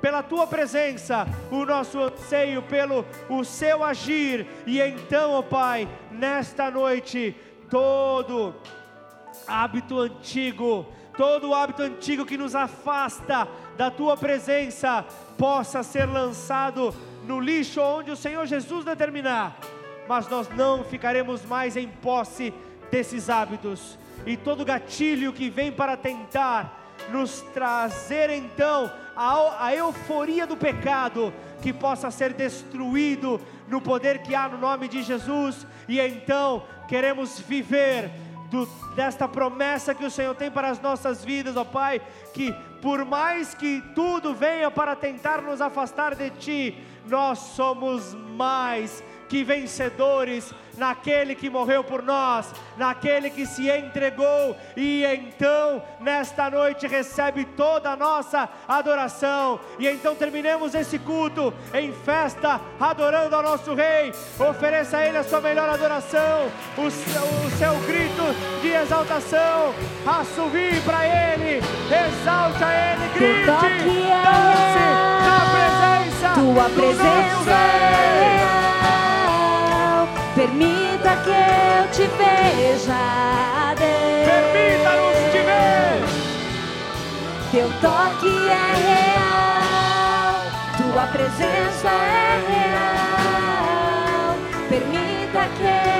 pela 0.00 0.22
tua 0.22 0.46
presença, 0.46 1.26
o 1.50 1.64
nosso 1.64 2.00
anseio 2.00 2.62
pelo 2.62 3.04
o 3.28 3.44
seu 3.44 3.84
agir. 3.84 4.46
E 4.66 4.80
então, 4.80 5.32
ó 5.32 5.42
Pai, 5.42 5.88
nesta 6.10 6.70
noite, 6.70 7.34
todo 7.70 8.54
hábito 9.46 9.98
antigo, 9.98 10.86
todo 11.16 11.54
hábito 11.54 11.82
antigo 11.82 12.26
que 12.26 12.36
nos 12.36 12.54
afasta 12.54 13.48
da 13.76 13.90
tua 13.90 14.16
presença, 14.16 15.04
possa 15.36 15.82
ser 15.82 16.06
lançado 16.06 16.94
no 17.24 17.40
lixo 17.40 17.80
onde 17.80 18.10
o 18.10 18.16
Senhor 18.16 18.46
Jesus 18.46 18.84
determinar. 18.84 19.56
Mas 20.08 20.28
nós 20.28 20.48
não 20.50 20.82
ficaremos 20.82 21.44
mais 21.44 21.76
em 21.76 21.86
posse 21.86 22.52
desses 22.90 23.28
hábitos. 23.28 23.98
E 24.26 24.36
todo 24.36 24.64
gatilho 24.64 25.32
que 25.32 25.48
vem 25.48 25.70
para 25.70 25.96
tentar 25.96 26.77
nos 27.10 27.40
trazer 27.52 28.30
então 28.30 28.90
a, 29.16 29.66
a 29.66 29.74
euforia 29.74 30.46
do 30.46 30.56
pecado, 30.56 31.32
que 31.60 31.72
possa 31.72 32.10
ser 32.10 32.32
destruído 32.32 33.40
no 33.66 33.80
poder 33.80 34.22
que 34.22 34.34
há 34.34 34.48
no 34.48 34.58
nome 34.58 34.88
de 34.88 35.02
Jesus, 35.02 35.66
e 35.88 36.00
então 36.00 36.64
queremos 36.86 37.40
viver 37.40 38.10
do, 38.50 38.66
desta 38.94 39.28
promessa 39.28 39.94
que 39.94 40.04
o 40.04 40.10
Senhor 40.10 40.34
tem 40.34 40.50
para 40.50 40.68
as 40.68 40.80
nossas 40.80 41.24
vidas, 41.24 41.56
ó 41.56 41.64
Pai, 41.64 42.00
que 42.32 42.52
por 42.80 43.04
mais 43.04 43.54
que 43.54 43.82
tudo 43.94 44.34
venha 44.34 44.70
para 44.70 44.94
tentar 44.94 45.42
nos 45.42 45.60
afastar 45.60 46.14
de 46.14 46.30
Ti, 46.30 46.84
nós 47.06 47.38
somos 47.38 48.14
mais 48.14 49.02
que 49.28 49.44
vencedores 49.44 50.52
naquele 50.78 51.34
que 51.34 51.50
morreu 51.50 51.84
por 51.84 52.02
nós, 52.02 52.50
naquele 52.76 53.28
que 53.28 53.44
se 53.44 53.68
entregou, 53.68 54.56
e 54.76 55.04
então, 55.04 55.82
nesta 56.00 56.48
noite, 56.48 56.86
recebe 56.86 57.44
toda 57.44 57.90
a 57.90 57.96
nossa 57.96 58.48
adoração. 58.66 59.60
E 59.78 59.86
então 59.88 60.14
terminemos 60.14 60.74
esse 60.74 60.98
culto 60.98 61.52
em 61.74 61.92
festa, 61.92 62.60
adorando 62.80 63.34
ao 63.34 63.42
nosso 63.42 63.74
Rei. 63.74 64.12
Ofereça 64.38 64.98
a 64.98 65.06
Ele 65.06 65.18
a 65.18 65.24
sua 65.24 65.40
melhor 65.40 65.68
adoração, 65.68 66.50
o 66.76 66.90
seu, 66.90 67.22
o 67.22 67.50
seu 67.58 67.74
grito 67.86 68.22
de 68.62 68.68
exaltação. 68.68 69.74
Assovie 70.06 70.80
para 70.82 71.04
Ele, 71.04 71.58
exalte 71.58 72.64
a 72.64 72.92
Ele, 72.92 73.08
grite, 73.14 73.46
dance 73.46 74.78
na 75.24 75.40
presença. 75.50 76.34
Tua 76.34 76.70
presença 76.70 77.50
é. 77.50 78.67
Permita 80.38 81.16
que 81.24 81.30
eu 81.30 81.90
te 81.90 82.06
veja, 82.16 83.74
Deus. 83.76 84.24
Permita-nos 84.24 85.18
te 85.32 85.40
ver. 85.40 85.98
Teu 87.50 87.68
toque 87.80 88.34
é 88.46 88.70
real, 88.86 90.34
tua 90.76 91.06
presença 91.08 91.88
é 91.88 92.38
real. 92.52 94.36
Permita 94.68 95.42
que 95.56 95.97